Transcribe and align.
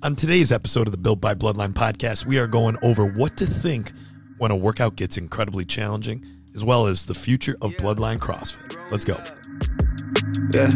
On 0.00 0.14
today's 0.14 0.52
episode 0.52 0.86
of 0.86 0.92
the 0.92 0.98
Built 0.98 1.20
by 1.20 1.34
Bloodline 1.34 1.72
podcast, 1.72 2.24
we 2.24 2.38
are 2.38 2.46
going 2.46 2.76
over 2.82 3.04
what 3.04 3.36
to 3.38 3.46
think 3.46 3.90
when 4.38 4.52
a 4.52 4.56
workout 4.56 4.94
gets 4.94 5.16
incredibly 5.16 5.64
challenging, 5.64 6.24
as 6.54 6.62
well 6.62 6.86
as 6.86 7.06
the 7.06 7.14
future 7.14 7.56
of 7.60 7.72
Bloodline 7.72 8.18
CrossFit. 8.18 8.76
Let's 8.92 9.04
go. 9.04 9.20
Yeah, 10.54 10.70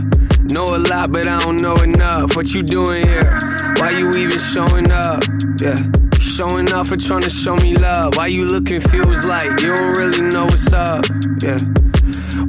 know 0.53 0.77
a 0.77 0.82
lot, 0.88 1.12
but 1.12 1.29
I 1.29 1.38
don't 1.38 1.58
know 1.58 1.77
enough. 1.77 2.35
What 2.35 2.53
you 2.53 2.64
doing 2.64 3.06
here? 3.06 3.38
Why 3.77 3.90
you 3.96 4.11
even 4.16 4.40
showing 4.40 4.91
up? 4.91 5.23
Yeah, 5.61 5.79
showing 6.18 6.73
off 6.73 6.91
or 6.91 6.96
trying 6.96 7.23
to 7.23 7.30
show 7.30 7.54
me 7.54 7.77
love. 7.77 8.16
Why 8.16 8.27
you 8.27 8.45
look 8.45 8.66
confused 8.66 9.25
like 9.29 9.62
you 9.62 9.77
don't 9.77 9.96
really 9.96 10.20
know 10.20 10.46
what's 10.46 10.73
up? 10.73 11.04
Yeah. 11.41 11.61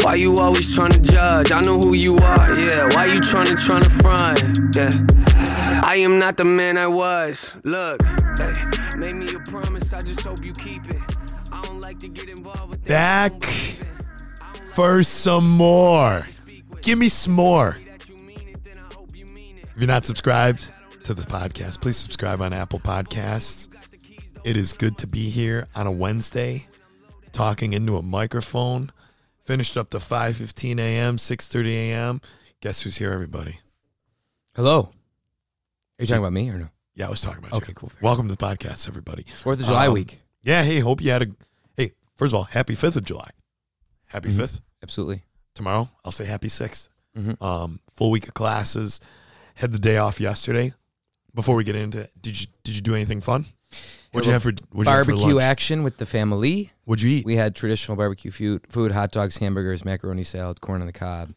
Why 0.01 0.15
you 0.15 0.39
always 0.39 0.73
trying 0.73 0.91
to 0.91 0.99
judge? 0.99 1.51
I 1.51 1.61
know 1.61 1.79
who 1.79 1.93
you 1.93 2.17
are, 2.17 2.57
yeah. 2.57 2.89
Why 2.95 3.05
you 3.05 3.21
trying 3.21 3.45
to 3.45 3.55
trying 3.55 3.83
to 3.83 3.89
front? 3.91 4.41
Yeah. 4.75 4.89
I 5.85 5.97
am 5.97 6.17
not 6.17 6.37
the 6.37 6.45
man 6.45 6.77
I 6.77 6.87
was. 6.87 7.57
Look, 7.65 8.01
made 8.97 9.15
me 9.15 9.27
a 9.35 9.39
promise. 9.39 9.91
I 9.91 10.01
just 10.01 10.21
hope 10.21 10.41
you 10.41 10.53
keep 10.53 10.89
it. 10.89 11.01
I 11.51 11.61
don't 11.63 11.81
like 11.81 11.99
to 11.99 12.07
get 12.07 12.29
involved 12.29 12.69
with. 12.69 12.85
Back 12.85 13.43
for 14.71 15.03
some 15.03 15.49
more. 15.49 16.25
Give 16.81 16.97
me 16.97 17.09
some 17.09 17.33
more. 17.33 17.77
If 17.85 19.77
you're 19.77 19.87
not 19.87 20.05
subscribed 20.05 20.71
to 21.03 21.13
the 21.13 21.23
podcast, 21.23 21.81
please 21.81 21.97
subscribe 21.97 22.39
on 22.41 22.53
Apple 22.53 22.79
Podcasts. 22.79 23.67
It 24.45 24.55
is 24.55 24.71
good 24.71 24.97
to 24.99 25.07
be 25.07 25.29
here 25.29 25.67
on 25.75 25.85
a 25.85 25.91
Wednesday, 25.91 26.65
talking 27.33 27.73
into 27.73 27.97
a 27.97 28.01
microphone. 28.01 28.89
Finished 29.43 29.75
up 29.75 29.89
to 29.89 29.97
5:15 29.97 30.79
a.m., 30.79 31.17
6:30 31.17 31.67
a.m. 31.73 32.21
Guess 32.61 32.83
who's 32.83 32.97
here, 32.97 33.11
everybody? 33.11 33.59
Hello. 34.55 34.91
Are 35.99 36.03
you 36.03 36.07
talking 36.07 36.23
about 36.23 36.33
me 36.33 36.49
or 36.49 36.57
no? 36.57 36.69
Yeah, 36.95 37.07
I 37.07 37.09
was 37.09 37.21
talking 37.21 37.39
about 37.39 37.53
Okay, 37.53 37.57
you. 37.57 37.63
Okay, 37.65 37.73
cool. 37.75 37.91
Welcome 38.01 38.27
to 38.27 38.35
the 38.35 38.43
podcast, 38.43 38.87
everybody. 38.87 39.23
Fourth 39.35 39.59
of 39.59 39.65
July 39.67 39.87
Um, 39.87 39.93
week. 39.93 40.19
Yeah, 40.41 40.63
hey, 40.63 40.79
hope 40.79 41.01
you 41.01 41.11
had 41.11 41.21
a. 41.23 41.27
Hey, 41.77 41.91
first 42.15 42.33
of 42.33 42.37
all, 42.37 42.43
happy 42.43 42.75
5th 42.75 42.95
of 42.95 43.05
July. 43.05 43.29
Happy 44.07 44.29
Mhm. 44.29 44.37
5th. 44.37 44.61
Absolutely. 44.81 45.23
Tomorrow, 45.53 45.89
I'll 46.03 46.11
say 46.11 46.25
happy 46.25 46.49
6th. 46.49 46.89
Mhm. 47.17 47.41
Um, 47.41 47.79
full 47.91 48.09
week 48.11 48.27
of 48.27 48.33
classes. 48.33 48.99
Had 49.55 49.71
the 49.71 49.79
day 49.79 49.97
off 49.97 50.19
yesterday. 50.19 50.73
Before 51.35 51.55
we 51.55 51.63
get 51.63 51.75
into 51.75 51.99
it, 51.99 52.11
did 52.19 52.39
you 52.41 52.47
did 52.63 52.75
you 52.75 52.81
do 52.81 52.95
anything 52.95 53.21
fun? 53.21 53.45
What'd 54.11 54.25
you 54.27 54.33
have 54.33 54.43
for 54.43 54.49
what'd 54.49 54.63
you 54.71 54.83
have 54.97 55.05
for 55.05 55.13
Barbecue 55.13 55.39
action 55.39 55.83
with 55.83 55.97
the 55.97 56.05
family. 56.05 56.71
What'd 56.85 57.01
you 57.03 57.09
eat? 57.09 57.25
We 57.25 57.35
had 57.37 57.55
traditional 57.55 57.95
barbecue 57.97 58.29
food, 58.31 58.61
food 58.69 58.91
hot 58.91 59.11
dogs, 59.11 59.37
hamburgers, 59.37 59.83
macaroni 59.85 60.23
salad, 60.23 60.59
corn 60.61 60.81
on 60.81 60.87
the 60.87 60.93
cob. 60.93 61.33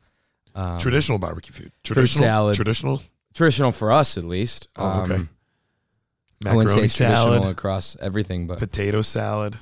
Um, 0.55 0.79
traditional 0.79 1.19
barbecue 1.19 1.53
food. 1.53 1.73
Traditional 1.83 2.25
salad. 2.25 2.57
Traditional 2.57 3.03
traditional 3.37 3.73
for 3.73 3.93
us 3.93 4.19
at 4.19 4.25
least. 4.25 4.69
Oh, 4.77 5.03
okay. 5.03 5.15
Um, 5.15 5.29
I 6.45 6.55
wouldn't 6.55 6.71
say 6.71 6.81
traditional 6.89 7.17
salad, 7.17 7.45
across 7.45 7.97
everything, 8.01 8.47
but 8.47 8.59
potato 8.59 9.03
salad. 9.03 9.57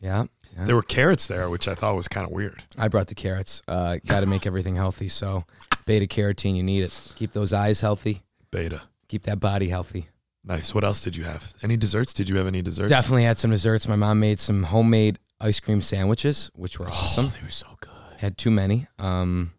yeah. 0.00 0.24
yeah. 0.56 0.64
There 0.64 0.76
were 0.76 0.82
carrots 0.82 1.26
there, 1.26 1.48
which 1.50 1.66
I 1.68 1.74
thought 1.74 1.96
was 1.96 2.08
kind 2.08 2.26
of 2.26 2.32
weird. 2.32 2.62
I 2.78 2.88
brought 2.88 3.08
the 3.08 3.14
carrots. 3.14 3.62
Uh, 3.66 3.96
Got 4.06 4.20
to 4.20 4.26
make 4.26 4.46
everything 4.46 4.76
healthy. 4.76 5.08
So, 5.08 5.44
beta 5.86 6.06
carotene, 6.06 6.56
you 6.56 6.62
need 6.62 6.82
it. 6.84 7.12
Keep 7.16 7.32
those 7.32 7.52
eyes 7.52 7.80
healthy. 7.80 8.22
Beta. 8.50 8.82
Keep 9.08 9.22
that 9.22 9.40
body 9.40 9.68
healthy. 9.68 10.08
Nice. 10.44 10.74
What 10.74 10.84
else 10.84 11.00
did 11.02 11.16
you 11.16 11.24
have? 11.24 11.52
Any 11.62 11.76
desserts? 11.76 12.12
Did 12.12 12.28
you 12.28 12.36
have 12.36 12.46
any 12.46 12.62
desserts? 12.62 12.90
Definitely 12.90 13.24
had 13.24 13.38
some 13.38 13.50
desserts. 13.50 13.86
My 13.88 13.96
mom 13.96 14.20
made 14.20 14.40
some 14.40 14.62
homemade 14.64 15.18
ice 15.40 15.60
cream 15.60 15.82
sandwiches, 15.82 16.50
which 16.54 16.78
were 16.78 16.88
awesome. 16.88 17.26
Oh, 17.26 17.28
they 17.28 17.42
were 17.42 17.50
so 17.50 17.76
good. 17.80 17.90
Had 18.18 18.38
too 18.38 18.50
many. 18.50 18.86
Um, 18.98 19.52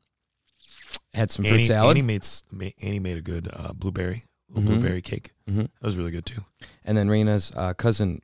had 1.13 1.31
some 1.31 1.43
fruit 1.43 1.53
Annie, 1.55 1.63
salad, 1.65 1.97
Annie 1.97 2.01
made 2.05 2.21
s- 2.23 2.43
ma- 2.51 2.69
Annie 2.81 2.99
made 2.99 3.17
a 3.17 3.21
good 3.21 3.49
uh, 3.51 3.73
blueberry 3.73 4.23
little 4.49 4.63
Mhm. 4.63 4.73
blueberry 4.79 5.01
cake. 5.01 5.33
Mhm. 5.49 5.63
That 5.79 5.85
was 5.87 5.95
really 5.97 6.11
good 6.11 6.25
too. 6.25 6.43
and 6.83 6.97
then 6.97 7.07
Rena's 7.09 7.51
uh, 7.55 7.73
cousin 7.73 8.21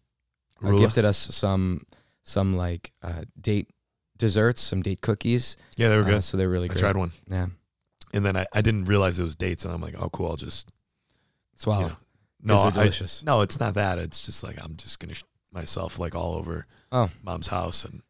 uh, 0.62 0.68
Rula? 0.68 0.80
gifted 0.80 1.06
us 1.06 1.18
some 1.18 1.84
some 2.24 2.58
like 2.58 2.92
uh, 3.02 3.24
date 3.40 3.70
desserts, 4.18 4.62
some 4.62 4.82
date 4.82 5.02
cookies. 5.02 5.56
Yeah, 5.78 5.90
they 5.90 5.96
were 5.98 6.04
Uh, 6.04 6.06
good. 6.10 6.24
so 6.24 6.36
they're 6.38 6.50
really 6.50 6.68
good. 6.68 6.78
I 6.78 6.82
tried 6.82 6.98
one, 6.98 7.12
Yeah, 7.30 7.48
and 8.14 8.26
then 8.26 8.36
I, 8.36 8.46
I 8.54 8.62
didn't 8.62 8.86
realize 8.86 9.20
it 9.20 9.24
was 9.24 9.36
dates, 9.36 9.64
and 9.64 9.74
I'm 9.74 9.82
like, 9.82 9.96
oh, 9.98 10.10
cool. 10.10 10.30
I'll 10.32 10.36
just 10.38 10.70
swallow. 11.56 11.82
you 11.84 11.88
know. 11.90 11.98
No, 12.44 12.54
These 12.56 12.64
are 12.64 12.68
I- 12.68 12.72
delicious. 12.72 13.24
no, 13.24 13.42
it's 13.42 13.60
not 13.60 13.74
that. 13.76 13.98
It's 14.00 14.26
just 14.26 14.44
like 14.44 14.58
I'm 14.64 14.76
just 14.78 15.00
gonna 15.00 15.14
sh- 15.16 15.24
myself 15.52 15.98
like 16.00 16.16
all 16.16 16.34
over 16.36 16.66
Oh. 16.92 17.10
mom's 17.24 17.48
house, 17.48 17.84
and 17.86 18.02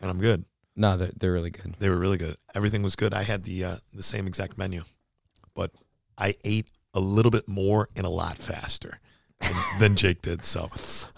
and 0.00 0.10
I'm 0.10 0.18
good. 0.18 0.44
No, 0.80 0.96
they're 0.96 1.10
they're 1.16 1.32
really 1.32 1.50
good. 1.50 1.74
They 1.78 1.88
were 1.88 1.98
really 1.98 2.16
good. 2.18 2.36
Everything 2.54 2.82
was 2.82 2.96
good. 2.96 3.12
I 3.14 3.22
had 3.22 3.44
the 3.44 3.64
uh, 3.64 3.76
the 3.92 4.02
same 4.02 4.26
exact 4.26 4.56
menu, 4.58 4.82
but 5.54 5.70
I 6.16 6.34
ate 6.44 6.66
a 6.94 7.00
little 7.00 7.30
bit 7.30 7.46
more 7.46 7.88
and 7.94 8.06
a 8.06 8.10
lot 8.10 8.36
faster 8.38 8.98
than, 9.40 9.52
than 9.80 9.96
Jake 9.96 10.22
did. 10.22 10.44
So 10.44 10.70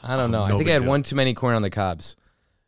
I 0.02 0.16
don't 0.16 0.30
know. 0.30 0.42
I 0.42 0.50
think 0.50 0.68
I 0.68 0.72
had 0.72 0.82
deal. 0.82 0.88
one 0.90 1.02
too 1.02 1.16
many 1.16 1.32
corn 1.34 1.54
on 1.54 1.62
the 1.62 1.70
cobs. 1.70 2.16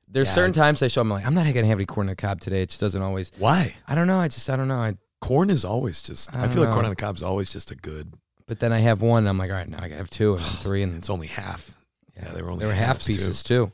There's 0.08 0.28
Yeah, 0.28 0.34
certain 0.34 0.52
I- 0.52 0.66
times 0.66 0.82
I 0.82 0.86
show 0.86 1.00
up, 1.00 1.06
I'm 1.06 1.10
like, 1.10 1.26
I'm 1.26 1.34
not 1.34 1.44
gonna 1.52 1.66
have 1.66 1.78
any 1.78 1.86
corn 1.86 2.06
on 2.06 2.10
the 2.12 2.16
cob 2.16 2.40
today. 2.40 2.62
It 2.62 2.68
just 2.68 2.80
doesn't 2.80 3.02
always. 3.02 3.32
why? 3.38 3.74
I 3.88 3.94
don't 3.96 4.06
know. 4.06 4.20
I 4.20 4.28
just 4.28 4.48
I 4.48 4.56
don't 4.56 4.68
know. 4.68 4.76
I 4.78 4.94
Corn 5.20 5.48
is 5.50 5.64
always 5.64 6.02
just. 6.02 6.34
I 6.36 6.44
I, 6.44 6.48
feel 6.48 6.62
like 6.62 6.72
corn 6.72 6.84
on 6.84 6.90
the 6.90 6.96
cob 6.96 7.16
is 7.16 7.22
always 7.22 7.50
just 7.52 7.70
a 7.70 7.74
good. 7.74 8.12
but 8.46 8.60
then 8.60 8.72
I 8.74 8.78
have 8.78 9.00
one. 9.02 9.20
And 9.24 9.28
I'm 9.28 9.38
like, 9.38 9.50
all 9.50 9.56
right, 9.56 9.68
now 9.68 9.78
I 9.82 9.88
have 9.88 10.10
two 10.10 10.34
and 10.34 10.42
three, 10.44 10.82
and 10.82 10.94
It's 10.98 11.08
only 11.10 11.26
half. 11.28 11.74
Yeah, 12.16 12.28
they 12.32 12.42
were 12.42 12.50
only 12.50 12.60
there 12.60 12.68
were 12.68 12.74
half 12.74 12.98
halves, 12.98 13.06
too. 13.06 13.12
pieces 13.14 13.42
too, 13.42 13.72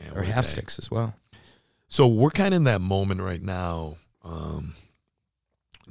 Yeah, 0.00 0.12
or 0.14 0.22
half 0.22 0.44
day. 0.44 0.50
sticks 0.50 0.78
as 0.78 0.90
well. 0.90 1.14
So 1.92 2.06
we're 2.06 2.30
kind 2.30 2.54
of 2.54 2.56
in 2.56 2.64
that 2.64 2.80
moment 2.80 3.20
right 3.20 3.42
now. 3.42 3.96
Um, 4.24 4.76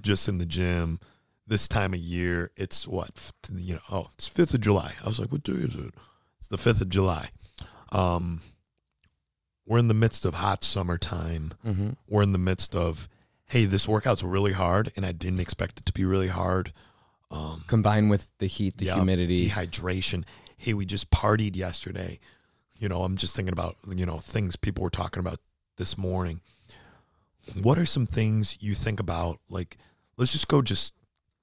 just 0.01 0.27
in 0.27 0.39
the 0.39 0.47
gym, 0.47 0.99
this 1.45 1.67
time 1.67 1.93
of 1.93 1.99
year. 1.99 2.49
It's 2.57 2.87
what 2.87 3.31
you 3.53 3.75
know. 3.75 3.81
Oh, 3.91 4.09
it's 4.15 4.27
Fifth 4.27 4.55
of 4.55 4.61
July. 4.61 4.95
I 5.03 5.07
was 5.07 5.19
like, 5.19 5.31
what 5.31 5.43
day 5.43 5.51
is 5.51 5.75
it? 5.75 5.93
It's 6.39 6.47
the 6.47 6.57
Fifth 6.57 6.81
of 6.81 6.89
July. 6.89 7.29
Um, 7.91 8.41
we're 9.67 9.77
in 9.77 9.89
the 9.89 9.93
midst 9.93 10.25
of 10.25 10.33
hot 10.33 10.63
summertime. 10.63 11.53
Mm-hmm. 11.63 11.89
We're 12.07 12.23
in 12.23 12.31
the 12.31 12.39
midst 12.39 12.73
of, 12.75 13.07
hey, 13.45 13.65
this 13.65 13.87
workout's 13.87 14.23
really 14.23 14.53
hard, 14.53 14.91
and 14.95 15.05
I 15.05 15.11
didn't 15.11 15.39
expect 15.39 15.81
it 15.81 15.85
to 15.85 15.93
be 15.93 16.03
really 16.03 16.29
hard. 16.29 16.73
Um, 17.29 17.63
Combined 17.67 18.09
with 18.09 18.31
the 18.39 18.47
heat, 18.47 18.79
the 18.79 18.85
yeah, 18.85 18.95
humidity. 18.95 19.47
dehydration. 19.47 20.23
Hey, 20.57 20.73
we 20.73 20.83
just 20.83 21.11
partied 21.11 21.55
yesterday. 21.55 22.19
You 22.75 22.89
know, 22.89 23.03
I'm 23.03 23.17
just 23.17 23.35
thinking 23.35 23.53
about, 23.53 23.77
you 23.87 24.07
know, 24.07 24.17
things 24.17 24.55
people 24.55 24.83
were 24.83 24.89
talking 24.89 25.19
about 25.19 25.37
this 25.81 25.97
morning. 25.97 26.41
Hmm. 27.53 27.63
What 27.63 27.79
are 27.79 27.87
some 27.87 28.05
things 28.05 28.55
you 28.61 28.75
think 28.75 28.99
about? 28.99 29.39
Like, 29.49 29.77
let's 30.15 30.31
just 30.31 30.47
go 30.47 30.61
just 30.61 30.93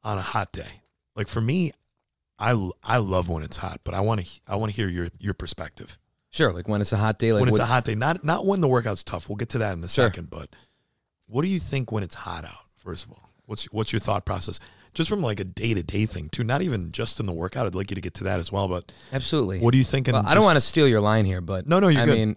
on 0.04 0.16
a 0.16 0.21
hot 0.22 0.53
day. 0.53 0.82
Like 1.16 1.26
for 1.26 1.41
me, 1.41 1.72
I, 2.38 2.53
I 2.84 2.98
love 2.98 3.28
when 3.28 3.43
it's 3.43 3.56
hot, 3.56 3.81
but 3.82 3.94
I 3.94 4.00
want 4.00 4.21
to 4.25 4.41
I 4.47 4.54
want 4.54 4.71
to 4.72 4.77
hear 4.77 4.87
your 4.88 5.09
your 5.19 5.34
perspective. 5.34 5.98
Sure, 6.31 6.53
like 6.53 6.69
when 6.69 6.81
it's 6.81 6.93
a 6.93 6.97
hot 6.97 7.19
day, 7.19 7.32
like 7.32 7.41
when 7.41 7.48
it's 7.48 7.59
what- 7.59 7.65
a 7.65 7.66
hot 7.66 7.84
day, 7.84 7.97
not 7.97 8.22
not 8.22 8.47
when 8.47 8.60
the 8.60 8.69
workout's 8.69 9.03
tough. 9.03 9.28
We'll 9.28 9.34
get 9.37 9.48
to 9.50 9.59
that 9.59 9.72
in 9.77 9.82
a 9.82 9.88
Sure. 9.88 10.06
second. 10.06 10.31
But 10.31 10.50
what 11.27 11.43
do 11.43 11.48
you 11.48 11.59
think 11.59 11.91
when 11.91 12.04
it's 12.04 12.15
hot 12.15 12.44
out? 12.44 12.66
First 12.77 13.06
of 13.06 13.10
all, 13.10 13.28
what's 13.47 13.65
what's 13.72 13.93
your 13.93 13.98
thought 13.98 14.25
process? 14.25 14.60
Just 14.98 15.10
from 15.10 15.22
like 15.22 15.38
a 15.38 15.44
day 15.44 15.75
to 15.75 15.82
day 15.84 16.06
thing 16.06 16.28
too, 16.28 16.42
not 16.42 16.60
even 16.60 16.91
just 16.91 17.20
in 17.20 17.26
the 17.26 17.32
workout. 17.32 17.66
I'd 17.69 17.75
like 17.76 17.88
you 17.92 17.94
to 17.94 18.00
get 18.00 18.14
to 18.14 18.25
that 18.25 18.41
as 18.41 18.50
well. 18.50 18.66
But 18.66 18.91
absolutely. 19.12 19.60
what 19.60 19.70
do 19.70 19.78
you 19.78 19.84
thinking? 19.84 20.12
Well, 20.14 20.22
I 20.26 20.31
don't 20.34 20.38
just- 20.38 20.44
want 20.47 20.56
to 20.56 20.60
steal 20.60 20.88
your 20.88 21.00
line 21.00 21.25
here, 21.25 21.41
but 21.41 21.69
No, 21.69 21.78
no, 21.78 21.86
you're 21.86 22.03
I 22.03 22.04
good. 22.04 22.14
mean, 22.19 22.36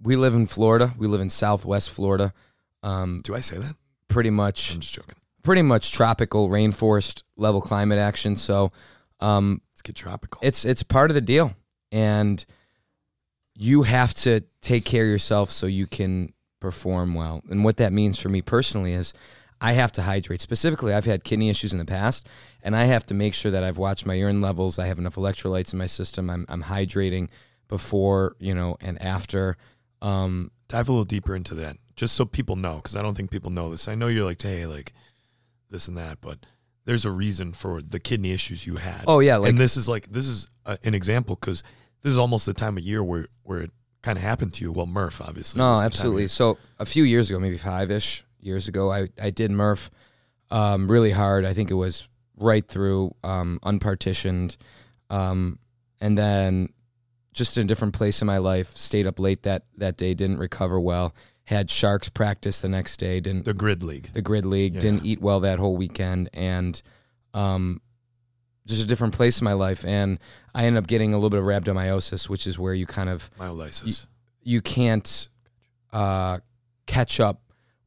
we 0.00 0.16
live 0.16 0.34
in 0.34 0.46
Florida. 0.46 0.94
We 0.96 1.06
live 1.06 1.20
in 1.20 1.28
Southwest 1.28 1.90
Florida. 1.90 2.32
Um, 2.82 3.20
Do 3.24 3.34
I 3.34 3.40
say 3.40 3.58
that? 3.58 3.74
pretty 4.08 4.30
much, 4.30 4.72
I'm 4.74 4.80
just 4.80 4.94
joking. 4.94 5.16
pretty 5.42 5.60
much 5.60 5.92
tropical 5.92 6.48
rainforest 6.48 7.24
level 7.36 7.60
climate 7.60 7.98
action. 7.98 8.36
So, 8.36 8.72
um, 9.20 9.60
Let's 9.74 9.82
get 9.82 9.94
tropical. 9.94 10.40
it's 10.42 10.64
it's 10.64 10.82
part 10.82 11.10
of 11.10 11.14
the 11.14 11.20
deal, 11.20 11.54
and 11.92 12.42
you 13.54 13.82
have 13.82 14.14
to 14.14 14.40
take 14.62 14.86
care 14.86 15.04
of 15.04 15.10
yourself 15.10 15.50
so 15.50 15.66
you 15.66 15.86
can 15.86 16.32
perform 16.60 17.14
well. 17.14 17.42
And 17.50 17.64
what 17.64 17.76
that 17.76 17.92
means 17.92 18.18
for 18.18 18.28
me 18.30 18.40
personally 18.40 18.94
is 18.94 19.12
I 19.60 19.72
have 19.72 19.92
to 19.92 20.02
hydrate. 20.02 20.40
Specifically, 20.40 20.94
I've 20.94 21.04
had 21.04 21.24
kidney 21.24 21.50
issues 21.50 21.72
in 21.72 21.78
the 21.78 21.84
past, 21.84 22.28
and 22.62 22.76
I 22.76 22.84
have 22.84 23.06
to 23.06 23.14
make 23.14 23.34
sure 23.34 23.50
that 23.50 23.64
I've 23.64 23.78
watched 23.78 24.06
my 24.06 24.14
urine 24.14 24.40
levels. 24.40 24.78
I 24.78 24.86
have 24.86 24.98
enough 24.98 25.16
electrolytes 25.16 25.72
in 25.72 25.78
my 25.78 25.86
system. 25.86 26.30
I'm 26.30 26.46
I'm 26.48 26.62
hydrating 26.62 27.28
before, 27.68 28.36
you 28.38 28.54
know, 28.54 28.76
and 28.80 29.00
after. 29.02 29.56
Um, 30.00 30.52
Dive 30.68 30.88
a 30.88 30.92
little 30.92 31.04
deeper 31.04 31.34
into 31.34 31.54
that, 31.54 31.76
just 31.96 32.14
so 32.14 32.24
people 32.24 32.54
know, 32.54 32.76
because 32.76 32.94
I 32.94 33.02
don't 33.02 33.16
think 33.16 33.30
people 33.30 33.50
know 33.50 33.70
this. 33.70 33.88
I 33.88 33.94
know 33.94 34.06
you're 34.06 34.26
like, 34.26 34.40
hey, 34.42 34.66
like 34.66 34.92
this 35.70 35.88
and 35.88 35.96
that, 35.96 36.20
but 36.20 36.38
there's 36.84 37.04
a 37.04 37.10
reason 37.10 37.52
for 37.52 37.82
the 37.82 37.98
kidney 37.98 38.32
issues 38.32 38.66
you 38.66 38.76
had. 38.76 39.04
oh 39.06 39.20
yeah, 39.20 39.36
like 39.38 39.50
and 39.50 39.58
this 39.58 39.76
is 39.76 39.88
like 39.88 40.10
this 40.10 40.26
is 40.26 40.46
a, 40.66 40.78
an 40.84 40.94
example 40.94 41.36
because 41.36 41.62
this 42.02 42.12
is 42.12 42.18
almost 42.18 42.46
the 42.46 42.54
time 42.54 42.76
of 42.76 42.82
year 42.82 43.02
where 43.02 43.28
where 43.42 43.60
it 43.60 43.70
kind 44.02 44.16
of 44.16 44.22
happened 44.22 44.54
to 44.54 44.64
you. 44.64 44.72
Well, 44.72 44.86
Murph 44.86 45.20
obviously. 45.20 45.58
No, 45.58 45.72
was 45.72 45.78
the 45.78 45.80
time 45.80 45.86
of 45.86 45.92
absolutely. 45.92 46.26
So 46.28 46.58
a 46.78 46.86
few 46.86 47.04
years 47.04 47.30
ago, 47.30 47.38
maybe 47.38 47.56
five 47.56 47.90
ish 47.90 48.24
years 48.48 48.66
ago, 48.68 48.90
I, 48.90 49.08
I 49.22 49.30
did 49.30 49.50
Murph 49.52 49.90
um, 50.50 50.90
really 50.90 51.12
hard. 51.12 51.44
I 51.44 51.52
think 51.52 51.70
it 51.70 51.74
was 51.74 52.08
right 52.36 52.66
through 52.66 53.14
um, 53.22 53.60
unpartitioned, 53.62 54.56
um, 55.10 55.58
and 56.00 56.16
then 56.18 56.70
just 57.32 57.56
in 57.56 57.64
a 57.64 57.66
different 57.68 57.94
place 57.94 58.20
in 58.20 58.26
my 58.26 58.38
life. 58.38 58.74
Stayed 58.76 59.06
up 59.06 59.18
late 59.20 59.42
that 59.44 59.64
that 59.76 59.96
day. 59.96 60.14
Didn't 60.14 60.38
recover 60.38 60.80
well. 60.80 61.14
Had 61.44 61.70
sharks 61.70 62.08
practice 62.08 62.60
the 62.60 62.68
next 62.68 62.98
day. 62.98 63.20
Didn't 63.20 63.44
The 63.44 63.54
grid 63.54 63.82
league. 63.82 64.10
the 64.12 64.22
grid 64.22 64.44
league. 64.44 64.74
Yeah. 64.74 64.80
Didn't 64.80 65.04
eat 65.06 65.20
well 65.20 65.40
that 65.40 65.58
whole 65.58 65.76
weekend, 65.76 66.28
and 66.32 66.80
um, 67.34 67.80
just 68.66 68.82
a 68.82 68.86
different 68.86 69.14
place 69.14 69.40
in 69.40 69.44
my 69.44 69.54
life, 69.54 69.84
and 69.84 70.18
I 70.54 70.64
ended 70.64 70.82
up 70.82 70.86
getting 70.88 71.12
a 71.14 71.16
little 71.16 71.30
bit 71.30 71.40
of 71.40 71.46
rhabdomyosis, 71.46 72.28
which 72.28 72.46
is 72.46 72.58
where 72.58 72.74
you 72.74 72.86
kind 72.86 73.08
of 73.08 73.30
Myolysis. 73.38 74.06
you 74.42 74.60
can't 74.60 75.28
uh, 75.92 76.38
catch 76.86 77.18
up 77.20 77.40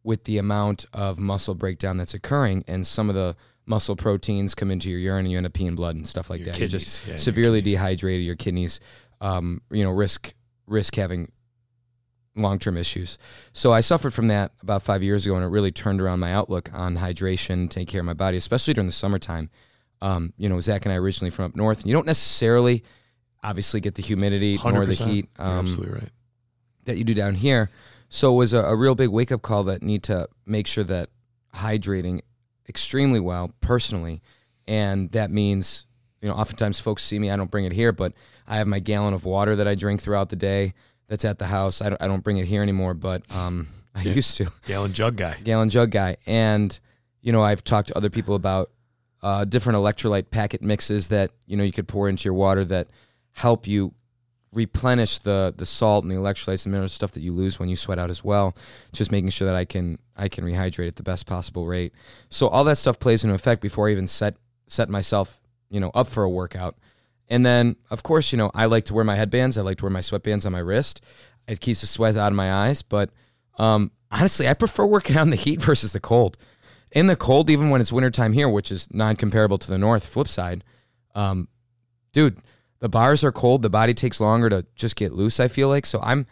with 0.03 0.23
the 0.23 0.37
amount 0.37 0.85
of 0.93 1.19
muscle 1.19 1.55
breakdown 1.55 1.97
that's 1.97 2.13
occurring, 2.13 2.63
and 2.67 2.85
some 2.85 3.09
of 3.09 3.15
the 3.15 3.35
muscle 3.65 3.95
proteins 3.95 4.55
come 4.55 4.71
into 4.71 4.89
your 4.89 4.99
urine, 4.99 5.25
and 5.25 5.31
you 5.31 5.37
end 5.37 5.45
up 5.45 5.53
peeing 5.53 5.75
blood 5.75 5.95
and 5.95 6.07
stuff 6.07 6.29
like 6.29 6.39
Your 6.39 6.47
that. 6.47 6.55
kidneys, 6.55 6.71
You're 6.73 6.79
just 6.79 7.07
yeah, 7.07 7.15
severely 7.17 7.59
kidneys. 7.59 7.73
dehydrated. 7.75 8.25
Your 8.25 8.35
kidneys, 8.35 8.79
um, 9.21 9.61
you 9.69 9.83
know, 9.83 9.91
risk 9.91 10.33
risk 10.67 10.95
having 10.95 11.31
long 12.35 12.59
term 12.59 12.77
issues. 12.77 13.17
So 13.53 13.71
I 13.73 13.81
suffered 13.81 14.13
from 14.13 14.27
that 14.27 14.51
about 14.61 14.81
five 14.83 15.03
years 15.03 15.25
ago, 15.25 15.35
and 15.35 15.43
it 15.43 15.49
really 15.49 15.71
turned 15.71 16.01
around 16.01 16.19
my 16.19 16.33
outlook 16.33 16.69
on 16.73 16.97
hydration, 16.97 17.69
taking 17.69 17.87
care 17.87 18.01
of 18.01 18.05
my 18.05 18.13
body, 18.13 18.37
especially 18.37 18.73
during 18.73 18.87
the 18.87 18.93
summertime. 18.93 19.49
Um, 20.01 20.33
you 20.37 20.49
know, 20.49 20.59
Zach 20.59 20.85
and 20.85 20.93
I 20.93 20.95
originally 20.97 21.29
from 21.29 21.45
up 21.45 21.55
north, 21.55 21.81
and 21.81 21.85
you 21.87 21.93
don't 21.93 22.07
necessarily, 22.07 22.83
obviously, 23.43 23.79
get 23.81 23.95
the 23.95 24.01
humidity 24.01 24.57
nor 24.63 24.85
the 24.85 24.93
100%. 24.95 25.07
heat. 25.07 25.29
Um, 25.37 25.59
absolutely 25.59 25.93
right. 25.93 26.09
that 26.85 26.97
you 26.97 27.03
do 27.03 27.13
down 27.13 27.35
here. 27.35 27.69
So 28.13 28.33
it 28.33 28.35
was 28.35 28.51
a, 28.53 28.59
a 28.59 28.75
real 28.75 28.93
big 28.93 29.09
wake 29.09 29.31
up 29.31 29.41
call 29.41 29.63
that 29.63 29.81
need 29.81 30.03
to 30.03 30.27
make 30.45 30.67
sure 30.67 30.83
that 30.83 31.09
hydrating 31.55 32.19
extremely 32.67 33.21
well 33.21 33.53
personally, 33.61 34.21
and 34.67 35.09
that 35.11 35.31
means 35.31 35.85
you 36.21 36.27
know 36.27 36.35
oftentimes 36.35 36.79
folks 36.79 37.03
see 37.05 37.17
me. 37.17 37.31
I 37.31 37.37
don't 37.37 37.49
bring 37.49 37.63
it 37.63 37.71
here, 37.71 37.93
but 37.93 38.11
I 38.47 38.57
have 38.57 38.67
my 38.67 38.79
gallon 38.79 39.13
of 39.13 39.23
water 39.23 39.55
that 39.55 39.67
I 39.67 39.75
drink 39.75 40.01
throughout 40.01 40.27
the 40.27 40.35
day. 40.35 40.73
That's 41.07 41.23
at 41.23 41.39
the 41.39 41.45
house. 41.45 41.81
I 41.81 41.89
don't, 41.89 42.01
I 42.01 42.07
don't 42.07 42.21
bring 42.21 42.35
it 42.37 42.45
here 42.45 42.61
anymore, 42.61 42.93
but 42.93 43.23
um, 43.33 43.67
I 43.95 44.01
used 44.01 44.37
to 44.37 44.51
Gallon 44.65 44.93
jug 44.93 45.15
guy. 45.15 45.35
gallon 45.43 45.69
jug 45.69 45.91
guy. 45.91 46.17
And, 46.25 46.77
you 47.21 47.31
know, 47.31 47.43
I've 47.43 47.63
talked 47.63 47.89
to 47.89 47.97
other 47.97 48.09
people 48.09 48.35
about 48.35 48.71
uh, 49.21 49.45
different 49.45 49.77
electrolyte 49.77 50.31
packet 50.31 50.61
mixes 50.61 51.09
that, 51.09 51.31
you 51.45 51.57
know, 51.57 51.63
you 51.63 51.71
could 51.71 51.87
pour 51.87 52.09
into 52.09 52.25
your 52.25 52.33
water 52.33 52.65
that 52.65 52.87
help 53.31 53.67
you 53.67 53.93
replenish 54.53 55.19
the 55.19 55.53
the 55.55 55.65
salt 55.65 56.03
and 56.03 56.11
the 56.11 56.17
electrolytes 56.17 56.65
and 56.65 56.71
mineral 56.71 56.89
stuff 56.89 57.11
that 57.13 57.21
you 57.21 57.31
lose 57.31 57.59
when 57.59 57.69
you 57.69 57.75
sweat 57.75 57.99
out 57.99 58.09
as 58.09 58.23
well. 58.23 58.55
Just 58.93 59.11
making 59.11 59.29
sure 59.29 59.47
that 59.47 59.55
I 59.55 59.65
can 59.65 59.97
I 60.15 60.27
can 60.27 60.43
rehydrate 60.43 60.87
at 60.87 60.95
the 60.95 61.03
best 61.03 61.25
possible 61.25 61.65
rate. 61.65 61.93
So 62.29 62.47
all 62.47 62.63
that 62.65 62.77
stuff 62.77 62.99
plays 62.99 63.23
into 63.23 63.35
effect 63.35 63.61
before 63.61 63.87
I 63.87 63.91
even 63.91 64.07
set 64.07 64.35
set 64.67 64.89
myself, 64.89 65.39
you 65.69 65.79
know, 65.79 65.91
up 65.93 66.07
for 66.07 66.23
a 66.23 66.29
workout. 66.29 66.75
And 67.29 67.45
then, 67.45 67.77
of 67.89 68.03
course, 68.03 68.33
you 68.33 68.37
know, 68.37 68.51
I 68.53 68.65
like 68.65 68.85
to 68.85 68.93
wear 68.93 69.05
my 69.05 69.15
headbands. 69.15 69.57
I 69.57 69.61
like 69.61 69.77
to 69.77 69.85
wear 69.85 69.89
my 69.91 70.01
sweatbands 70.01 70.45
on 70.45 70.51
my 70.51 70.59
wrist. 70.59 71.01
It 71.47 71.61
keeps 71.61 71.81
the 71.81 71.87
sweat 71.87 72.17
out 72.17 72.31
of 72.31 72.35
my 72.35 72.67
eyes. 72.67 72.81
But 72.81 73.09
um, 73.57 73.91
honestly, 74.11 74.49
I 74.49 74.53
prefer 74.53 74.85
working 74.85 75.15
out 75.15 75.23
in 75.23 75.29
the 75.29 75.37
heat 75.37 75.61
versus 75.63 75.93
the 75.93 76.01
cold. 76.01 76.37
In 76.91 77.07
the 77.07 77.15
cold, 77.15 77.49
even 77.49 77.69
when 77.69 77.79
it's 77.79 77.93
wintertime 77.93 78.33
here, 78.33 78.49
which 78.49 78.69
is 78.69 78.93
non 78.93 79.15
comparable 79.15 79.57
to 79.57 79.67
the 79.69 79.77
north, 79.77 80.05
flip 80.05 80.27
side, 80.27 80.65
um, 81.15 81.47
dude, 82.11 82.37
the 82.81 82.89
bars 82.89 83.23
are 83.23 83.31
cold. 83.31 83.61
The 83.61 83.69
body 83.69 83.93
takes 83.93 84.19
longer 84.19 84.49
to 84.49 84.65
just 84.75 84.95
get 84.95 85.13
loose, 85.13 85.39
I 85.39 85.47
feel 85.47 85.69
like. 85.69 85.85
So 85.85 86.01
I'm, 86.01 86.25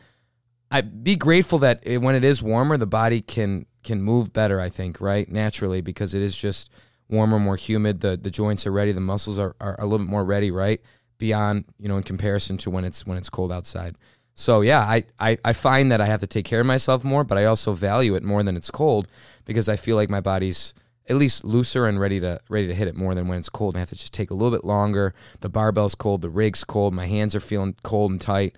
I 0.70 0.82
be 0.82 1.16
grateful 1.16 1.60
that 1.60 1.80
it, 1.84 2.00
when 2.00 2.16
it 2.16 2.26
is 2.26 2.44
warmer, 2.44 2.78
the 2.78 2.88
body 2.88 3.22
can 3.22 3.66
can 3.84 4.02
move 4.02 4.34
better. 4.34 4.60
I 4.60 4.68
think 4.68 5.00
right 5.00 5.32
naturally 5.32 5.80
because 5.80 6.14
it 6.14 6.22
is 6.22 6.36
just 6.36 6.70
warmer, 7.08 7.40
more 7.40 7.56
humid. 7.56 8.02
The 8.02 8.18
the 8.18 8.32
joints 8.32 8.68
are 8.68 8.72
ready. 8.72 8.92
The 8.92 9.00
muscles 9.00 9.40
are, 9.40 9.56
are 9.62 9.76
a 9.80 9.86
little 9.86 10.00
bit 10.00 10.12
more 10.12 10.26
ready. 10.26 10.52
Right 10.52 10.82
beyond 11.18 11.66
you 11.80 11.88
know 11.88 11.98
in 11.98 12.04
comparison 12.04 12.58
to 12.58 12.70
when 12.70 12.84
it's 12.84 13.06
when 13.06 13.18
it's 13.18 13.30
cold 13.30 13.52
outside. 13.52 13.96
So 14.34 14.62
yeah, 14.62 14.80
I, 14.80 15.04
I 15.20 15.38
I 15.44 15.54
find 15.54 15.92
that 15.92 16.02
I 16.02 16.06
have 16.06 16.22
to 16.22 16.28
take 16.28 16.46
care 16.46 16.62
of 16.62 16.66
myself 16.66 17.04
more, 17.04 17.24
but 17.24 17.38
I 17.38 17.46
also 17.46 17.74
value 17.74 18.16
it 18.16 18.24
more 18.24 18.42
than 18.42 18.58
it's 18.58 18.72
cold 18.72 19.08
because 19.46 19.70
I 19.70 19.76
feel 19.76 19.96
like 19.96 20.10
my 20.10 20.22
body's 20.22 20.74
at 21.10 21.16
least 21.16 21.44
looser 21.44 21.86
and 21.88 22.00
ready 22.00 22.20
to 22.20 22.40
ready 22.50 22.68
to 22.68 22.74
hit 22.76 22.88
it 22.88 22.96
more 22.96 23.16
than 23.16 23.28
when 23.28 23.40
it's 23.40 23.50
cold. 23.50 23.74
And 23.74 23.80
I 23.80 23.82
have 23.82 23.90
to 23.90 23.96
just 23.96 24.14
take 24.14 24.30
a 24.30 24.34
little 24.34 24.56
bit 24.56 24.64
longer. 24.66 25.14
The 25.42 25.50
barbell's 25.50 25.96
cold, 25.96 26.22
the 26.22 26.30
rig's 26.30 26.64
cold, 26.64 26.94
my 26.94 27.08
hands 27.08 27.36
are 27.36 27.40
feeling 27.40 27.76
cold 27.84 28.12
and 28.12 28.22
tight. 28.22 28.56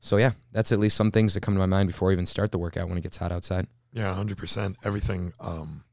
So 0.00 0.18
yeah, 0.18 0.32
that's 0.52 0.70
at 0.70 0.78
least 0.78 0.96
some 0.96 1.10
things 1.10 1.32
that 1.34 1.40
come 1.40 1.54
to 1.54 1.58
my 1.60 1.66
mind 1.66 1.88
before 1.88 2.10
I 2.10 2.12
even 2.12 2.26
start 2.26 2.52
the 2.52 2.58
workout 2.58 2.88
when 2.88 2.98
it 2.98 3.02
gets 3.02 3.16
hot 3.16 3.32
outside. 3.32 3.66
Yeah, 3.92 4.12
hundred 4.14 4.36
percent. 4.36 4.76
Everything. 4.84 5.32
Um, 5.40 5.84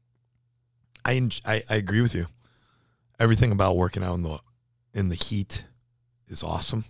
I, 1.04 1.28
I 1.44 1.62
I 1.70 1.74
agree 1.76 2.00
with 2.02 2.14
you. 2.14 2.26
Everything 3.18 3.52
about 3.52 3.76
working 3.76 4.02
out 4.04 4.14
in 4.14 4.22
the 4.22 4.38
in 4.92 5.08
the 5.08 5.14
heat 5.14 5.64
is 6.28 6.42
awesome. 6.42 6.84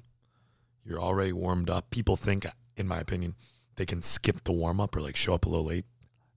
You're 0.84 1.00
already 1.00 1.32
warmed 1.32 1.70
up. 1.70 1.90
People 1.90 2.16
think, 2.16 2.44
in 2.76 2.88
my 2.88 2.98
opinion, 2.98 3.36
they 3.76 3.86
can 3.86 4.02
skip 4.02 4.42
the 4.44 4.52
warm 4.52 4.80
up 4.80 4.96
or 4.96 5.00
like 5.00 5.14
show 5.16 5.34
up 5.34 5.46
a 5.46 5.48
little 5.48 5.66
late. 5.66 5.84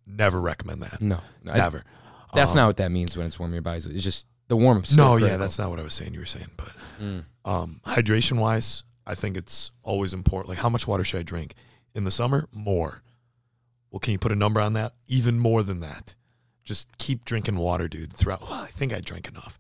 Never 0.06 0.40
recommend 0.40 0.84
that. 0.84 1.02
No, 1.02 1.20
no 1.44 1.54
I- 1.54 1.58
Never. 1.58 1.84
That's 2.36 2.52
Um, 2.52 2.58
not 2.58 2.68
what 2.68 2.78
that 2.78 2.92
means 2.92 3.16
when 3.18 3.26
it's 3.26 3.40
warm. 3.40 3.52
Your 3.54 3.62
body. 3.62 3.78
it's 3.90 4.04
just 4.04 4.26
the 4.48 4.56
warm 4.58 4.78
up. 4.78 4.92
No, 4.96 5.16
yeah, 5.18 5.38
that's 5.38 5.58
not 5.58 5.70
what 5.70 5.80
I 5.80 5.84
was 5.84 5.94
saying. 5.94 6.14
You 6.14 6.20
were 6.20 6.26
saying, 6.26 6.50
but 6.58 6.72
Mm. 7.02 7.26
um, 7.46 7.82
hydration 7.86 8.38
wise, 8.40 8.84
I 9.08 9.16
think 9.16 9.38
it's 9.38 9.72
always 9.84 10.14
important. 10.14 10.50
Like, 10.50 10.60
how 10.60 10.70
much 10.70 10.88
water 10.88 11.04
should 11.04 11.20
I 11.20 11.24
drink 11.24 11.56
in 11.94 12.04
the 12.04 12.12
summer? 12.12 12.48
More. 12.52 13.02
Well, 13.92 14.00
can 14.00 14.12
you 14.12 14.20
put 14.20 14.32
a 14.32 14.36
number 14.36 14.60
on 14.62 14.74
that? 14.74 14.94
Even 15.08 15.40
more 15.40 15.64
than 15.64 15.80
that. 15.80 16.16
Just 16.64 16.98
keep 16.98 17.24
drinking 17.26 17.58
water, 17.58 17.88
dude. 17.88 18.14
Throughout, 18.14 18.44
I 18.52 18.68
think 18.68 18.92
I 18.94 19.00
drink 19.00 19.28
enough, 19.28 19.58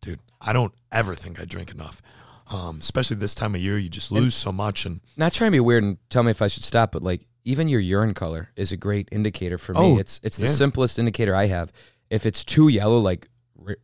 dude. 0.00 0.20
I 0.40 0.52
don't 0.52 0.72
ever 0.90 1.14
think 1.14 1.40
I 1.40 1.44
drink 1.44 1.70
enough. 1.70 2.00
Um, 2.48 2.78
especially 2.78 3.16
this 3.16 3.34
time 3.34 3.54
of 3.54 3.60
year, 3.60 3.76
you 3.76 3.88
just 3.88 4.10
lose 4.12 4.34
so 4.34 4.52
much. 4.52 4.86
And 4.86 5.00
not 5.16 5.32
trying 5.32 5.48
to 5.48 5.52
be 5.56 5.60
weird 5.60 5.82
and 5.82 5.98
tell 6.10 6.22
me 6.22 6.30
if 6.30 6.40
I 6.40 6.46
should 6.46 6.64
stop, 6.64 6.92
but 6.92 7.02
like 7.02 7.26
even 7.46 7.68
your 7.68 7.80
urine 7.80 8.12
color 8.12 8.50
is 8.56 8.72
a 8.72 8.76
great 8.76 9.08
indicator 9.12 9.56
for 9.56 9.72
me. 9.72 9.80
Oh, 9.80 9.98
it's 9.98 10.20
it's 10.22 10.36
the 10.36 10.46
yeah. 10.46 10.52
simplest 10.52 10.98
indicator 10.98 11.34
I 11.34 11.46
have. 11.46 11.72
If 12.10 12.26
it's 12.26 12.44
too 12.44 12.68
yellow, 12.68 12.98
like 12.98 13.28
re- 13.56 13.76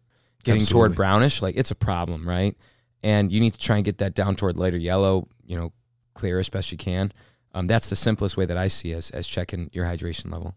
getting 0.43 0.67
toward 0.67 0.97
brownish, 0.97 1.41
like 1.41 1.56
it's 1.56 1.70
a 1.70 1.76
problem, 1.76 2.29
right? 2.29 2.56
And 3.05 3.32
you 3.32 3.41
need 3.41 3.55
to 3.55 3.59
try 3.59 3.76
and 3.76 3.85
get 3.85 3.99
that 3.99 4.14
down 4.14 4.37
toward 4.37 4.59
lighter 4.59 4.76
yellow, 4.76 5.29
you 5.47 5.56
know, 5.56 5.73
clear 6.14 6.38
as 6.38 6.49
best 6.49 6.73
you 6.73 6.79
can. 6.79 7.12
Um, 7.55 7.67
that's 7.69 7.88
the 7.88 7.97
simplest 7.97 8.37
way 8.37 8.47
that 8.47 8.56
I 8.56 8.67
see 8.67 8.93
as 8.93 9.11
as 9.11 9.29
checking 9.29 9.70
your 9.73 9.87
hydration 9.87 10.32
level. 10.32 10.55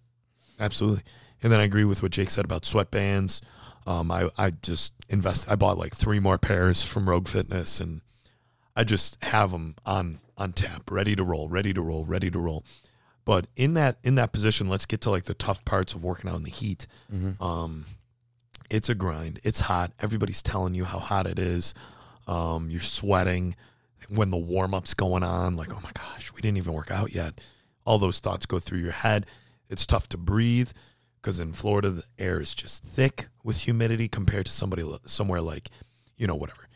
Absolutely. 0.59 1.03
And 1.43 1.51
then 1.51 1.59
I 1.59 1.63
agree 1.63 1.85
with 1.85 2.01
what 2.01 2.11
Jake 2.11 2.31
said 2.31 2.45
about 2.45 2.63
sweatbands. 2.63 3.41
Um, 3.85 4.09
I, 4.09 4.29
I 4.35 4.49
just 4.49 4.93
invest. 5.09 5.45
I 5.47 5.55
bought 5.55 5.77
like 5.77 5.95
three 5.95 6.19
more 6.19 6.39
pairs 6.39 6.81
from 6.81 7.07
Rogue 7.07 7.27
Fitness, 7.27 7.79
and 7.79 8.01
I 8.75 8.83
just 8.83 9.23
have 9.23 9.51
them 9.51 9.75
on 9.85 10.21
on 10.37 10.53
tap, 10.53 10.89
ready 10.89 11.15
to 11.15 11.23
roll, 11.23 11.47
ready 11.49 11.71
to 11.71 11.81
roll, 11.81 12.03
ready 12.03 12.31
to 12.31 12.39
roll. 12.39 12.63
But 13.25 13.47
in 13.55 13.73
that 13.73 13.97
in 14.03 14.15
that 14.15 14.31
position, 14.31 14.69
let's 14.69 14.85
get 14.85 15.01
to 15.01 15.09
like 15.09 15.23
the 15.25 15.33
tough 15.33 15.65
parts 15.65 15.93
of 15.93 16.03
working 16.03 16.29
out 16.29 16.37
in 16.37 16.43
the 16.43 16.51
heat. 16.51 16.85
Um, 17.41 17.85
it's 18.69 18.87
a 18.89 18.95
grind. 18.95 19.39
It's 19.43 19.61
hot. 19.61 19.91
Everybody's 19.99 20.41
telling 20.43 20.75
you 20.75 20.85
how 20.85 20.99
hot 20.99 21.25
it 21.27 21.39
is. 21.39 21.73
Um, 22.27 22.69
you're 22.69 22.81
sweating 22.81 23.55
when 24.09 24.29
the 24.31 24.37
warm 24.37 24.73
up's 24.73 24.93
going 24.93 25.23
on. 25.23 25.55
Like, 25.55 25.71
oh 25.71 25.79
my 25.83 25.91
gosh, 25.93 26.31
we 26.33 26.41
didn't 26.41 26.57
even 26.57 26.73
work 26.73 26.91
out 26.91 27.13
yet. 27.13 27.41
All 27.85 27.97
those 27.97 28.19
thoughts 28.19 28.45
go 28.45 28.59
through 28.59 28.79
your 28.79 28.91
head. 28.91 29.25
It's 29.69 29.85
tough 29.85 30.07
to 30.09 30.17
breathe 30.17 30.69
because 31.21 31.39
in 31.39 31.53
Florida 31.53 31.89
the 31.89 32.03
air 32.19 32.39
is 32.39 32.53
just 32.53 32.83
thick 32.83 33.27
with 33.43 33.61
humidity 33.61 34.07
compared 34.07 34.45
to 34.45 34.51
somebody 34.51 34.83
somewhere 35.07 35.41
like, 35.41 35.69
you 36.17 36.27
know, 36.27 36.35
whatever, 36.35 36.67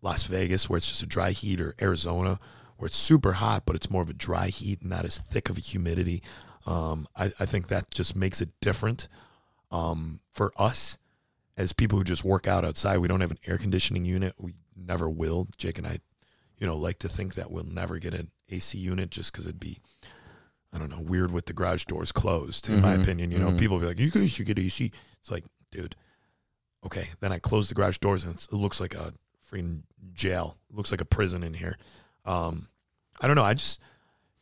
Las 0.00 0.24
Vegas 0.24 0.68
where 0.70 0.78
it's 0.78 0.88
just 0.88 1.02
a 1.02 1.06
dry 1.06 1.32
heat 1.32 1.60
or 1.60 1.74
Arizona 1.80 2.38
where 2.80 2.86
it's 2.86 2.96
super 2.96 3.34
hot 3.34 3.64
but 3.66 3.76
it's 3.76 3.90
more 3.90 4.02
of 4.02 4.08
a 4.08 4.14
dry 4.14 4.48
heat, 4.48 4.82
not 4.84 5.04
as 5.04 5.18
thick 5.18 5.50
of 5.50 5.58
a 5.58 5.60
humidity. 5.60 6.22
Um, 6.66 7.06
I, 7.14 7.26
I 7.38 7.44
think 7.46 7.68
that 7.68 7.90
just 7.90 8.16
makes 8.16 8.40
it 8.40 8.48
different 8.60 9.06
um, 9.70 10.20
for 10.30 10.52
us 10.56 10.96
as 11.58 11.72
people 11.74 11.98
who 11.98 12.04
just 12.04 12.24
work 12.24 12.48
out 12.48 12.64
outside. 12.64 12.98
We 12.98 13.08
don't 13.08 13.20
have 13.20 13.30
an 13.30 13.38
air 13.46 13.58
conditioning 13.58 14.04
unit. 14.06 14.34
We 14.38 14.54
never 14.74 15.10
will. 15.10 15.48
Jake 15.58 15.76
and 15.76 15.86
I, 15.86 15.98
you 16.58 16.66
know, 16.66 16.76
like 16.76 16.98
to 17.00 17.08
think 17.08 17.34
that 17.34 17.50
we'll 17.50 17.64
never 17.64 17.98
get 17.98 18.14
an 18.14 18.30
AC 18.48 18.78
unit 18.78 19.10
just 19.10 19.30
because 19.30 19.46
it'd 19.46 19.60
be, 19.60 19.78
I 20.72 20.78
don't 20.78 20.90
know, 20.90 21.00
weird 21.00 21.32
with 21.32 21.46
the 21.46 21.52
garage 21.52 21.84
doors 21.84 22.12
closed. 22.12 22.68
In 22.70 22.80
my 22.80 22.96
Mhm, 22.96 23.02
opinion, 23.02 23.30
you 23.30 23.38
know, 23.38 23.50
mhm. 23.50 23.58
people 23.58 23.78
be 23.78 23.86
like, 23.86 23.98
"You 23.98 24.10
guys 24.10 24.30
should 24.30 24.46
get 24.46 24.58
AC." 24.58 24.90
It's 25.18 25.30
like, 25.30 25.44
dude, 25.70 25.96
okay. 26.86 27.08
Then 27.20 27.30
I 27.32 27.38
close 27.38 27.68
the 27.68 27.74
garage 27.74 27.98
doors 27.98 28.24
and 28.24 28.34
it 28.36 28.52
looks 28.52 28.80
like 28.80 28.94
a 28.94 29.12
freaking 29.50 29.82
jail. 30.14 30.56
It 30.70 30.76
looks 30.76 30.90
like 30.90 31.00
a 31.02 31.04
prison 31.06 31.42
in 31.42 31.54
here. 31.54 31.76
Um, 32.24 32.68
I 33.20 33.26
don't 33.26 33.36
know. 33.36 33.44
I 33.44 33.54
just 33.54 33.80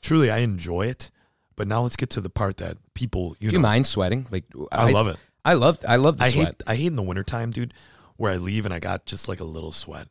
truly 0.03 0.31
I 0.31 0.39
enjoy 0.39 0.87
it. 0.87 1.11
But 1.57 1.67
now 1.67 1.83
let's 1.83 1.97
get 1.97 2.11
to 2.11 2.21
the 2.21 2.31
part 2.31 2.59
that 2.59 2.77
people, 2.95 3.37
you 3.41 3.49
Do 3.51 3.57
know, 3.57 3.59
you 3.59 3.63
mind 3.63 3.87
sweating? 3.87 4.29
Like 4.31 4.45
I, 4.71 4.93
love 4.93 5.09
it. 5.09 5.17
I 5.45 5.55
love 5.55 5.79
I 5.87 5.97
love 5.97 6.19
the 6.19 6.25
I 6.27 6.31
sweat. 6.31 6.47
hate 6.47 6.63
I 6.69 6.75
hate 6.77 6.87
in 6.87 6.95
the 6.97 7.03
wintertime, 7.03 7.51
dude, 7.51 7.75
where 8.17 8.31
I 8.33 8.37
leave 8.37 8.65
and 8.65 8.73
I 8.73 8.79
got 8.79 9.07
just 9.07 9.27
like 9.29 9.41
a 9.41 9.45
little 9.45 9.73
sweat, 9.73 10.07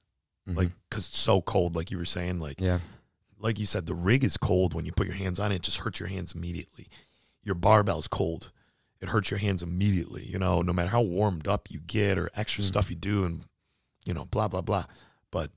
Mhm. 0.50 0.58
like 0.58 0.72
because 0.90 1.08
it's 1.08 1.18
so 1.18 1.40
cold. 1.42 1.74
Like 1.76 1.90
you 1.90 1.98
were 1.98 2.04
saying, 2.06 2.40
like 2.40 2.60
yeah. 2.60 2.80
like 3.40 3.60
you 3.60 3.66
said, 3.66 3.86
the 3.86 3.94
rig 3.96 4.26
is 4.26 4.36
cold 4.36 4.74
when 4.74 4.86
you 4.86 4.92
put 4.92 5.08
your 5.08 5.16
hands 5.16 5.40
on 5.40 5.54
it. 5.54 5.56
It 5.56 5.62
just 5.62 5.78
hurts 5.78 6.02
your 6.02 6.10
hands 6.10 6.34
immediately. 6.36 6.90
Your 7.44 7.56
barbell's 7.56 8.10
cold. 8.10 8.52
It 9.00 9.08
hurts 9.08 9.32
your 9.32 9.38
hands 9.40 9.64
immediately. 9.64 10.26
You 10.26 10.40
know, 10.40 10.62
no 10.62 10.74
matter 10.74 10.90
how 10.90 11.02
warmed 11.02 11.48
up 11.48 11.70
you 11.72 11.80
get 11.80 12.18
or 12.18 12.30
extra 12.36 12.62
Mm. 12.62 12.68
stuff 12.68 12.90
you 12.90 12.98
do, 12.98 13.24
and 13.24 13.46
you 14.04 14.14
know, 14.14 14.26
blah 14.26 14.50
blah 14.50 14.60
blah. 14.62 14.84
But 15.32 15.52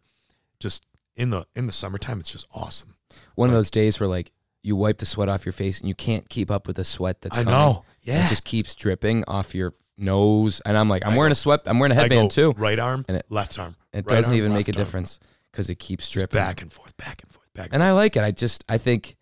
just 0.60 0.84
in 1.16 1.30
the 1.30 1.46
in 1.56 1.66
the 1.66 1.72
summertime, 1.72 2.20
it's 2.20 2.32
just 2.32 2.46
awesome. 2.52 2.94
One 3.34 3.48
of 3.48 3.54
those 3.54 3.70
days 3.70 3.98
where 4.00 4.08
like 4.08 4.32
you 4.62 4.76
wipe 4.76 4.98
the 4.98 5.06
sweat 5.06 5.28
off 5.28 5.44
your 5.46 5.52
face 5.52 5.80
and 5.80 5.88
you 5.88 5.94
can't 5.94 6.28
keep 6.28 6.50
up 6.50 6.66
with 6.66 6.76
the 6.76 6.84
sweat 6.84 7.22
that's 7.22 7.36
I 7.38 7.44
coming. 7.44 7.58
know. 7.58 7.84
Yeah. 8.02 8.24
It 8.24 8.28
just 8.28 8.44
keeps 8.44 8.74
dripping 8.74 9.24
off 9.26 9.54
your 9.54 9.74
knows, 9.96 10.60
and 10.60 10.76
I'm 10.76 10.88
like, 10.88 11.02
I'm 11.06 11.12
I 11.14 11.16
wearing 11.16 11.30
go- 11.30 11.32
a 11.32 11.36
sweat, 11.36 11.60
I'm 11.66 11.78
wearing 11.78 11.92
a 11.92 11.94
headband 11.94 12.30
too. 12.30 12.52
right 12.56 12.78
arm, 12.78 13.04
And 13.08 13.16
it- 13.18 13.26
left 13.30 13.58
arm. 13.58 13.76
It 13.92 13.98
right 13.98 14.06
doesn't 14.08 14.32
arm, 14.32 14.38
even 14.38 14.52
make 14.54 14.68
a 14.68 14.72
difference 14.72 15.18
because 15.50 15.68
it 15.68 15.76
keeps 15.78 16.08
dripping. 16.10 16.38
back 16.38 16.62
and 16.62 16.72
forth, 16.72 16.96
back 16.96 17.22
and 17.22 17.30
forth, 17.32 17.46
back. 17.54 17.66
And 17.66 17.74
And 17.74 17.80
forth. 17.82 17.88
I 17.88 17.92
like 17.92 18.16
it. 18.16 18.22
I 18.22 18.30
just, 18.30 18.64
I 18.68 18.78
think, 18.78 19.16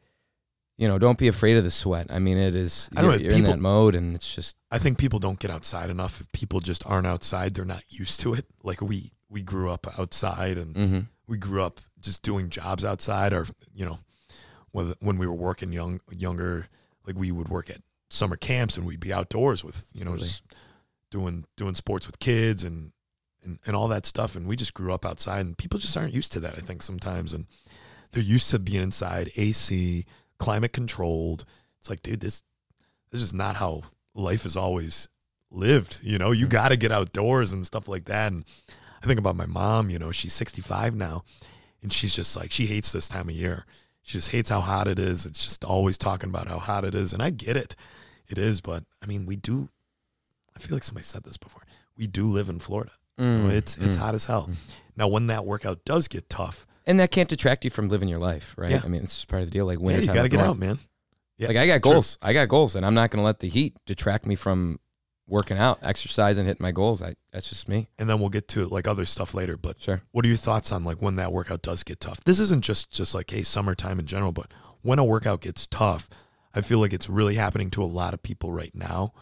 you 0.77 0.87
know, 0.87 0.99
don't 0.99 1.19
be 1.19 1.27
afraid 1.27 1.57
of 1.57 1.65
the 1.65 1.71
sweat. 1.71 2.07
I 2.11 2.19
mean, 2.21 2.37
it 2.39 2.55
is, 2.55 2.89
I 2.95 3.01
don't 3.03 3.11
you're, 3.11 3.19
know, 3.19 3.25
you're 3.25 3.33
in 3.33 3.45
that 3.45 3.59
mode 3.59 3.95
and 3.97 4.15
it's 4.15 4.33
just, 4.33 4.55
I 4.71 4.79
think 4.79 4.99
people 4.99 5.19
don't 5.19 5.39
get 5.41 5.51
outside 5.51 5.91
enough. 5.91 6.21
If 6.21 6.31
people 6.33 6.61
just 6.61 6.85
aren't 6.87 7.07
outside, 7.07 7.55
they're 7.55 7.65
not 7.65 7.83
used 7.89 8.21
to 8.21 8.35
it. 8.35 8.45
Like 8.63 8.81
we 8.83 9.13
we 9.31 9.43
grew 9.43 9.71
up 9.71 9.87
outside 9.99 10.57
and 10.59 10.77
hmm 10.77 10.99
we 11.29 11.37
grew 11.37 11.63
up 11.63 11.81
just 12.01 12.23
doing 12.23 12.49
jobs 12.51 12.85
outside 12.85 13.33
or 13.33 13.47
you 13.75 13.85
know 13.85 13.99
when 14.73 14.95
when 15.01 15.19
we 15.19 15.27
were 15.27 15.35
working 15.35 15.73
young 15.73 16.01
younger 16.11 16.69
like 17.07 17.17
we 17.17 17.31
would 17.31 17.49
work 17.49 17.71
at 17.71 17.83
summer 18.11 18.37
camps 18.37 18.77
and 18.77 18.87
we'd 18.87 18.99
be 19.01 19.13
outdoors 19.13 19.63
with 19.63 19.87
you 19.93 20.05
know 20.05 20.13
Totally. 20.13 20.29
just 20.29 20.43
doing 21.11 21.45
doing 21.57 21.75
sports 21.75 22.07
with 22.07 22.19
kids 22.19 22.65
and, 22.65 22.93
and 23.45 23.59
and 23.67 23.75
all 23.77 23.89
that 23.89 24.05
stuff. 24.07 24.37
And 24.37 24.47
we 24.47 24.57
just 24.57 24.75
grew 24.75 24.93
up 24.93 25.05
outside 25.07 25.45
and 25.47 25.57
people 25.57 25.79
just 25.79 25.97
aren't 25.97 26.13
used 26.15 26.33
to 26.33 26.41
that 26.41 26.55
I 26.57 26.61
think 26.61 26.83
sometimes. 26.83 27.33
And 27.33 27.47
they're 28.13 28.23
used 28.23 28.51
to 28.51 28.59
being 28.59 28.83
inside 28.83 29.31
AC 29.37 30.05
climate 30.39 30.73
controlled. 30.73 31.45
It's 31.81 31.89
like 31.91 32.03
dude 32.03 32.21
this 32.21 32.43
this 33.11 33.23
is 33.23 33.33
not 33.35 33.57
how 33.57 33.83
life 34.15 34.45
is 34.45 34.57
always 34.57 35.09
lived 35.51 36.01
you 36.03 36.19
know? 36.19 36.31
You 36.31 36.47
Mhm. 36.47 36.51
got 36.51 36.69
to 36.69 36.77
get 36.77 36.93
outdoors 36.93 37.53
and 37.53 37.67
stuff 37.67 37.89
like 37.89 38.05
that. 38.07 38.33
And 38.33 38.45
I 39.03 39.07
think 39.07 39.19
about 39.19 39.37
my 39.37 39.47
mom 39.47 39.91
you 39.91 39.99
know 39.99 40.13
she's 40.13 40.35
65 40.35 40.95
now 40.95 41.23
and 41.83 41.93
she's 41.93 42.15
just 42.15 42.37
like 42.37 42.51
she 42.53 42.67
hates 42.67 42.93
this 42.93 43.09
time 43.09 43.29
of 43.29 43.35
year 43.35 43.65
she 44.03 44.19
just 44.19 44.31
hates 44.31 44.51
how 44.51 44.61
hot 44.61 44.89
it 44.89 44.99
is 44.99 45.27
it's 45.27 45.45
just 45.45 45.65
always 45.65 45.97
talking 45.99 46.31
about 46.31 46.49
how 46.49 46.59
hot 46.59 46.85
it 46.85 46.95
is 46.95 47.13
and 47.13 47.23
i 47.23 47.31
get 47.31 47.57
it 47.57 47.77
it 48.29 48.39
is 48.39 48.61
but 48.61 48.85
i 49.03 49.07
mean 49.07 49.27
we 49.27 49.37
do 49.37 49.69
i 50.57 50.59
feel 50.59 50.75
like 50.77 50.85
somebody 50.85 51.05
said 51.05 51.25
this 51.25 51.37
before 51.37 51.63
we 51.97 52.07
do 52.07 52.27
live 52.27 52.49
in 52.49 52.59
florida 52.59 52.93
You 53.19 53.25
know, 53.27 53.49
Mm, 53.49 53.53
it's 53.53 53.77
it's 53.77 53.97
mm. 53.97 54.01
hot 54.01 54.15
as 54.15 54.27
hell 54.27 54.49
now 54.97 55.09
when 55.09 55.27
that 55.29 55.45
workout 55.45 55.85
does 55.85 56.07
get 56.09 56.29
tough 56.29 56.67
And 56.87 56.99
that 57.01 57.11
can't 57.11 57.29
detract 57.29 57.65
you 57.65 57.71
from 57.71 57.89
living 57.89 58.09
your 58.09 58.19
life, 58.21 58.55
right? 58.57 58.71
Yeah. 58.71 58.81
I 58.85 58.89
mean, 58.89 59.03
it's 59.03 59.15
just 59.15 59.29
part 59.29 59.43
of 59.43 59.49
the 59.49 59.53
deal. 59.53 59.67
Like 59.67 59.79
yeah, 59.81 59.85
winter 59.87 60.01
you 60.03 60.07
got 60.15 60.23
to 60.23 60.29
get 60.29 60.41
out 60.41 60.59
man 60.59 60.79
yeah, 61.37 61.49
Like 61.49 61.57
I 61.57 61.67
got 61.67 61.83
true. 61.83 61.93
goals. 61.93 62.19
I 62.23 62.33
got 62.33 62.49
goals, 62.49 62.75
and 62.75 62.85
I'm 62.87 62.95
not 62.95 63.11
going 63.11 63.21
to 63.21 63.25
let 63.25 63.39
the 63.41 63.49
heat 63.49 63.77
detract 63.87 64.25
me 64.27 64.35
from 64.35 64.81
working 65.29 65.59
out, 65.59 65.79
exercising, 65.83 66.47
hitting 66.47 66.63
my 66.63 66.73
goals. 66.73 67.01
I 67.03 67.15
that's 67.33 67.49
just 67.49 67.69
me. 67.69 67.89
and 67.99 68.09
then 68.09 68.19
we'll 68.19 68.31
get 68.31 68.49
to 68.49 68.67
like 68.67 68.89
other 68.89 69.05
stuff 69.07 69.35
later 69.35 69.57
but 69.57 69.81
Sure. 69.81 70.03
what 70.11 70.25
are 70.25 70.29
your 70.29 70.37
thoughts 70.39 70.73
on 70.73 70.83
like 70.85 71.01
when 71.03 71.17
that 71.17 71.31
workout 71.33 71.63
does 71.63 71.83
get 71.85 72.01
tough 72.01 72.23
this 72.25 72.41
isn't 72.41 72.65
just 72.65 72.91
just 72.91 73.15
like 73.15 73.31
hey 73.31 73.43
summertime 73.43 73.99
in 73.99 74.07
general 74.07 74.33
but 74.33 74.51
when 74.83 74.99
a 74.99 75.05
workout 75.05 75.41
gets 75.43 75.67
tough 75.67 76.09
i 76.55 76.61
feel 76.63 76.79
like 76.81 76.93
it's 76.95 77.09
really 77.11 77.35
happening 77.35 77.71
to 77.71 77.83
a 77.83 77.87
lot 78.01 78.15
of 78.15 78.23
people 78.23 78.51
right 78.53 78.75
now 78.75 79.13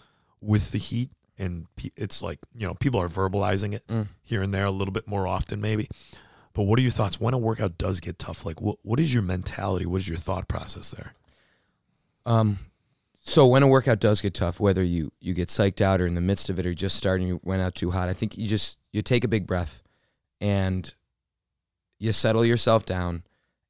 with 0.41 0.71
the 0.71 0.79
heat 0.79 1.11
and 1.39 1.67
pe- 1.77 1.91
it's 1.97 2.23
like 2.23 2.39
you 2.55 2.67
know 2.67 2.75
people 2.75 3.01
are 3.01 3.09
verbalizing 3.09 3.75
it 3.75 3.85
Mm. 3.89 4.07
here 4.23 4.43
and 4.43 4.55
there 4.55 4.65
a 4.65 4.71
little 4.71 4.93
bit 4.93 5.09
more 5.09 5.27
often 5.27 5.61
maybe 5.61 5.89
but 6.55 6.63
what 6.63 6.79
are 6.79 6.83
your 6.83 6.91
thoughts 6.93 7.21
when 7.21 7.35
a 7.35 7.39
workout 7.39 7.77
does 7.77 7.99
get 8.01 8.19
tough 8.19 8.47
like 8.47 8.61
what, 8.63 8.79
what 8.83 9.01
is 9.01 9.13
your 9.13 9.23
mentality 9.25 9.85
what 9.87 10.01
is 10.01 10.09
your 10.09 10.17
thought 10.17 10.47
process 10.49 10.93
there 10.93 11.13
Um, 12.25 12.59
so 13.28 13.45
when 13.45 13.64
a 13.64 13.66
workout 13.66 13.99
does 13.99 14.21
get 14.21 14.35
tough, 14.35 14.61
whether 14.61 14.85
you 14.85 15.11
you 15.21 15.35
get 15.35 15.49
psyched 15.49 15.80
out 15.80 16.00
or 16.00 16.06
in 16.06 16.14
the 16.14 16.21
midst 16.21 16.49
of 16.49 16.61
it 16.61 16.66
or 16.66 16.73
just 16.73 16.97
starting, 16.97 17.26
you 17.26 17.40
went 17.42 17.61
out 17.61 17.75
too 17.75 17.90
hot. 17.90 18.09
I 18.09 18.12
think 18.12 18.38
you 18.38 18.47
just 18.47 18.78
you 18.92 19.02
take 19.02 19.25
a 19.25 19.28
big 19.28 19.49
breath, 19.49 19.83
and 20.40 20.95
you 21.99 22.12
settle 22.12 22.45
yourself 22.45 22.87
down, 22.87 23.25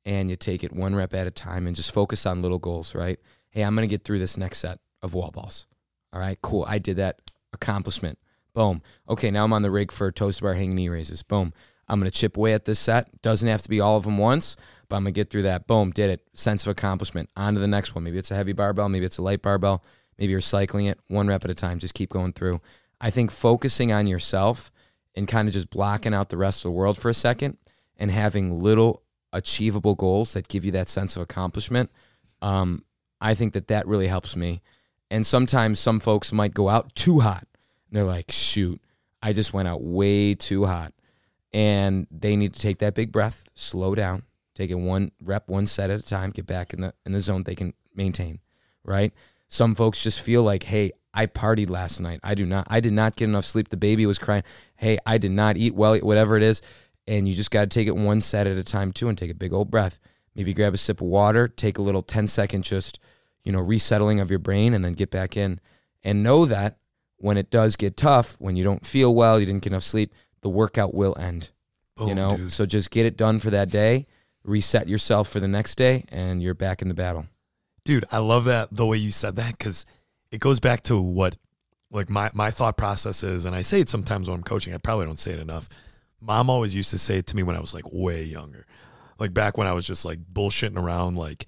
and 0.05 0.29
you 0.29 0.37
take 0.37 0.63
it 0.63 0.73
one 0.73 0.95
rep 0.95 1.15
at 1.15 1.27
a 1.27 1.31
time, 1.31 1.67
and 1.67 1.75
just 1.75 1.93
focus 1.93 2.27
on 2.27 2.41
little 2.41 2.59
goals. 2.59 2.95
Right? 2.95 3.19
Hey, 3.49 3.63
I'm 3.63 3.75
gonna 3.75 3.87
get 3.87 4.05
through 4.05 4.19
this 4.19 4.37
next 4.37 4.59
set 4.59 4.79
of 5.03 5.15
wall 5.15 5.31
balls. 5.31 5.67
All 6.13 6.21
right, 6.21 6.39
cool. 6.43 6.67
I 6.69 6.79
did 6.79 6.99
that. 6.99 7.23
Accomplishment. 7.55 8.19
Boom. 8.53 8.83
Okay, 9.09 9.31
now 9.31 9.45
I'm 9.45 9.55
on 9.55 9.63
the 9.63 9.71
rig 9.71 9.91
for 9.91 10.13
toes 10.13 10.39
bar 10.39 10.53
hang 10.53 10.75
knee 10.75 10.91
raises. 10.91 11.23
Boom. 11.23 11.55
I'm 11.89 12.01
gonna 12.01 12.11
chip 12.11 12.37
away 12.37 12.53
at 12.53 12.65
this 12.65 12.79
set. 12.79 13.23
Doesn't 13.23 13.49
have 13.49 13.63
to 13.63 13.69
be 13.69 13.81
all 13.81 13.97
of 13.97 14.05
them 14.05 14.19
once, 14.19 14.57
but 14.89 14.97
I'm 14.97 15.03
gonna 15.03 15.13
get 15.13 15.31
through 15.31 15.43
that. 15.43 15.67
Boom, 15.67 15.91
did 15.91 16.11
it. 16.11 16.23
Sense 16.33 16.67
of 16.67 16.71
accomplishment. 16.71 17.31
On 17.37 17.55
to 17.55 17.61
the 17.61 17.67
next 17.67 17.95
one. 17.95 18.05
Maybe 18.05 18.19
it's 18.19 18.31
a 18.31 18.35
heavy 18.35 18.53
barbell, 18.53 18.89
maybe 18.89 19.07
it's 19.07 19.19
a 19.19 19.23
light 19.23 19.43
barbell, 19.43 19.85
maybe 20.19 20.33
you're 20.33 20.41
cycling 20.41 20.87
it 20.87 20.99
one 21.09 21.29
rep 21.29 21.45
at 21.45 21.51
a 21.51 21.55
time. 21.55 21.79
Just 21.79 21.95
keep 21.95 22.11
going 22.11 22.33
through. 22.33 22.61
I 23.01 23.11
think 23.11 23.31
focusing 23.31 23.93
on 23.93 24.07
yourself 24.07 24.71
and 25.15 25.29
kind 25.29 25.49
of 25.49 25.55
just 25.55 25.71
blocking 25.71 26.15
out 26.15 26.29
the 26.29 26.37
rest 26.37 26.61
of 26.61 26.71
the 26.71 26.77
world 26.77 26.99
for 26.99 27.09
a 27.09 27.15
second 27.15 27.57
and 27.97 28.11
having 28.11 28.61
little 28.61 29.03
achievable 29.33 29.95
goals 29.95 30.33
that 30.35 30.49
give 30.49 30.65
you 30.65 30.73
that 30.73 30.89
sense 30.89 31.17
of 31.17 31.23
accomplishment. 31.23 31.91
Um, 32.43 32.85
I 33.21 33.35
think 33.35 33.55
that 33.55 33.69
that 33.69 33.87
really 33.87 34.09
helps 34.09 34.37
me. 34.37 34.63
And 35.11 35.25
sometimes 35.25 35.79
some 35.79 36.01
folks 36.01 36.33
might 36.33 36.55
go 36.55 36.69
out 36.69 36.95
too 36.95 37.21
hot. 37.21 37.47
They're 37.91 38.05
like, 38.05 38.31
shoot, 38.31 38.81
I 39.23 39.33
just 39.33 39.53
went 39.53 39.69
out 39.69 39.83
way 39.83 40.35
too 40.35 40.67
hot. 40.67 40.93
And 41.57 42.07
they 42.11 42.37
need 42.37 42.53
to 42.53 42.61
take 42.61 42.81
that 42.81 42.95
big 42.95 43.11
breath, 43.11 43.49
slow 43.55 43.95
down, 43.95 44.25
take 44.55 44.69
it 44.69 44.75
one 44.75 45.11
rep, 45.23 45.49
one 45.49 45.65
set 45.65 45.89
at 45.89 45.99
a 45.99 46.03
time, 46.03 46.29
get 46.29 46.47
back 46.47 46.75
in 46.75 46.83
the 46.83 46.93
in 47.07 47.13
the 47.13 47.21
zone 47.21 47.45
they 47.45 47.55
can 47.55 47.73
maintain. 47.95 48.41
Right? 48.85 49.15
Some 49.49 49.75
folks 49.75 50.03
just 50.03 50.21
feel 50.21 50.43
like, 50.43 50.65
hey, 50.65 50.93
I 51.15 51.25
partied 51.25 51.71
last 51.71 51.99
night. 51.99 52.21
I 52.23 52.35
do 52.35 52.45
not 52.45 52.67
I 52.69 52.81
did 52.81 52.93
not 52.93 53.17
get 53.17 53.31
enough 53.31 53.47
sleep. 53.47 53.71
The 53.71 53.79
baby 53.79 54.05
was 54.05 54.19
crying. 54.19 54.43
Hey, 54.75 54.99
I 55.07 55.17
did 55.17 55.31
not 55.31 55.57
eat 55.57 55.75
well, 55.75 55.97
whatever 56.01 56.37
it 56.37 56.43
is. 56.43 56.61
And 57.07 57.27
you 57.27 57.33
just 57.33 57.51
gotta 57.51 57.69
take 57.69 57.89
it 57.89 57.97
one 57.97 58.21
set 58.21 58.47
at 58.47 58.59
a 58.59 58.63
time 58.63 58.93
too 58.93 59.09
and 59.09 59.17
take 59.17 59.31
a 59.31 59.35
big 59.35 59.55
old 59.55 59.71
breath. 59.71 59.99
Maybe 60.35 60.53
grab 60.53 60.75
a 60.75 60.77
sip 60.77 61.01
of 61.01 61.07
water, 61.07 61.49
take 61.49 61.79
a 61.79 61.83
little 61.83 62.03
10 62.03 62.27
second 62.27 62.65
just, 62.65 62.99
you 63.45 63.53
know, 63.53 63.61
resettling 63.61 64.21
of 64.21 64.29
your 64.29 64.41
brain 64.41 64.75
and 64.75 64.85
then 64.85 64.93
get 64.93 65.11
back 65.11 65.39
in. 65.39 65.61
And 66.05 66.23
know 66.23 66.45
that 66.45 66.77
when 67.17 67.39
it 67.39 67.51
does 67.51 67.77
get 67.77 67.97
tough, 67.97 68.37
when 68.39 68.57
you 68.57 68.63
don't 68.63 68.85
feel 68.85 69.15
well, 69.15 69.41
you 69.41 69.47
didn't 69.47 69.63
get 69.63 69.73
enough 69.73 69.83
sleep, 69.83 70.13
the 70.47 70.51
workout 70.51 70.95
will 70.95 71.17
end. 71.19 71.51
you 71.99 72.15
know, 72.15 72.37
dude. 72.37 72.53
so 72.53 72.65
just 72.67 72.91
get 72.93 73.05
it 73.07 73.17
done 73.17 73.41
for 73.41 73.51
that 73.51 73.69
day, 73.69 74.07
reset 74.45 74.87
yourself 74.87 75.29
for 75.29 75.41
the 75.41 75.49
next 75.49 75.75
day, 75.75 76.05
and 76.11 76.41
you're 76.41 76.55
back 76.55 76.81
in 76.83 76.87
the 76.89 76.95
battle. 76.95 77.27
dude 77.85 78.05
i 78.13 78.19
love 78.19 78.45
that 78.45 78.69
the 78.71 78.87
way 78.87 78.97
you 78.97 79.11
said 79.11 79.35
that 79.37 79.57
because 79.59 79.85
it 80.31 80.39
goes 80.41 80.61
back 80.61 80.83
to 80.83 81.01
what 81.01 81.37
like 81.91 82.09
my, 82.11 82.31
my 82.35 82.51
thought 82.51 82.77
process 82.77 83.23
is 83.23 83.45
and 83.47 83.55
i 83.57 83.63
say 83.63 83.81
it 83.81 83.89
sometimes 83.89 84.29
when 84.29 84.37
i'm 84.37 84.43
coaching 84.43 84.73
i 84.75 84.79
probably 84.79 85.07
don't 85.07 85.19
say 85.19 85.33
it 85.33 85.41
enough 85.41 85.69
mom 86.21 86.51
always 86.51 86.75
used 86.75 86.91
to 86.91 86.99
say 86.99 87.17
it 87.19 87.27
to 87.27 87.35
me 87.37 87.43
when 87.43 87.57
i 87.57 87.61
was 87.61 87.73
like 87.75 87.85
way 87.93 88.23
younger 88.25 88.67
like 89.19 89.33
back 89.33 89.57
when 89.59 89.67
i 89.69 89.73
was 89.73 89.87
just 89.87 90.05
like 90.05 90.19
bullshitting 90.33 90.77
around 90.81 91.17
like 91.17 91.47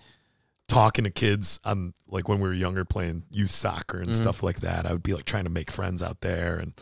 talking 0.68 1.04
to 1.04 1.10
kids 1.10 1.58
on 1.64 1.92
like 2.06 2.28
when 2.28 2.38
we 2.40 2.48
were 2.48 2.54
younger 2.54 2.84
playing 2.84 3.24
youth 3.30 3.50
soccer 3.50 3.98
and 4.00 4.10
Mhm. 4.10 4.14
stuff 4.14 4.42
like 4.42 4.60
that 4.60 4.86
i 4.86 4.92
would 4.92 5.02
be 5.02 5.14
like 5.14 5.24
trying 5.24 5.44
to 5.44 5.50
make 5.50 5.70
friends 5.70 6.02
out 6.02 6.20
there 6.20 6.56
and 6.58 6.72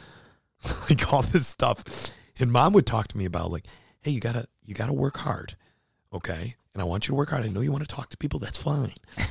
like 0.90 1.12
all 1.12 1.22
this 1.22 1.46
stuff. 1.46 2.12
And 2.38 2.52
mom 2.52 2.72
would 2.74 2.86
talk 2.86 3.08
to 3.08 3.18
me 3.18 3.24
about 3.24 3.50
like 3.50 3.66
hey 4.00 4.10
you 4.10 4.20
gotta 4.20 4.46
you 4.64 4.74
gotta 4.74 4.92
work 4.92 5.18
hard 5.18 5.56
okay? 6.16 6.54
And 6.74 6.82
i 6.82 6.84
want 6.84 7.06
you 7.06 7.12
to 7.12 7.16
work 7.16 7.30
hard. 7.30 7.44
I 7.44 7.48
know 7.48 7.60
you 7.60 7.72
want 7.72 7.88
to 7.88 7.94
talk 7.94 8.10
to 8.10 8.16
people. 8.16 8.40
That's 8.40 8.58
fine. 8.58 8.94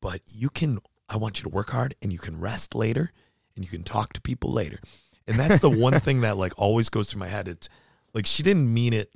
But 0.00 0.20
you 0.28 0.50
can 0.50 0.80
i 1.08 1.16
want 1.16 1.38
you 1.38 1.44
to 1.44 1.48
work 1.48 1.70
hard 1.70 1.94
and 2.02 2.12
you 2.12 2.18
can 2.18 2.38
rest 2.38 2.74
later 2.74 3.10
and 3.56 3.64
you 3.64 3.70
can 3.70 3.84
talk 3.84 4.12
to 4.12 4.20
people 4.20 4.52
later. 4.52 4.78
And 5.26 5.38
that's 5.38 5.60
the 5.60 5.70
one 5.70 5.98
thing 5.98 6.20
that 6.20 6.36
like 6.36 6.52
always 6.58 6.90
goes 6.90 7.08
through 7.08 7.20
my 7.20 7.28
head. 7.28 7.48
It's 7.48 7.70
like 8.12 8.26
she 8.26 8.42
didn't 8.42 8.72
mean 8.72 8.92
it 8.92 9.10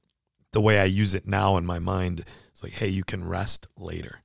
the 0.52 0.62
way 0.62 0.80
i 0.80 0.84
use 0.84 1.12
it 1.12 1.26
now 1.26 1.58
in 1.58 1.66
my 1.66 1.78
mind. 1.78 2.24
It's 2.52 2.62
like 2.62 2.72
hey 2.72 2.88
you 2.88 3.04
can 3.04 3.28
rest 3.28 3.66
later. 3.76 4.22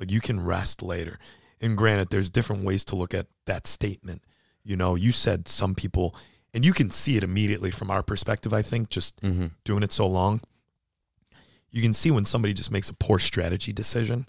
Like 0.00 0.10
you 0.10 0.20
can 0.20 0.44
rest 0.44 0.82
later. 0.82 1.20
And 1.60 1.76
granted 1.76 2.10
there's 2.10 2.28
different 2.28 2.64
ways 2.64 2.84
to 2.86 2.96
look 2.96 3.14
at 3.14 3.28
that 3.46 3.68
statement 3.68 4.24
you 4.64 4.76
know 4.76 4.94
you 4.94 5.12
said 5.12 5.48
some 5.48 5.74
people 5.74 6.14
and 6.54 6.64
you 6.64 6.72
can 6.72 6.90
see 6.90 7.16
it 7.16 7.22
immediately 7.24 7.70
from 7.70 7.90
our 7.90 8.02
perspective 8.02 8.52
i 8.52 8.62
think 8.62 8.88
just 8.90 9.20
Mm-hmm. 9.22 9.46
doing 9.64 9.82
it 9.82 9.92
so 9.92 10.06
long, 10.06 10.40
you 11.70 11.82
can 11.82 11.94
see 11.94 12.10
when 12.10 12.24
somebody 12.24 12.52
just 12.52 12.70
makes 12.72 12.88
a 12.88 12.94
poor 12.94 13.18
strategy 13.18 13.72
decision 13.72 14.26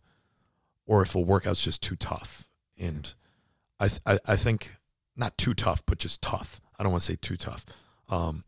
or 0.86 1.02
if 1.02 1.16
a 1.16 1.20
workout's 1.20 1.64
just 1.64 1.82
too 1.82 1.96
tough. 1.96 2.48
And 2.80 3.14
I, 3.80 3.88
th- 3.88 4.02
I, 4.06 4.20
I 4.28 4.36
think 4.36 4.76
not 5.16 5.38
too 5.38 5.54
tough, 5.54 5.84
but 5.86 5.98
just 5.98 6.22
tough. 6.22 6.60
I 6.78 6.84
don't 6.84 6.92
want 6.92 7.04
to 7.04 7.12
say 7.12 7.18
too 7.20 7.38
tough. 7.38 7.66
Um, 8.10 8.44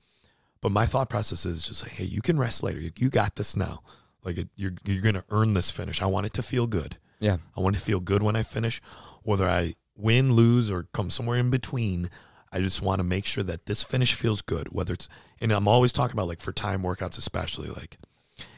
but 0.61 0.71
my 0.71 0.85
thought 0.85 1.09
process 1.09 1.45
is 1.45 1.67
just 1.67 1.83
like, 1.83 1.93
hey, 1.93 2.03
you 2.05 2.21
can 2.21 2.37
rest 2.37 2.61
later. 2.63 2.79
You, 2.79 2.91
you 2.97 3.09
got 3.09 3.35
this 3.35 3.55
now. 3.55 3.81
Like 4.23 4.37
it, 4.37 4.49
you're, 4.55 4.73
you're 4.85 5.01
going 5.01 5.15
to 5.15 5.25
earn 5.29 5.53
this 5.55 5.71
finish. 5.71 6.01
I 6.01 6.05
want 6.05 6.25
it 6.27 6.33
to 6.33 6.43
feel 6.43 6.67
good. 6.67 6.97
Yeah. 7.19 7.37
I 7.57 7.61
want 7.61 7.75
to 7.75 7.81
feel 7.81 7.99
good 7.99 8.21
when 8.21 8.35
I 8.35 8.43
finish, 8.43 8.81
whether 9.23 9.47
I 9.47 9.73
win, 9.95 10.33
lose, 10.33 10.71
or 10.71 10.87
come 10.93 11.09
somewhere 11.09 11.37
in 11.37 11.49
between. 11.49 12.09
I 12.51 12.59
just 12.59 12.81
want 12.81 12.99
to 12.99 13.03
make 13.03 13.25
sure 13.25 13.43
that 13.43 13.65
this 13.65 13.83
finish 13.83 14.13
feels 14.13 14.41
good. 14.41 14.67
Whether 14.71 14.93
it's, 14.93 15.09
and 15.41 15.51
I'm 15.51 15.67
always 15.67 15.91
talking 15.93 16.13
about 16.13 16.27
like 16.27 16.41
for 16.41 16.51
time 16.51 16.83
workouts, 16.83 17.17
especially 17.17 17.69
like, 17.69 17.97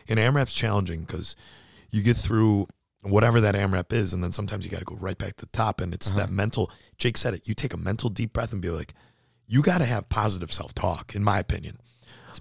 and 0.08 0.20
AMRAP's 0.20 0.54
challenging 0.54 1.02
because 1.02 1.36
you 1.92 2.04
get 2.04 2.18
through 2.18 2.68
whatever 3.02 3.40
that 3.42 3.56
AMRAP 3.56 3.94
is, 3.94 4.14
and 4.14 4.24
then 4.24 4.32
sometimes 4.32 4.66
you 4.66 4.72
got 4.72 4.80
to 4.80 4.86
go 4.86 4.96
right 4.96 5.18
back 5.18 5.38
to 5.38 5.46
the 5.46 5.52
top. 5.52 5.80
And 5.80 5.94
it's 5.94 6.14
that 6.14 6.30
mental, 6.30 6.72
Jake 6.98 7.18
said 7.18 7.34
it, 7.34 7.48
you 7.48 7.56
take 7.56 7.74
a 7.74 7.78
mental 7.78 8.10
deep 8.10 8.34
breath 8.34 8.52
and 8.52 8.62
be 8.62 8.70
like, 8.70 8.94
you 9.48 9.62
got 9.62 9.78
to 9.78 9.86
have 9.86 10.10
positive 10.10 10.52
self 10.52 10.74
talk, 10.74 11.16
in 11.16 11.24
my 11.24 11.40
opinion. 11.40 11.78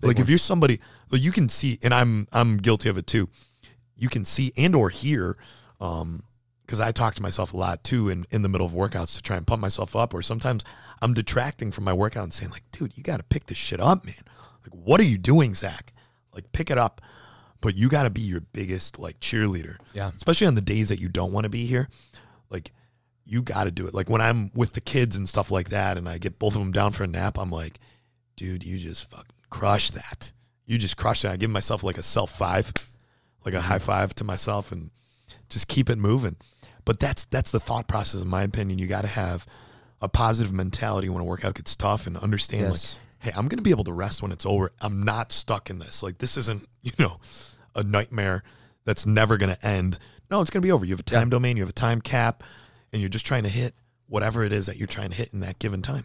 Like 0.03 0.19
if 0.19 0.29
you're 0.29 0.39
somebody, 0.39 0.81
like 1.11 1.23
you 1.23 1.31
can 1.31 1.49
see, 1.49 1.79
and 1.83 1.95
I'm 1.95 2.27
I'm 2.33 2.57
guilty 2.57 2.89
of 2.89 2.99
it 2.99 3.07
too. 3.07 3.29
You 3.97 4.09
can 4.09 4.25
see 4.25 4.53
and 4.57 4.75
or 4.75 4.91
hear 4.91 5.37
um, 5.81 6.25
because 6.65 6.81
I 6.81 6.93
talk 6.93 7.15
to 7.17 7.23
myself 7.23 7.53
a 7.53 7.57
lot 7.57 7.85
too 7.85 8.09
in, 8.09 8.27
in 8.31 8.43
the 8.43 8.49
middle 8.49 8.67
of 8.67 8.73
workouts 8.73 9.17
to 9.17 9.23
try 9.23 9.37
and 9.37 9.47
pump 9.47 9.61
myself 9.61 9.95
up. 9.95 10.15
Or 10.15 10.23
sometimes 10.23 10.65
I'm 11.03 11.15
detracting 11.15 11.71
from 11.71 11.85
my 11.85 11.93
workout 11.93 12.25
and 12.25 12.33
saying, 12.33 12.51
like, 12.51 12.65
dude, 12.73 12.97
you 12.97 13.03
got 13.03 13.19
to 13.19 13.23
pick 13.23 13.47
this 13.47 13.59
shit 13.59 13.81
up, 13.81 14.05
man. 14.05 14.15
Like, 14.63 14.73
what 14.73 15.01
are 15.01 15.05
you 15.05 15.19
doing, 15.19 15.55
Zach? 15.55 15.93
Like, 16.33 16.53
pick 16.53 16.71
it 16.71 16.79
up. 16.79 17.01
But 17.61 17.77
you 17.77 17.89
got 17.89 18.03
to 18.03 18.11
be 18.11 18.21
your 18.21 18.41
biggest, 18.41 18.99
like, 18.99 19.21
cheerleader. 19.21 19.77
Yeah. 19.93 20.11
Especially 20.17 20.47
on 20.47 20.55
the 20.55 20.61
days 20.61 20.91
that 20.91 21.01
you 21.01 21.09
don't 21.09 21.33
want 21.33 21.45
to 21.45 21.51
be 21.51 21.65
here. 21.67 21.89
Like, 22.51 22.73
you 23.25 23.43
got 23.43 23.65
to 23.65 23.71
do 23.71 23.87
it. 23.87 23.95
Like, 23.95 24.11
when 24.11 24.21
I'm 24.21 24.51
with 24.55 24.73
the 24.73 24.81
kids 24.81 25.17
and 25.17 25.29
stuff 25.29 25.51
like 25.51 25.71
that 25.71 25.97
and 25.97 26.09
I 26.09 26.19
get 26.19 26.39
both 26.39 26.55
of 26.55 26.61
them 26.61 26.73
down 26.73 26.93
for 26.93 27.05
a 27.05 27.07
nap, 27.07 27.39
I'm 27.39 27.51
like, 27.51 27.81
dude, 28.37 28.65
you 28.65 28.79
just 28.79 29.11
fucking 29.11 29.27
crush 29.51 29.91
that. 29.91 30.33
You 30.67 30.79
just 30.79 30.97
crushed 30.97 31.25
it. 31.25 31.31
I 31.31 31.37
give 31.37 31.51
myself 31.51 31.83
like 31.83 31.99
a 31.99 32.03
self 32.03 32.31
five, 32.31 32.73
like 33.45 33.55
a 33.55 33.59
mm-hmm. 33.59 33.67
high 33.67 33.79
five 33.79 34.15
to 34.17 34.25
myself 34.25 34.73
and 34.73 34.91
just 35.49 35.69
keep 35.69 35.91
it 35.91 35.97
moving. 35.97 36.37
But 36.85 37.01
that's 37.01 37.25
that's 37.27 37.51
the 37.51 37.61
thought 37.61 37.87
process, 37.89 38.21
in 38.21 38.29
my 38.29 38.43
opinion. 38.43 38.79
You 38.79 38.87
got 38.87 39.03
to 39.03 39.09
have 39.09 39.47
a 40.03 40.09
positive 40.09 40.53
mentality 40.53 41.09
when 41.09 41.21
a 41.23 41.25
workout 41.25 41.55
gets 41.55 41.75
tough 41.77 42.07
and 42.07 42.17
understand 42.17 42.63
Yes. 42.65 42.99
like, 43.21 43.25
hey, 43.27 43.39
I'm 43.39 43.49
going 43.49 43.57
to 43.59 43.63
be 43.63 43.71
able 43.71 43.85
to 43.85 43.93
rest 43.93 44.21
when 44.23 44.33
it's 44.33 44.45
over. 44.45 44.71
I'm 44.81 45.03
not 45.03 45.33
stuck 45.33 45.71
in 45.71 45.79
this. 45.79 46.03
Like 46.03 46.19
this 46.19 46.37
isn't 46.37 46.69
you 46.83 46.93
know 46.99 47.19
a 47.75 47.83
nightmare 47.83 48.43
that's 48.85 49.07
never 49.07 49.37
going 49.37 49.55
to 49.55 49.67
end. 49.67 49.99
No, 50.31 50.41
it's 50.41 50.51
going 50.51 50.61
to 50.63 50.67
be 50.67 50.73
over. 50.73 50.85
You 50.85 50.93
have 50.93 51.01
a 51.01 51.05
time 51.05 51.31
domain, 51.31 51.57
you 51.57 51.63
have 51.63 51.71
a 51.71 51.73
time 51.73 52.01
cap, 52.01 52.43
and 52.93 53.01
you're 53.01 53.09
just 53.09 53.27
trying 53.27 53.45
to 53.45 53.49
hit 53.49 53.75
whatever 54.07 54.45
it 54.45 54.53
is 54.53 54.67
that 54.67 54.77
you're 54.77 54.87
trying 54.87 55.11
to 55.11 55.17
hit 55.17 55.33
in 55.33 55.41
that 55.41 55.59
given 55.59 55.81
time. 55.81 56.05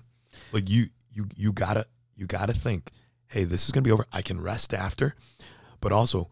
Like 0.53 0.69
you 0.69 0.87
you 1.11 1.27
you 1.35 1.51
gotta 1.51 1.85
you 2.15 2.25
gotta 2.25 2.53
think, 2.53 2.91
hey, 3.27 3.43
this 3.43 3.65
is 3.65 3.71
going 3.71 3.83
to 3.83 3.87
be 3.87 3.91
over. 3.91 4.05
I 4.13 4.21
can 4.21 4.39
rest 4.41 4.73
after, 4.73 5.15
but 5.81 5.91
also 5.91 6.29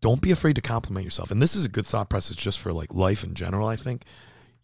don't 0.00 0.20
be 0.20 0.30
afraid 0.30 0.56
to 0.56 0.62
compliment 0.62 1.04
yourself. 1.04 1.30
And 1.30 1.42
this 1.42 1.54
is 1.54 1.64
a 1.64 1.68
good 1.68 1.86
thought 1.86 2.08
process 2.08 2.36
just 2.36 2.58
for 2.58 2.72
like 2.72 2.92
life 2.94 3.22
in 3.22 3.34
general. 3.34 3.68
I 3.68 3.76
think 3.76 4.04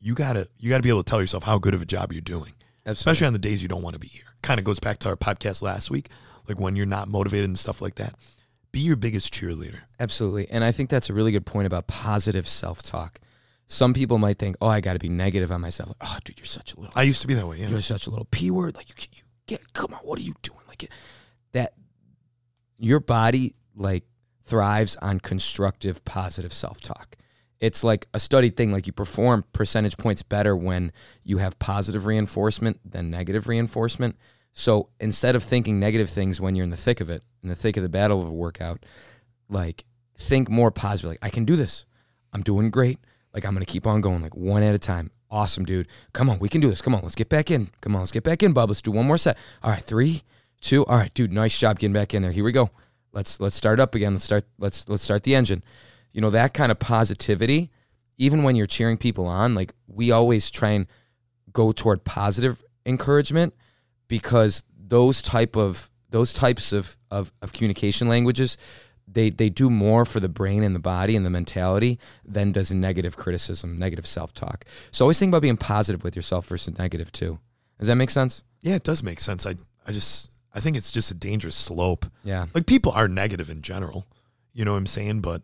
you 0.00 0.14
gotta 0.14 0.48
you 0.58 0.70
gotta 0.70 0.82
be 0.82 0.88
able 0.88 1.02
to 1.02 1.10
tell 1.10 1.20
yourself 1.20 1.44
how 1.44 1.58
good 1.58 1.74
of 1.74 1.82
a 1.82 1.86
job 1.86 2.12
you're 2.12 2.20
doing, 2.20 2.54
especially 2.84 3.26
on 3.26 3.32
the 3.32 3.38
days 3.38 3.62
you 3.62 3.68
don't 3.68 3.82
want 3.82 3.94
to 3.94 4.00
be 4.00 4.08
here. 4.08 4.24
Kind 4.42 4.58
of 4.58 4.64
goes 4.64 4.80
back 4.80 4.98
to 4.98 5.08
our 5.08 5.16
podcast 5.16 5.62
last 5.62 5.90
week, 5.90 6.08
like 6.48 6.58
when 6.58 6.76
you're 6.76 6.86
not 6.86 7.08
motivated 7.08 7.48
and 7.48 7.58
stuff 7.58 7.82
like 7.82 7.96
that. 7.96 8.14
Be 8.72 8.80
your 8.80 8.96
biggest 8.96 9.32
cheerleader. 9.32 9.80
Absolutely. 9.98 10.48
And 10.50 10.62
I 10.62 10.72
think 10.72 10.90
that's 10.90 11.08
a 11.08 11.14
really 11.14 11.32
good 11.32 11.46
point 11.46 11.66
about 11.66 11.86
positive 11.86 12.46
self 12.46 12.82
talk. 12.82 13.20
Some 13.68 13.94
people 13.94 14.18
might 14.18 14.38
think, 14.38 14.56
oh, 14.60 14.68
I 14.68 14.80
got 14.80 14.92
to 14.92 14.98
be 14.98 15.08
negative 15.08 15.50
on 15.50 15.60
myself. 15.60 15.88
Like, 15.88 15.96
oh, 16.02 16.18
dude, 16.24 16.38
you're 16.38 16.46
such 16.46 16.74
a 16.74 16.80
little, 16.80 16.92
I 16.94 17.02
used 17.02 17.20
to 17.22 17.26
be 17.26 17.34
that 17.34 17.46
way. 17.46 17.58
Yeah. 17.58 17.68
you're 17.68 17.80
such 17.80 18.06
a 18.06 18.10
little 18.10 18.28
p 18.30 18.50
word. 18.50 18.76
Like, 18.76 18.88
you, 18.88 18.94
you 19.12 19.22
get, 19.46 19.72
come 19.72 19.92
on, 19.92 20.00
what 20.00 20.18
are 20.18 20.22
you 20.22 20.34
doing? 20.42 20.60
Like, 20.68 20.88
that, 21.52 21.72
your 22.78 23.00
body 23.00 23.54
like 23.74 24.04
thrives 24.46 24.96
on 24.96 25.20
constructive, 25.20 26.04
positive 26.04 26.52
self 26.52 26.80
talk. 26.80 27.16
It's 27.58 27.82
like 27.82 28.06
a 28.14 28.20
studied 28.20 28.56
thing. 28.56 28.70
Like, 28.72 28.86
you 28.86 28.92
perform 28.92 29.44
percentage 29.52 29.96
points 29.96 30.22
better 30.22 30.54
when 30.54 30.92
you 31.24 31.38
have 31.38 31.58
positive 31.58 32.06
reinforcement 32.06 32.80
than 32.84 33.10
negative 33.10 33.48
reinforcement. 33.48 34.16
So 34.52 34.88
instead 35.00 35.36
of 35.36 35.42
thinking 35.42 35.78
negative 35.78 36.08
things 36.08 36.40
when 36.40 36.54
you're 36.54 36.64
in 36.64 36.70
the 36.70 36.78
thick 36.78 37.00
of 37.02 37.10
it, 37.10 37.22
in 37.42 37.50
the 37.50 37.54
thick 37.54 37.76
of 37.76 37.82
the 37.82 37.90
battle 37.90 38.22
of 38.22 38.28
a 38.28 38.32
workout, 38.32 38.86
like 39.50 39.84
think 40.16 40.48
more 40.48 40.70
positive. 40.70 41.10
Like 41.10 41.18
I 41.20 41.28
can 41.28 41.44
do 41.44 41.56
this. 41.56 41.84
I'm 42.32 42.42
doing 42.42 42.70
great. 42.70 42.98
Like 43.34 43.44
I'm 43.44 43.52
gonna 43.52 43.66
keep 43.66 43.86
on 43.86 44.00
going, 44.00 44.22
like 44.22 44.34
one 44.34 44.62
at 44.62 44.74
a 44.74 44.78
time. 44.78 45.10
Awesome, 45.30 45.66
dude. 45.66 45.88
Come 46.14 46.30
on, 46.30 46.38
we 46.38 46.48
can 46.48 46.62
do 46.62 46.70
this. 46.70 46.80
Come 46.80 46.94
on, 46.94 47.02
let's 47.02 47.14
get 47.14 47.28
back 47.28 47.50
in. 47.50 47.68
Come 47.82 47.94
on, 47.94 48.00
let's 48.00 48.12
get 48.12 48.24
back 48.24 48.42
in, 48.42 48.54
bub. 48.54 48.70
Let's 48.70 48.80
do 48.80 48.92
one 48.92 49.06
more 49.06 49.18
set. 49.18 49.36
All 49.62 49.70
right, 49.70 49.82
three, 49.82 50.22
two. 50.62 50.86
All 50.86 50.96
right, 50.96 51.12
dude. 51.12 51.32
Nice 51.32 51.58
job 51.58 51.78
getting 51.78 51.92
back 51.92 52.14
in 52.14 52.22
there. 52.22 52.32
Here 52.32 52.44
we 52.44 52.52
go. 52.52 52.70
Let's 53.16 53.40
let's 53.40 53.56
start 53.56 53.80
up 53.80 53.94
again. 53.94 54.12
Let's 54.12 54.24
start. 54.24 54.44
Let's 54.58 54.88
let's 54.88 55.02
start 55.02 55.22
the 55.22 55.34
engine. 55.34 55.64
You 56.12 56.20
know 56.20 56.30
that 56.30 56.54
kind 56.54 56.70
of 56.70 56.78
positivity. 56.78 57.70
Even 58.18 58.42
when 58.42 58.56
you're 58.56 58.66
cheering 58.66 58.98
people 58.98 59.26
on, 59.26 59.54
like 59.54 59.74
we 59.88 60.10
always 60.10 60.50
try 60.50 60.70
and 60.70 60.86
go 61.52 61.72
toward 61.72 62.04
positive 62.04 62.62
encouragement 62.84 63.54
because 64.06 64.64
those 64.78 65.22
type 65.22 65.56
of 65.56 65.90
those 66.10 66.32
types 66.32 66.72
of, 66.72 66.96
of, 67.10 67.32
of 67.42 67.52
communication 67.52 68.08
languages 68.08 68.56
they 69.08 69.30
they 69.30 69.48
do 69.48 69.70
more 69.70 70.04
for 70.04 70.20
the 70.20 70.28
brain 70.28 70.62
and 70.62 70.74
the 70.74 70.80
body 70.80 71.16
and 71.16 71.26
the 71.26 71.30
mentality 71.30 71.98
than 72.24 72.52
does 72.52 72.70
negative 72.70 73.16
criticism 73.16 73.78
negative 73.78 74.06
self-talk 74.06 74.64
so 74.92 75.04
always 75.04 75.18
think 75.18 75.30
about 75.30 75.42
being 75.42 75.56
positive 75.56 76.04
with 76.04 76.14
yourself 76.14 76.46
versus 76.46 76.78
negative 76.78 77.10
too 77.10 77.38
does 77.78 77.88
that 77.88 77.96
make 77.96 78.10
sense 78.10 78.44
Yeah, 78.62 78.74
it 78.74 78.82
does 78.82 79.02
make 79.02 79.20
sense. 79.20 79.46
I 79.46 79.54
I 79.86 79.92
just 79.92 80.30
I 80.56 80.60
think 80.60 80.76
it's 80.76 80.90
just 80.90 81.10
a 81.10 81.14
dangerous 81.14 81.54
slope. 81.54 82.06
yeah 82.24 82.46
Like 82.54 82.66
people 82.66 82.90
are 82.92 83.08
negative 83.08 83.50
in 83.50 83.60
general. 83.62 84.06
You 84.54 84.64
know 84.64 84.72
what 84.72 84.78
I'm 84.78 84.86
saying? 84.86 85.20
But 85.20 85.42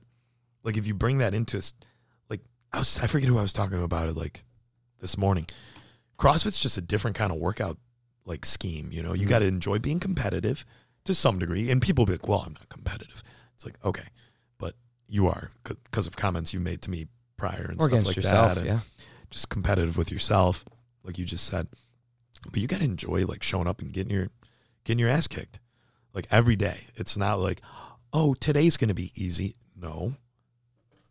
like 0.64 0.76
if 0.78 0.86
you 0.86 0.94
bring 0.94 1.18
that 1.18 1.34
into 1.34 1.62
like 2.30 2.40
I 2.72 2.78
was 2.78 2.98
I 2.98 3.06
forget 3.06 3.28
who 3.28 3.38
I 3.38 3.42
was 3.42 3.52
talking 3.52 3.82
about 3.82 4.08
it 4.08 4.16
like 4.16 4.42
this 5.00 5.18
morning. 5.18 5.46
CrossFit's 6.18 6.58
just 6.58 6.78
a 6.78 6.80
different 6.80 7.16
kind 7.16 7.30
of 7.32 7.38
workout 7.38 7.76
like 8.24 8.46
scheme, 8.46 8.90
you 8.92 9.02
know. 9.02 9.12
You 9.12 9.26
Mhm. 9.26 9.30
got 9.30 9.38
to 9.40 9.46
enjoy 9.46 9.78
being 9.80 10.00
competitive 10.00 10.64
to 11.04 11.14
some 11.14 11.38
degree 11.38 11.70
and 11.70 11.82
people 11.82 12.06
be 12.06 12.12
like, 12.12 12.28
"Well, 12.28 12.44
I'm 12.46 12.54
not 12.54 12.68
competitive." 12.68 13.22
It's 13.54 13.64
like, 13.66 13.76
"Okay, 13.84 14.06
but 14.58 14.76
you 15.08 15.26
are 15.26 15.50
because 15.64 16.06
of 16.06 16.16
comments 16.16 16.54
you 16.54 16.60
made 16.60 16.80
to 16.82 16.90
me 16.90 17.08
prior 17.36 17.66
and 17.68 17.80
or 17.80 17.88
stuff 17.88 18.06
like 18.06 18.16
yourself 18.16 18.54
that." 18.54 18.58
and 18.58 18.66
yeah 18.66 18.80
just 19.30 19.48
competitive 19.48 19.96
with 19.96 20.10
yourself, 20.12 20.64
like 21.04 21.18
you 21.18 21.24
just 21.24 21.44
said. 21.44 21.66
But 22.50 22.60
you 22.60 22.66
got 22.68 22.78
to 22.80 22.84
enjoy 22.84 23.24
like 23.26 23.42
showing 23.42 23.66
up 23.66 23.80
and 23.80 23.92
getting 23.92 24.12
your 24.14 24.28
getting 24.84 24.98
your 25.00 25.08
ass 25.10 25.26
kicked, 25.26 25.58
like 26.14 26.26
every 26.30 26.56
day. 26.56 26.88
It's 26.94 27.16
not 27.16 27.38
like, 27.38 27.60
oh, 28.12 28.34
today's 28.34 28.76
gonna 28.76 28.94
be 28.94 29.12
easy. 29.14 29.56
No, 29.76 30.12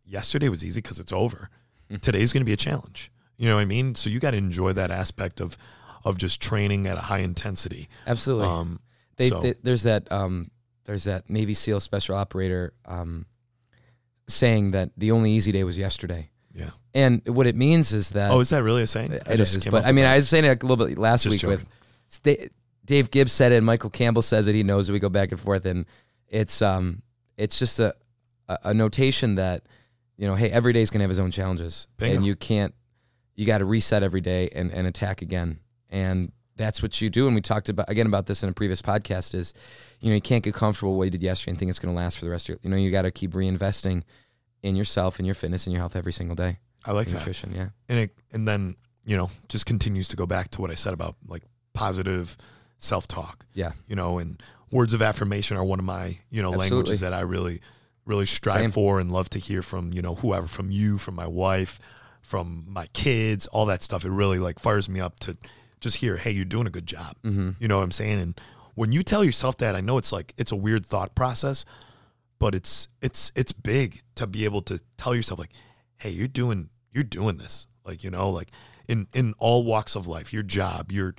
yesterday 0.06 0.50
was 0.50 0.64
easy 0.64 0.82
because 0.82 1.00
it's 1.00 1.12
over. 1.14 1.50
Hmm. 1.90 1.98
Today's 1.98 2.32
gonna 2.34 2.46
be 2.46 2.54
a 2.54 2.58
challenge. 2.58 3.12
You 3.38 3.48
know 3.48 3.56
what 3.56 3.62
I 3.62 3.66
mean? 3.66 3.96
So 3.96 4.10
you 4.10 4.20
got 4.20 4.32
to 4.32 4.38
enjoy 4.38 4.74
that 4.74 4.92
aspect 4.92 5.42
of 5.42 5.58
of 6.06 6.18
just 6.18 6.42
training 6.42 6.88
at 6.88 6.98
a 6.98 7.02
high 7.02 7.20
intensity. 7.20 7.88
absolutely 8.08 8.48
Um, 8.48 8.80
they, 9.18 9.30
so 9.30 9.42
they- 9.42 9.56
there's 9.64 9.84
that 9.84 10.12
um, 10.12 10.52
there's 10.86 11.04
that 11.06 11.30
Navy 11.30 11.54
SEAL 11.54 11.80
special 11.80 12.16
operator 12.16 12.74
um, 12.86 13.26
saying 14.28 14.72
that 14.72 14.92
the 14.98 15.12
only 15.12 15.32
easy 15.32 15.52
day 15.52 15.64
was 15.64 15.78
yesterday, 15.78 16.30
yeah. 16.54 16.70
and 16.94 17.22
what 17.28 17.48
it 17.48 17.56
means 17.56 17.94
is 17.94 18.12
that 18.12 18.32
Oh, 18.32 18.40
is 18.40 18.50
that 18.50 18.64
really 18.64 18.84
a 18.84 18.88
saying? 18.88 19.12
It 19.12 19.40
is, 19.40 19.66
but 19.66 19.86
I 19.86 19.92
mean, 19.92 20.06
I 20.06 20.16
was 20.16 20.30
saying 20.30 20.46
it 20.46 20.64
a 20.64 20.66
little 20.66 20.86
bit 20.88 20.98
last 20.98 21.24
Just 21.24 21.44
week 21.44 21.50
with 21.50 21.60
joking. 21.60 22.50
Dave 22.92 23.10
Gibbs 23.10 23.32
said 23.32 23.54
it, 23.54 23.56
and 23.56 23.66
Michael 23.66 23.90
Campbell 23.90 24.22
says 24.22 24.48
it. 24.48 24.54
He 24.54 24.64
knows 24.64 24.90
it. 24.90 24.92
We 24.92 25.00
go 25.00 25.08
back 25.08 25.32
and 25.32 25.40
forth, 25.40 25.66
and 25.66 25.86
it's 26.28 26.62
um, 26.62 27.04
it's 27.38 27.58
just 27.58 27.80
a 27.80 27.94
a, 28.50 28.58
a 28.66 28.74
notation 28.74 29.36
that 29.36 29.64
you 30.18 30.28
know, 30.28 30.36
hey, 30.36 30.52
every 30.52 30.74
day's 30.74 30.90
gonna 30.90 31.04
have 31.04 31.10
his 31.10 31.18
own 31.18 31.32
challenges, 31.32 31.88
Bingo. 31.96 32.18
and 32.18 32.26
you 32.26 32.36
can't, 32.36 32.76
you 33.34 33.46
got 33.46 33.60
to 33.60 33.66
reset 33.66 34.04
every 34.04 34.20
day 34.20 34.50
and 34.54 34.74
and 34.74 34.88
attack 34.88 35.22
again, 35.22 35.62
and 35.90 36.34
that's 36.58 36.84
what 36.84 37.00
you 37.00 37.10
do. 37.10 37.28
And 37.28 37.34
we 37.34 37.40
talked 37.40 37.70
about 37.70 37.90
again 37.90 38.08
about 38.08 38.26
this 38.26 38.44
in 38.44 38.50
a 38.50 38.52
previous 38.52 38.82
podcast. 38.82 39.36
Is 39.36 39.54
you 40.02 40.10
know 40.10 40.16
you 40.16 40.22
can't 40.22 40.44
get 40.44 40.54
comfortable 40.54 40.92
with 40.92 40.98
what 40.98 41.04
you 41.06 41.12
did 41.12 41.24
yesterday 41.24 41.52
and 41.52 41.60
think 41.60 41.70
it's 41.70 41.80
gonna 41.80 41.96
last 41.96 42.18
for 42.18 42.26
the 42.26 42.32
rest 42.32 42.50
of 42.50 42.50
your. 42.50 42.60
You 42.62 42.72
know 42.72 42.76
you 42.76 42.92
got 42.92 43.04
to 43.04 43.12
keep 43.12 43.32
reinvesting 43.32 44.04
in 44.64 44.76
yourself 44.76 45.18
and 45.18 45.26
your 45.26 45.36
fitness 45.36 45.66
and 45.66 45.72
your 45.72 45.80
health 45.80 45.96
every 45.96 46.12
single 46.12 46.36
day. 46.36 46.60
I 46.84 46.92
like 46.92 47.08
that. 47.08 47.26
Yeah. 47.54 47.70
and 47.88 48.00
it 48.00 48.18
and 48.34 48.46
then 48.46 48.76
you 49.06 49.16
know 49.16 49.30
just 49.48 49.66
continues 49.66 50.10
to 50.10 50.18
go 50.18 50.26
back 50.26 50.52
to 50.52 50.62
what 50.62 50.72
I 50.72 50.76
said 50.76 50.94
about 50.94 51.16
like 51.26 51.44
positive 51.74 52.36
self 52.82 53.08
talk. 53.08 53.46
Yeah. 53.54 53.72
You 53.88 53.96
know, 53.96 54.18
and 54.20 54.42
words 54.70 54.94
of 54.94 55.02
affirmation 55.02 55.56
are 55.56 55.64
one 55.64 55.80
of 55.80 55.86
my 55.86 56.18
you 56.30 56.42
know 56.42 56.50
Absolutely. 56.50 56.58
languages 56.70 57.00
that 57.00 57.14
I 57.14 57.22
really 57.22 57.62
really 58.06 58.26
strive 58.26 58.60
Same. 58.62 58.72
for 58.72 59.00
and 59.00 59.12
love 59.14 59.30
to 59.30 59.40
hear 59.40 59.62
from 59.62 59.94
you 59.94 60.02
know 60.02 60.16
whoever 60.16 60.48
from 60.48 60.72
you 60.72 60.98
from 60.98 61.16
my 61.16 61.28
wife 61.28 61.80
from 62.22 62.66
my 62.68 62.88
kids 62.94 63.48
all 63.48 63.66
that 63.68 63.84
stuff 63.84 64.04
it 64.06 64.10
really 64.10 64.40
like 64.40 64.60
fires 64.60 64.90
me 64.90 65.00
up 65.00 65.20
to 65.20 65.38
just 65.80 65.98
hear 65.98 66.18
hey 66.18 66.32
you're 66.32 66.44
doing 66.46 66.66
a 66.68 66.70
good 66.72 66.88
job 66.88 67.16
Mm-hmm. 67.24 67.52
you 67.60 67.68
know 67.68 67.78
what 67.78 67.84
i'm 67.84 67.92
saying 67.92 68.20
and 68.20 68.42
when 68.76 68.92
you 68.92 69.04
tell 69.04 69.24
yourself 69.24 69.58
that 69.58 69.76
i 69.76 69.82
know 69.82 69.98
it's 70.00 70.12
like 70.12 70.34
it's 70.38 70.52
a 70.52 70.56
weird 70.56 70.86
thought 70.86 71.14
process 71.16 71.64
but 72.40 72.56
it's 72.56 72.88
it's 73.04 73.32
it's 73.36 73.52
big 73.52 74.02
to 74.16 74.26
be 74.26 74.46
able 74.46 74.62
to 74.64 74.80
tell 74.98 75.14
yourself 75.14 75.40
like 75.40 75.52
hey 75.98 76.10
you're 76.10 76.28
doing 76.28 76.70
you're 76.92 77.04
doing 77.04 77.38
this 77.38 77.68
like 77.86 78.04
you 78.04 78.10
know 78.10 78.30
like 78.32 78.50
in 78.88 79.08
in 79.14 79.34
all 79.38 79.64
walks 79.64 79.96
of 79.96 80.08
life 80.08 80.34
your 80.34 80.44
job 80.44 80.92
your 80.92 81.14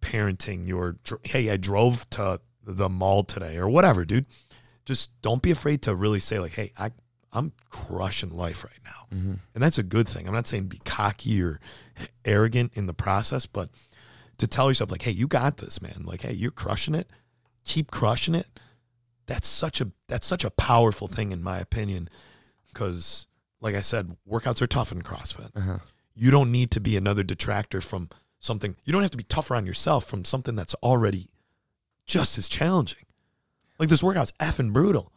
parenting 0.00 0.66
your 0.66 0.96
hey 1.24 1.50
i 1.50 1.56
drove 1.56 2.08
to 2.10 2.40
the 2.64 2.88
mall 2.88 3.24
today 3.24 3.56
or 3.56 3.68
whatever 3.68 4.04
dude. 4.04 4.26
Just 4.84 5.10
don't 5.22 5.42
be 5.42 5.50
afraid 5.50 5.82
to 5.82 5.94
really 5.94 6.20
say 6.20 6.38
like 6.38 6.52
hey 6.52 6.72
i 6.78 6.90
i'm 7.32 7.52
crushing 7.70 8.30
life 8.30 8.64
right 8.64 8.80
now. 8.84 9.16
Mm-hmm. 9.16 9.34
and 9.54 9.62
that's 9.62 9.78
a 9.78 9.82
good 9.82 10.08
thing. 10.08 10.26
I'm 10.26 10.34
not 10.34 10.46
saying 10.46 10.66
be 10.66 10.80
cocky 10.84 11.42
or 11.42 11.60
arrogant 12.24 12.72
in 12.74 12.86
the 12.86 12.94
process 12.94 13.46
but 13.46 13.70
to 14.38 14.46
tell 14.46 14.68
yourself 14.68 14.90
like 14.90 15.02
hey 15.02 15.10
you 15.10 15.26
got 15.26 15.58
this 15.58 15.80
man. 15.82 16.02
Like 16.04 16.22
hey 16.22 16.32
you're 16.32 16.50
crushing 16.50 16.94
it. 16.94 17.10
Keep 17.64 17.90
crushing 17.90 18.34
it. 18.34 18.46
That's 19.26 19.46
such 19.48 19.80
a 19.80 19.90
that's 20.08 20.26
such 20.26 20.44
a 20.44 20.50
powerful 20.50 21.06
thing 21.08 21.32
in 21.32 21.42
my 21.42 21.58
opinion 21.58 22.08
because 22.72 23.26
like 23.60 23.74
i 23.74 23.80
said 23.80 24.16
workouts 24.30 24.62
are 24.62 24.66
tough 24.66 24.92
in 24.92 25.02
crossfit. 25.02 25.50
Uh-huh. 25.56 25.78
you 26.14 26.30
don't 26.30 26.50
need 26.52 26.70
to 26.70 26.80
be 26.80 26.96
another 26.96 27.22
detractor 27.22 27.80
from 27.80 28.08
something 28.40 28.76
you 28.84 28.92
don't 28.92 29.02
have 29.02 29.10
to 29.10 29.16
be 29.16 29.24
tougher 29.24 29.54
on 29.56 29.66
yourself 29.66 30.04
from 30.04 30.24
something 30.24 30.54
that's 30.56 30.74
already 30.82 31.26
just 32.06 32.38
as 32.38 32.48
challenging 32.48 33.04
like 33.78 33.88
this 33.88 34.02
workout's 34.02 34.32
effing 34.40 34.72
brutal 34.72 35.12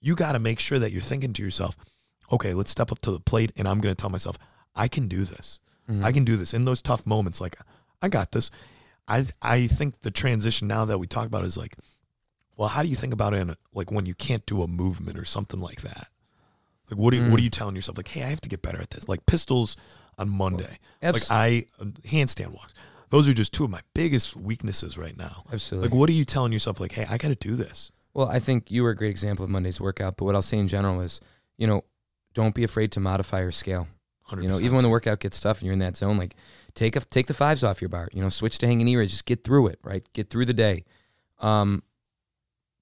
you 0.00 0.14
got 0.14 0.32
to 0.32 0.38
make 0.38 0.58
sure 0.58 0.78
that 0.78 0.90
you're 0.92 1.00
thinking 1.02 1.32
to 1.32 1.42
yourself 1.42 1.76
okay 2.32 2.54
let's 2.54 2.70
step 2.70 2.90
up 2.90 2.98
to 3.00 3.10
the 3.10 3.20
plate 3.20 3.52
and 3.56 3.68
i'm 3.68 3.80
going 3.80 3.94
to 3.94 4.00
tell 4.00 4.10
myself 4.10 4.38
I 4.74 4.88
can 4.88 5.06
do 5.06 5.24
this. 5.24 5.60
Mhm. 5.86 6.02
I 6.02 6.12
can 6.12 6.24
do 6.24 6.38
this 6.38 6.54
in 6.54 6.64
those 6.64 6.80
tough 6.80 7.04
moments. 7.04 7.42
Like 7.42 7.58
I 8.00 8.08
got 8.08 8.32
this. 8.32 8.50
I 9.06 9.26
I 9.42 9.66
think 9.66 10.00
the 10.00 10.10
transition 10.10 10.66
now 10.66 10.86
that 10.86 10.96
we 10.96 11.06
talk 11.06 11.26
about 11.26 11.44
is 11.44 11.58
like, 11.58 11.76
well, 12.56 12.68
how 12.68 12.82
do 12.82 12.88
you 12.88 12.96
think 12.96 13.12
about 13.12 13.34
it? 13.34 13.40
In, 13.42 13.54
like 13.74 13.92
when 13.92 14.06
you 14.06 14.14
can't 14.14 14.46
do 14.46 14.62
a 14.62 14.66
movement 14.66 15.18
or 15.18 15.26
something 15.26 15.60
like 15.60 15.82
that. 15.82 16.08
Like 16.92 16.98
what 16.98 17.14
are 17.14 17.16
you, 17.16 17.22
what 17.24 17.32
Mm. 17.32 17.38
are 17.38 17.42
you 17.44 17.50
telling 17.50 17.74
yourself? 17.74 17.96
Like, 17.96 18.08
hey, 18.08 18.22
I 18.22 18.28
have 18.28 18.40
to 18.42 18.48
get 18.50 18.60
better 18.62 18.80
at 18.80 18.90
this. 18.90 19.08
Like 19.08 19.24
pistols 19.26 19.76
on 20.18 20.28
Monday. 20.28 20.78
Abs- 21.00 21.30
Like 21.30 21.36
I 21.36 21.66
handstand 22.06 22.48
walks. 22.52 22.72
Those 23.10 23.28
are 23.28 23.34
just 23.34 23.52
two 23.52 23.64
of 23.64 23.70
my 23.70 23.80
biggest 23.94 24.36
weaknesses 24.36 24.96
right 24.98 25.16
now. 25.16 25.44
Absolutely. 25.52 25.88
Like 25.88 25.94
what 25.98 26.08
are 26.10 26.12
you 26.12 26.24
telling 26.26 26.52
yourself? 26.52 26.80
Like, 26.80 26.92
hey, 26.92 27.06
I 27.08 27.16
got 27.18 27.28
to 27.28 27.34
do 27.34 27.56
this. 27.56 27.90
Well, 28.14 28.28
I 28.28 28.38
think 28.40 28.70
you 28.70 28.82
were 28.82 28.90
a 28.90 28.96
great 28.96 29.10
example 29.10 29.42
of 29.44 29.50
Monday's 29.50 29.80
workout, 29.80 30.16
but 30.18 30.26
what 30.26 30.34
I'll 30.34 30.42
say 30.42 30.58
in 30.58 30.68
general 30.68 31.00
is, 31.00 31.20
you 31.56 31.66
know, 31.66 31.84
don't 32.34 32.54
be 32.54 32.62
afraid 32.64 32.92
to 32.92 33.00
modify 33.00 33.40
your 33.40 33.52
scale. 33.52 33.88
Hundred 34.24 34.42
You 34.44 34.48
know, 34.50 34.58
even 34.60 34.74
when 34.74 34.82
the 34.82 34.88
workout 34.90 35.20
gets 35.20 35.40
tough 35.40 35.58
and 35.60 35.66
you're 35.66 35.72
in 35.72 35.78
that 35.80 35.96
zone, 35.96 36.16
like 36.18 36.36
take 36.74 36.94
a, 36.96 37.00
take 37.00 37.26
the 37.26 37.34
fives 37.34 37.64
off 37.64 37.80
your 37.82 37.88
bar. 37.88 38.08
You 38.12 38.22
know, 38.22 38.28
switch 38.28 38.58
to 38.58 38.66
hanging 38.66 38.84
knee. 38.86 38.96
Just 39.06 39.24
get 39.24 39.44
through 39.44 39.68
it. 39.68 39.78
Right, 39.82 40.06
get 40.12 40.28
through 40.30 40.44
the 40.46 40.54
day. 40.54 40.84
Um, 41.38 41.82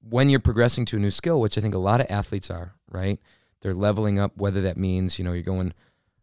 when 0.03 0.29
you're 0.29 0.41
progressing 0.41 0.85
to 0.87 0.97
a 0.97 1.01
new 1.01 1.11
skill, 1.11 1.41
which 1.41 1.59
I 1.59 1.61
think 1.61 1.75
a 1.75 1.79
lot 1.79 2.01
of 2.01 2.07
athletes 2.09 2.51
are, 2.51 2.75
right? 2.91 3.19
They're 3.63 3.75
leveling 3.75 4.19
up. 4.19 4.37
Whether 4.37 4.63
that 4.63 4.77
means 4.77 5.19
you 5.19 5.25
know 5.25 5.33
you're 5.33 5.43
going 5.43 5.73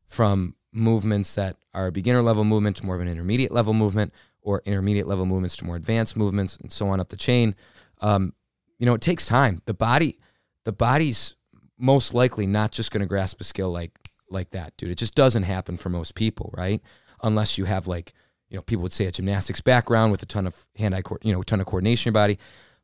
from 0.07 0.55
movements 0.71 1.35
that 1.35 1.57
are 1.73 1.91
beginner 1.91 2.21
level 2.21 2.43
movement 2.43 2.77
to 2.77 2.85
more 2.85 2.95
of 2.95 3.01
an 3.01 3.07
intermediate 3.07 3.51
level 3.51 3.73
movement, 3.73 4.13
or 4.41 4.61
intermediate 4.65 5.07
level 5.07 5.25
movements 5.25 5.57
to 5.57 5.65
more 5.65 5.75
advanced 5.75 6.15
movements, 6.15 6.57
and 6.57 6.71
so 6.71 6.87
on 6.89 6.99
up 6.99 7.09
the 7.09 7.17
chain. 7.17 7.55
Um, 8.01 8.33
you 8.79 8.85
know, 8.85 8.93
it 8.93 9.01
takes 9.01 9.25
time. 9.25 9.61
The 9.65 9.73
body, 9.73 10.19
the 10.63 10.71
body's 10.71 11.35
most 11.77 12.13
likely 12.13 12.47
not 12.47 12.71
just 12.71 12.91
going 12.91 13.01
to 13.01 13.07
grasp 13.07 13.41
a 13.41 13.43
skill 13.43 13.71
like 13.71 13.91
like 14.29 14.51
that, 14.51 14.75
dude. 14.77 14.91
It 14.91 14.97
just 14.97 15.15
doesn't 15.15 15.43
happen 15.43 15.77
for 15.77 15.89
most 15.89 16.15
people, 16.15 16.53
right? 16.57 16.81
Unless 17.23 17.57
you 17.57 17.65
have 17.65 17.87
like, 17.87 18.13
you 18.49 18.57
know, 18.57 18.61
people 18.61 18.83
would 18.83 18.93
say 18.93 19.05
a 19.05 19.11
gymnastics 19.11 19.61
background 19.61 20.11
with 20.11 20.21
a 20.21 20.25
ton 20.25 20.45
of 20.47 20.65
hand-eye, 20.77 21.01
co- 21.01 21.17
you 21.21 21.31
know, 21.31 21.41
a 21.41 21.45
ton 21.45 21.59
of 21.59 21.65
coordination 21.65 22.09
in 22.09 22.13
your 22.13 22.21
body. 22.21 22.37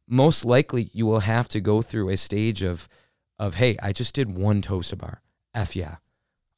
Most 0.08 0.46
likely, 0.46 0.90
you 0.94 1.06
will 1.06 1.20
have 1.20 1.48
to 1.50 1.60
go 1.60 1.82
through 1.82 2.10
a 2.10 2.18
stage 2.18 2.64
of, 2.64 2.88
of 3.44 3.56
hey, 3.56 3.78
I 3.82 3.92
just 3.92 4.16
did 4.16 4.36
one 4.36 4.62
toes 4.62 4.92
bar. 4.94 5.22
F 5.54 5.76
yeah. 5.76 5.96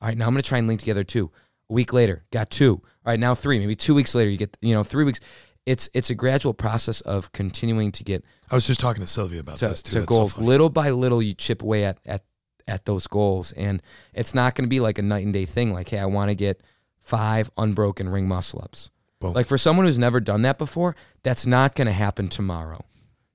All 0.02 0.08
right, 0.08 0.18
now 0.18 0.28
I'm 0.28 0.34
going 0.34 0.42
to 0.42 0.48
try 0.48 0.60
and 0.60 0.68
link 0.68 0.80
together 0.80 1.04
two. 1.04 1.32
A 1.70 1.74
week 1.74 1.94
later, 1.94 2.24
got 2.32 2.50
two. 2.50 2.74
All 2.74 3.12
right, 3.12 3.20
now 3.20 3.34
three. 3.34 3.60
Maybe 3.60 3.76
two 3.76 3.96
weeks 3.96 4.14
later, 4.14 4.30
you 4.30 4.38
get, 4.38 4.56
you 4.62 4.74
know, 4.74 4.84
three 4.84 5.04
weeks. 5.04 5.20
It's 5.66 5.90
it's 5.96 6.12
a 6.12 6.16
gradual 6.16 6.54
process 6.54 7.02
of 7.02 7.32
continuing 7.32 7.92
to 7.94 8.04
get 8.04 8.24
I 8.52 8.56
was 8.56 8.68
just 8.68 8.80
talking 8.80 9.02
to 9.02 9.08
Sylvia 9.08 9.40
about 9.40 9.58
to, 9.58 9.70
this 9.70 9.82
too. 9.82 9.94
to 9.94 9.96
That's 10.00 10.06
goals. 10.06 10.34
funny. 10.36 10.46
little 10.46 10.70
by 10.70 10.92
little, 10.92 11.24
you 11.24 11.34
chip 11.34 11.64
away 11.64 11.86
at 11.86 11.98
at 12.06 12.24
at 12.68 12.86
those 12.86 13.08
goals, 13.08 13.52
and 13.54 13.82
it's 14.14 14.36
not 14.36 14.54
going 14.54 14.66
to 14.66 14.70
be 14.70 14.80
like 14.80 15.00
a 15.00 15.02
night 15.02 15.24
and 15.24 15.34
day 15.34 15.46
thing. 15.46 15.74
Like, 15.74 15.90
hey, 15.90 15.98
I 15.98 16.06
want 16.06 16.30
to 16.30 16.36
get 16.36 16.62
five 16.98 17.50
unbroken 17.58 18.10
ring 18.10 18.28
muscle 18.28 18.62
ups. 18.64 18.92
Boom. 19.20 19.34
Like 19.34 19.48
for 19.48 19.58
someone 19.58 19.88
who's 19.88 19.98
never 19.98 20.20
done 20.20 20.44
that 20.44 20.60
before, 20.60 20.96
that's 21.24 21.48
not 21.48 21.74
going 21.74 21.88
to 21.88 21.94
happen 21.94 22.30
tomorrow. 22.30 22.86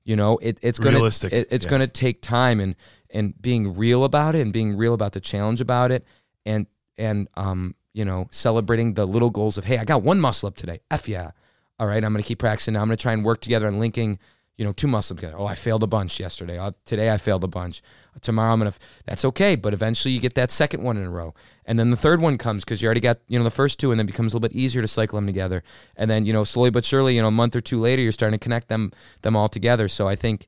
You 0.05 0.17
know, 0.17 0.39
it, 0.39 0.59
it's 0.63 0.79
going 0.79 0.95
to 0.95 1.05
it, 1.05 1.49
it's 1.51 1.65
yeah. 1.65 1.71
going 1.71 1.81
to 1.81 1.87
take 1.87 2.23
time 2.23 2.61
and 2.61 2.75
and 3.12 3.40
being 3.40 3.75
real 3.75 4.05
about 4.05 4.35
it 4.35 4.40
and 4.40 4.53
being 4.53 4.77
real 4.77 4.94
about 4.94 5.12
the 5.12 5.20
challenge 5.20 5.61
about 5.61 5.90
it 5.90 6.05
and 6.46 6.66
and 6.99 7.29
um 7.37 7.75
you 7.92 8.05
know 8.05 8.29
celebrating 8.31 8.94
the 8.94 9.07
little 9.07 9.31
goals 9.31 9.59
of 9.59 9.64
hey 9.64 9.79
I 9.79 9.85
got 9.85 10.03
one 10.03 10.20
muscle 10.20 10.49
up 10.49 10.57
today. 10.57 10.81
F 10.90 11.09
yeah. 11.09 11.33
All 11.79 11.87
right 11.87 12.03
I'm 12.03 12.14
to 12.14 12.23
keep 12.23 12.38
practicing. 12.38 12.75
Now 12.75 12.83
I'm 12.83 12.88
to 12.90 12.96
try 12.96 13.12
and 13.12 13.25
work 13.25 13.40
together 13.40 13.66
on 13.66 13.79
linking 13.79 14.18
you 14.57 14.64
know 14.64 14.73
two 14.73 14.88
muscles 14.88 15.18
together. 15.18 15.37
Oh 15.38 15.46
I 15.46 15.55
failed 15.55 15.83
a 15.83 15.87
bunch 15.87 16.20
yesterday. 16.20 16.59
Oh, 16.61 16.75
today 16.85 17.11
I 17.11 17.16
failed 17.16 17.44
a 17.44 17.49
bunch. 17.49 17.83
Tomorrow 18.20 18.53
I'm 18.53 18.61
going 18.61 18.70
to 18.70 18.79
that's 19.07 19.25
okay 19.25 19.55
but 19.55 19.73
eventually 19.73 20.12
you 20.12 20.20
get 20.20 20.35
that 20.35 20.51
second 20.51 20.83
one 20.83 20.96
in 20.96 21.05
a 21.05 21.11
row. 21.11 21.35
And 21.64 21.79
then 21.79 21.90
the 21.90 21.96
third 21.96 22.20
one 22.20 22.38
comes 22.38 22.64
because 22.64 22.83
you 22.83 22.87
already 22.87 23.01
got 23.01 23.18
you 23.29 23.38
know 23.38 23.44
the 23.44 23.51
first 23.51 23.79
two 23.79 23.90
and 23.90 23.99
then 23.99 24.07
it 24.07 24.12
becomes 24.12 24.33
a 24.33 24.37
little 24.37 24.49
bit 24.49 24.57
easier 24.57 24.83
to 24.83 24.88
cycle 24.88 25.16
them 25.16 25.27
together. 25.27 25.62
And 25.96 26.11
then 26.11 26.27
you 26.27 26.33
know 26.33 26.44
slowly 26.44 26.70
but 26.70 26.85
surely 26.85 27.16
you 27.16 27.23
know 27.23 27.29
a 27.29 27.33
month 27.33 27.57
or 27.57 27.61
two 27.61 27.81
later 27.81 28.03
you're 28.03 28.12
starting 28.12 28.38
to 28.38 28.42
connect 28.42 28.68
them 28.68 28.92
them 29.23 29.35
all 29.35 29.49
together. 29.49 29.88
So 29.88 30.07
I 30.07 30.16
think 30.16 30.46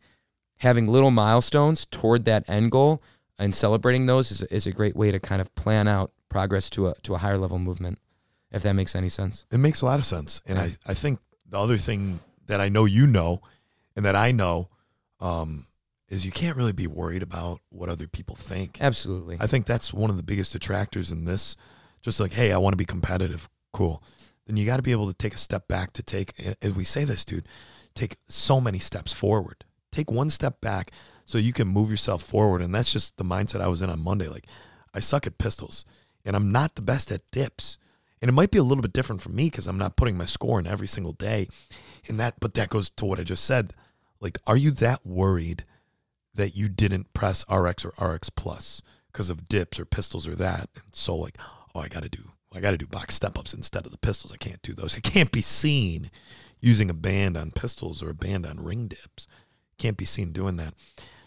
having 0.62 0.87
little 0.87 1.11
milestones 1.11 1.85
toward 1.87 2.25
that 2.25 2.48
end 2.48 2.70
goal 2.70 3.01
and 3.37 3.53
celebrating 3.53 4.07
those 4.07 4.31
is, 4.31 4.42
is 4.44 4.64
a 4.64 4.70
great 4.70 4.94
way 4.94 5.11
to 5.11 5.18
kind 5.18 5.42
of 5.42 5.53
plan 5.57 5.88
out 5.88 6.12
progress 6.29 6.70
to 6.70 6.87
a 6.88 6.94
to 7.03 7.14
a 7.14 7.18
higher 7.18 7.37
level 7.37 7.59
movement 7.59 7.98
if 8.53 8.62
that 8.62 8.75
makes 8.75 8.94
any 8.94 9.09
sense 9.09 9.44
It 9.51 9.59
makes 9.59 9.81
a 9.83 9.87
lot 9.87 9.98
of 9.98 10.07
sense. 10.07 10.40
And 10.46 10.59
I, 10.59 10.77
I 10.87 10.94
think 10.94 11.18
the 11.48 11.59
other 11.59 11.77
thing 11.77 12.20
that 12.46 12.61
I 12.61 12.68
know 12.68 12.85
you 12.85 13.07
know 13.07 13.42
and 13.96 14.05
that 14.05 14.14
I 14.14 14.31
know 14.31 14.68
um, 15.20 15.66
is 16.09 16.25
you 16.25 16.31
can't 16.31 16.57
really 16.57 16.72
be 16.72 16.87
worried 16.87 17.22
about 17.22 17.61
what 17.70 17.88
other 17.88 18.07
people 18.07 18.37
think. 18.37 18.79
absolutely 18.81 19.38
I 19.40 19.46
think 19.46 19.66
that's 19.66 19.92
one 19.92 20.11
of 20.11 20.16
the 20.16 20.22
biggest 20.22 20.53
detractors 20.53 21.11
in 21.11 21.25
this. 21.25 21.57
Just 22.03 22.18
like, 22.18 22.33
hey, 22.33 22.53
I 22.53 22.59
want 22.59 22.72
to 22.72 22.77
be 22.77 22.85
competitive. 22.85 23.48
Cool. 23.72 24.03
Then 24.46 24.57
you 24.57 24.66
got 24.66 24.77
to 24.77 24.83
be 24.83 24.92
able 24.92 25.07
to 25.07 25.14
take 25.14 25.35
a 25.35 25.38
step 25.38 25.68
back 25.68 25.92
to 25.94 26.03
take, 26.03 26.35
as 26.61 26.72
we 26.72 26.85
say 26.85 27.05
this, 27.05 27.25
dude, 27.25 27.46
take 27.94 28.16
so 28.29 28.61
many 28.61 28.81
steps 28.81 29.12
forward. 29.12 29.64
Take 29.92 30.11
one 30.11 30.31
step 30.31 30.61
back 30.61 30.90
so 31.26 31.38
you 31.38 31.52
can 31.52 31.68
move 31.68 31.90
yourself 31.90 32.22
forward. 32.22 32.62
And 32.62 32.74
that's 32.74 32.92
just 32.92 33.16
the 33.16 33.24
mindset 33.24 33.61
I 33.61 33.68
was 33.68 33.83
in 33.83 33.90
on 33.90 34.00
Monday. 34.00 34.26
Like, 34.26 34.46
I 34.92 34.98
suck 35.00 35.26
at 35.26 35.38
pistols 35.38 35.85
and 36.24 36.35
I'm 36.35 36.50
not 36.50 36.74
the 36.74 36.83
best 36.83 37.12
at 37.12 37.31
dips. 37.31 37.78
And 38.20 38.28
it 38.28 38.33
might 38.33 38.50
be 38.50 38.59
a 38.59 38.62
little 38.62 38.83
bit 38.83 38.92
different 38.92 39.20
for 39.20 39.31
me 39.31 39.50
because 39.50 39.66
I'm 39.66 39.78
not 39.78 39.96
putting 39.96 40.16
my 40.16 40.26
score 40.26 40.59
in 40.59 40.66
every 40.66 40.87
single 40.87 41.12
day. 41.12 41.48
And 42.09 42.18
that, 42.20 42.40
but 42.40 42.55
that 42.55 42.68
goes 42.68 42.90
to 42.90 43.05
what 43.05 43.20
I 43.20 43.24
just 43.24 43.44
said. 43.44 43.74
Like, 44.20 44.38
are 44.46 44.57
you 44.57 44.70
that 44.72 45.05
worried 45.05 45.64
that 46.35 46.57
you 46.57 46.68
didn't 46.68 47.12
press 47.12 47.44
RX 47.50 47.85
or 47.85 47.92
RX 48.00 48.31
plus 48.31 48.81
because 49.11 49.28
of 49.28 49.48
dips 49.48 49.81
or 49.81 49.85
pistols 49.85 50.28
or 50.28 50.37
that? 50.37 50.70
And 50.76 50.85
so, 50.92 51.16
like, 51.16 51.37
oh, 51.74 51.81
I 51.81 51.88
got 51.88 52.05
to 52.05 52.09
do, 52.09 52.31
I 52.52 52.61
got 52.61 52.70
to 52.70 52.78
do 52.78 52.87
box 52.87 53.16
step 53.16 53.37
ups 53.37 53.52
instead 53.52 53.85
of 53.85 53.90
the 53.90 53.98
pistols. 53.98 54.33
I 54.33 54.37
can't 54.37 54.62
do 54.62 54.72
those. 54.72 54.96
It 54.96 55.02
can't 55.02 55.33
be 55.33 55.40
seen 55.40 56.09
using 56.61 56.88
a 56.88 56.94
band 56.94 57.37
on 57.37 57.50
pistols 57.50 58.02
or 58.02 58.11
a 58.11 58.14
band 58.14 58.46
on 58.46 58.62
ring 58.62 58.87
dips. 58.87 59.26
Can't 59.83 59.97
be 59.97 60.05
seen 60.05 60.31
doing 60.31 60.57
that. 60.59 60.75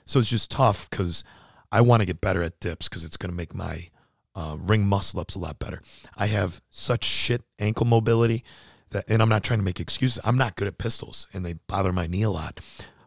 So 0.05 0.19
it's 0.19 0.29
just 0.29 0.49
tough 0.49 0.89
because 0.89 1.25
I 1.73 1.81
want 1.81 1.99
to 1.99 2.05
get 2.05 2.21
better 2.21 2.41
at 2.41 2.61
dips 2.61 2.87
because 2.87 3.03
it's 3.03 3.17
going 3.17 3.31
to 3.31 3.35
make 3.35 3.53
my 3.53 3.89
uh, 4.33 4.55
ring 4.57 4.87
muscle 4.87 5.19
ups 5.19 5.35
a 5.35 5.39
lot 5.39 5.59
better. 5.59 5.81
I 6.15 6.27
have 6.27 6.61
such 6.69 7.03
shit 7.03 7.43
ankle 7.59 7.85
mobility 7.85 8.45
that, 8.91 9.03
and 9.09 9.21
I'm 9.21 9.27
not 9.27 9.43
trying 9.43 9.59
to 9.59 9.65
make 9.65 9.81
excuses. 9.81 10.23
I'm 10.23 10.37
not 10.37 10.55
good 10.55 10.69
at 10.69 10.77
pistols 10.77 11.27
and 11.33 11.45
they 11.45 11.55
bother 11.67 11.91
my 11.91 12.07
knee 12.07 12.21
a 12.23 12.29
lot, 12.29 12.61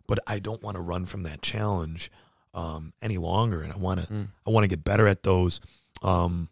but 0.06 0.18
I 0.26 0.38
don't 0.38 0.62
want 0.62 0.74
to 0.76 0.82
run 0.82 1.06
from 1.06 1.22
that 1.22 1.40
challenge 1.40 2.10
um, 2.52 2.92
any 3.00 3.16
longer. 3.16 3.62
And 3.62 3.72
I 3.72 3.78
want 3.78 4.00
to, 4.06 4.28
I 4.46 4.50
want 4.50 4.64
to 4.64 4.68
get 4.68 4.84
better 4.84 5.06
at 5.06 5.22
those, 5.22 5.60
um, 6.02 6.50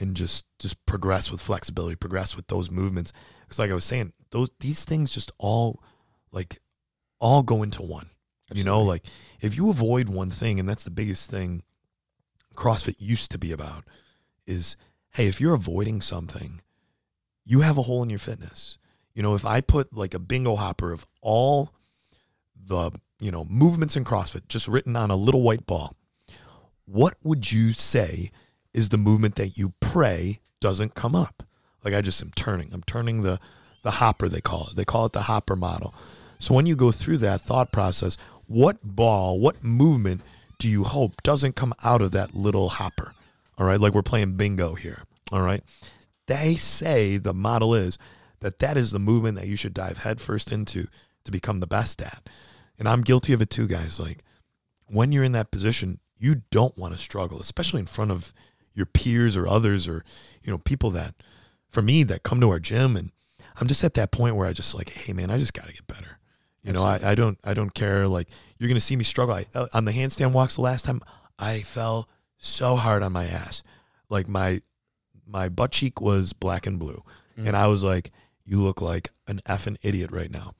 and 0.00 0.16
just 0.16 0.46
just 0.58 0.84
progress 0.86 1.30
with 1.30 1.42
flexibility, 1.42 1.94
progress 1.96 2.36
with 2.36 2.46
those 2.46 2.70
movements. 2.70 3.12
Because 3.42 3.58
like 3.58 3.70
I 3.70 3.74
was 3.74 3.84
saying, 3.84 4.12
those 4.30 4.48
these 4.60 4.84
things 4.86 5.12
just 5.12 5.30
all 5.38 5.82
like 6.32 6.60
all 7.20 7.42
go 7.42 7.62
into 7.62 7.82
one. 7.82 8.08
You 8.54 8.62
know, 8.62 8.82
like 8.82 9.04
if 9.40 9.56
you 9.56 9.68
avoid 9.68 10.08
one 10.08 10.30
thing, 10.30 10.60
and 10.60 10.68
that's 10.68 10.84
the 10.84 10.90
biggest 10.90 11.28
thing 11.28 11.64
CrossFit 12.54 12.94
used 13.00 13.32
to 13.32 13.38
be 13.38 13.50
about, 13.50 13.84
is 14.46 14.76
hey, 15.14 15.26
if 15.26 15.40
you're 15.40 15.54
avoiding 15.54 16.00
something, 16.00 16.60
you 17.44 17.62
have 17.62 17.76
a 17.76 17.82
hole 17.82 18.04
in 18.04 18.10
your 18.10 18.20
fitness. 18.20 18.78
You 19.12 19.24
know, 19.24 19.34
if 19.34 19.44
I 19.44 19.60
put 19.60 19.92
like 19.92 20.14
a 20.14 20.20
bingo 20.20 20.54
hopper 20.54 20.92
of 20.92 21.04
all 21.20 21.72
the, 22.54 22.92
you 23.18 23.32
know, 23.32 23.44
movements 23.44 23.96
in 23.96 24.04
CrossFit 24.04 24.46
just 24.46 24.68
written 24.68 24.94
on 24.94 25.10
a 25.10 25.16
little 25.16 25.42
white 25.42 25.66
ball, 25.66 25.96
what 26.84 27.14
would 27.24 27.50
you 27.50 27.72
say 27.72 28.30
is 28.72 28.90
the 28.90 28.96
movement 28.96 29.34
that 29.34 29.58
you 29.58 29.72
pray 29.80 30.38
doesn't 30.60 30.94
come 30.94 31.16
up? 31.16 31.42
Like 31.82 31.92
I 31.92 32.00
just 32.00 32.22
am 32.22 32.30
turning. 32.36 32.72
I'm 32.72 32.84
turning 32.84 33.22
the 33.22 33.40
the 33.82 33.90
hopper 33.92 34.28
they 34.28 34.40
call 34.40 34.68
it. 34.68 34.76
They 34.76 34.84
call 34.84 35.06
it 35.06 35.12
the 35.12 35.22
hopper 35.22 35.56
model. 35.56 35.92
So 36.38 36.54
when 36.54 36.66
you 36.66 36.76
go 36.76 36.90
through 36.90 37.18
that 37.18 37.40
thought 37.40 37.72
process, 37.72 38.16
what 38.46 38.78
ball, 38.82 39.38
what 39.38 39.62
movement 39.62 40.20
do 40.58 40.68
you 40.68 40.84
hope 40.84 41.22
doesn't 41.22 41.56
come 41.56 41.74
out 41.82 42.02
of 42.02 42.12
that 42.12 42.34
little 42.34 42.68
hopper? 42.68 43.14
All 43.58 43.66
right, 43.66 43.80
like 43.80 43.94
we're 43.94 44.02
playing 44.02 44.36
bingo 44.36 44.74
here. 44.74 45.04
All 45.32 45.42
right. 45.42 45.62
They 46.26 46.54
say 46.54 47.16
the 47.16 47.34
model 47.34 47.74
is 47.74 47.98
that 48.40 48.58
that 48.58 48.76
is 48.76 48.90
the 48.90 48.98
movement 48.98 49.36
that 49.38 49.46
you 49.46 49.56
should 49.56 49.74
dive 49.74 49.98
headfirst 49.98 50.52
into 50.52 50.86
to 51.24 51.30
become 51.30 51.60
the 51.60 51.66
best 51.66 52.00
at. 52.02 52.28
And 52.78 52.88
I'm 52.88 53.02
guilty 53.02 53.32
of 53.32 53.40
it 53.40 53.50
too, 53.50 53.66
guys. 53.66 54.00
Like 54.00 54.24
when 54.86 55.12
you're 55.12 55.24
in 55.24 55.32
that 55.32 55.50
position, 55.50 56.00
you 56.18 56.42
don't 56.50 56.76
want 56.76 56.94
to 56.94 56.98
struggle, 56.98 57.40
especially 57.40 57.80
in 57.80 57.86
front 57.86 58.10
of 58.10 58.32
your 58.74 58.86
peers 58.86 59.36
or 59.36 59.46
others 59.46 59.86
or, 59.86 60.04
you 60.42 60.50
know, 60.50 60.58
people 60.58 60.90
that, 60.90 61.14
for 61.70 61.82
me, 61.82 62.02
that 62.04 62.22
come 62.22 62.40
to 62.40 62.50
our 62.50 62.60
gym. 62.60 62.96
And 62.96 63.12
I'm 63.56 63.66
just 63.66 63.84
at 63.84 63.94
that 63.94 64.10
point 64.10 64.36
where 64.36 64.46
I 64.46 64.52
just 64.52 64.74
like, 64.74 64.90
hey, 64.90 65.12
man, 65.12 65.30
I 65.30 65.38
just 65.38 65.54
got 65.54 65.66
to 65.66 65.72
get 65.72 65.86
better. 65.86 66.18
You 66.64 66.72
know, 66.72 66.82
I, 66.82 66.98
I 67.02 67.14
don't, 67.14 67.38
I 67.44 67.54
don't 67.54 67.74
care. 67.74 68.08
Like 68.08 68.28
you're 68.58 68.68
going 68.68 68.76
to 68.76 68.80
see 68.80 68.96
me 68.96 69.04
struggle. 69.04 69.34
I, 69.34 69.46
uh, 69.54 69.66
on 69.74 69.84
the 69.84 69.92
handstand 69.92 70.32
walks 70.32 70.56
the 70.56 70.62
last 70.62 70.84
time, 70.84 71.02
I 71.38 71.58
fell 71.60 72.08
so 72.38 72.76
hard 72.76 73.02
on 73.02 73.12
my 73.12 73.24
ass. 73.24 73.62
Like 74.08 74.28
my, 74.28 74.60
my 75.26 75.48
butt 75.48 75.72
cheek 75.72 76.00
was 76.00 76.32
black 76.32 76.66
and 76.66 76.78
blue. 76.78 77.02
And 77.36 77.56
I 77.56 77.66
was 77.66 77.82
like, 77.82 78.12
you 78.44 78.60
look 78.60 78.80
like 78.80 79.10
an 79.26 79.40
effing 79.48 79.76
idiot 79.82 80.10
right 80.12 80.30
now. 80.30 80.54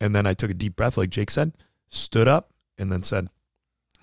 And 0.00 0.14
then 0.14 0.26
I 0.26 0.34
took 0.34 0.50
a 0.50 0.54
deep 0.54 0.76
breath, 0.76 0.98
like 0.98 1.08
Jake 1.10 1.30
said, 1.30 1.52
stood 1.88 2.28
up, 2.28 2.50
and 2.76 2.92
then 2.92 3.02
said, 3.02 3.28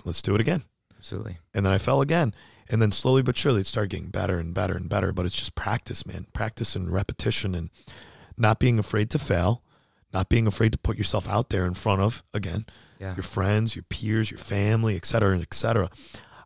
let's 0.04 0.22
do 0.24 0.34
it 0.34 0.42
again. 0.42 0.64
Absolutely. 0.98 1.38
and 1.54 1.64
then 1.64 1.72
I 1.72 1.78
fell 1.78 2.02
again. 2.02 2.34
And 2.68 2.82
then 2.82 2.92
slowly 2.92 3.22
but 3.22 3.38
surely 3.38 3.62
it 3.62 3.68
started 3.68 3.92
getting 3.92 4.10
better 4.10 4.40
and 4.40 4.56
better 4.56 4.76
and 4.76 4.90
better. 4.90 5.14
But 5.14 5.28
it's 5.28 5.36
just 5.36 5.54
practice, 5.54 6.04
man. 6.04 6.26
Practice 6.34 6.76
and 6.76 6.92
repetition 6.92 7.54
and 7.54 7.70
not 8.38 8.58
being 8.60 8.80
afraid 8.80 9.12
to 9.12 9.20
fail, 9.20 9.62
not 10.16 10.30
being 10.30 10.48
afraid 10.48 10.72
to 10.72 10.78
put 10.78 10.98
yourself 10.98 11.30
out 11.30 11.50
there 11.50 11.66
in 11.66 11.74
front 11.76 12.02
of, 12.02 12.24
again, 12.34 12.66
Yeah. 13.00 13.14
your 13.16 13.24
friends, 13.24 13.76
your 13.76 13.84
peers, 13.84 14.32
your 14.32 14.38
family, 14.40 14.96
et 14.96 15.06
cetera, 15.06 15.38
et 15.38 15.54
cetera. 15.54 15.90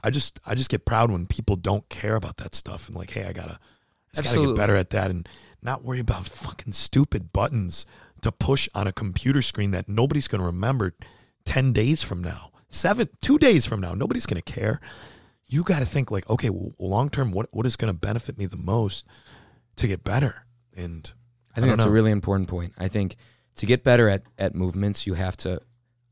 I 0.04 0.10
just 0.10 0.40
I 0.46 0.56
just 0.56 0.70
get 0.70 0.86
proud 0.86 1.12
when 1.12 1.26
people 1.28 1.56
don't 1.56 1.88
care 1.90 2.16
about 2.16 2.38
that 2.38 2.56
stuff 2.56 2.88
and 2.88 2.98
like, 2.98 3.12
hey, 3.12 3.26
I 3.26 3.34
gotta 3.34 3.60
I 4.16 4.22
just 4.22 4.34
gotta 4.36 4.48
get 4.48 4.56
better 4.56 4.76
at 4.76 4.90
that 4.90 5.12
and 5.12 5.28
not 5.62 5.84
worry 5.84 6.00
about 6.00 6.26
fucking 6.46 6.74
stupid 6.74 7.32
buttons 7.32 7.86
to 8.22 8.32
push 8.32 8.68
on 8.74 8.88
a 8.88 8.92
computer 8.92 9.42
screen 9.42 9.72
that 9.72 9.88
nobody's 9.88 10.28
gonna 10.28 10.46
remember 10.46 10.94
ten 11.46 11.72
days 11.74 12.02
from 12.04 12.24
now. 12.24 12.52
Seven 12.70 13.10
two 13.22 13.38
days 13.38 13.66
from 13.66 13.80
now. 13.82 13.94
Nobody's 13.94 14.26
gonna 14.26 14.42
care. 14.42 14.80
You 15.48 15.64
gotta 15.64 15.86
think 15.86 16.12
like, 16.12 16.28
okay, 16.30 16.50
well, 16.50 16.72
long 16.80 17.10
term, 17.10 17.32
what 17.32 17.48
what 17.52 17.66
is 17.66 17.76
gonna 17.76 17.94
benefit 17.94 18.38
me 18.38 18.46
the 18.48 18.58
most 18.58 19.06
to 19.76 19.88
get 19.88 20.04
better? 20.04 20.46
And 20.76 21.12
I 21.52 21.60
think 21.60 21.70
don't 21.72 21.78
that's 21.78 21.88
a 21.88 21.92
really 21.92 22.12
important 22.12 22.48
point. 22.50 22.74
I 22.78 22.88
think 22.88 23.18
to 23.60 23.66
get 23.66 23.84
better 23.84 24.08
at, 24.08 24.24
at 24.38 24.56
movements, 24.56 25.06
you 25.06 25.16
have 25.16 25.36
to 25.36 25.60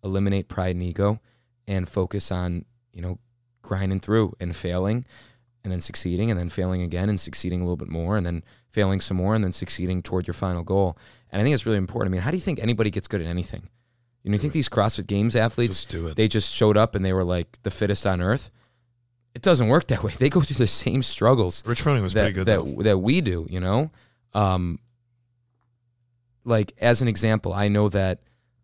eliminate 0.03 0.49
pride 0.49 0.75
and 0.75 0.83
ego 0.83 1.21
and 1.65 1.87
focus 1.87 2.29
on, 2.29 2.65
you 2.91 3.01
know, 3.01 3.19
grinding 3.61 4.01
through 4.01 4.35
and 4.41 4.53
failing 4.53 5.05
and 5.63 5.71
then 5.71 5.79
succeeding 5.79 6.29
and 6.29 6.37
then 6.37 6.49
failing 6.49 6.81
again 6.81 7.07
and 7.07 7.17
succeeding 7.17 7.61
a 7.61 7.63
little 7.63 7.77
bit 7.77 7.87
more 7.87 8.17
and 8.17 8.25
then 8.25 8.43
failing 8.69 8.99
some 8.99 9.15
more 9.15 9.33
and 9.33 9.45
then 9.45 9.53
succeeding 9.53 10.01
toward 10.01 10.27
your 10.27 10.33
final 10.33 10.61
goal. 10.61 10.97
And 11.31 11.41
I 11.41 11.43
think 11.43 11.53
it's 11.53 11.65
really 11.65 11.77
important. 11.77 12.11
I 12.11 12.11
mean, 12.11 12.21
how 12.21 12.31
do 12.31 12.37
you 12.37 12.41
think 12.41 12.59
anybody 12.59 12.89
gets 12.89 13.07
good 13.07 13.21
at 13.21 13.27
anything? 13.27 13.69
You 14.23 14.31
know, 14.31 14.35
you 14.35 14.39
think 14.39 14.51
these 14.51 14.67
CrossFit 14.67 15.07
Games 15.07 15.33
athletes, 15.37 15.85
just 15.85 15.93
it. 15.93 16.15
they 16.17 16.27
just 16.27 16.53
showed 16.53 16.75
up 16.75 16.95
and 16.95 17.05
they 17.05 17.13
were 17.13 17.23
like 17.23 17.59
the 17.63 17.71
fittest 17.71 18.05
on 18.05 18.21
earth? 18.21 18.51
It 19.35 19.41
doesn't 19.41 19.69
work 19.69 19.87
that 19.87 20.03
way. 20.03 20.11
They 20.19 20.29
go 20.29 20.41
through 20.41 20.55
the 20.55 20.67
same 20.67 21.01
struggles 21.01 21.63
Rich 21.65 21.81
Froning 21.81 22.03
was 22.03 22.13
that, 22.13 22.23
pretty 22.23 22.33
good 22.33 22.47
that, 22.47 22.83
that 22.83 22.97
we 22.97 23.21
do, 23.21 23.47
you 23.49 23.61
know? 23.61 23.89
Um, 24.33 24.79
like, 26.47 26.73
as 26.79 27.01
an 27.01 27.07
example, 27.07 27.53
I 27.53 27.67
know 27.67 27.89
that 27.89 28.19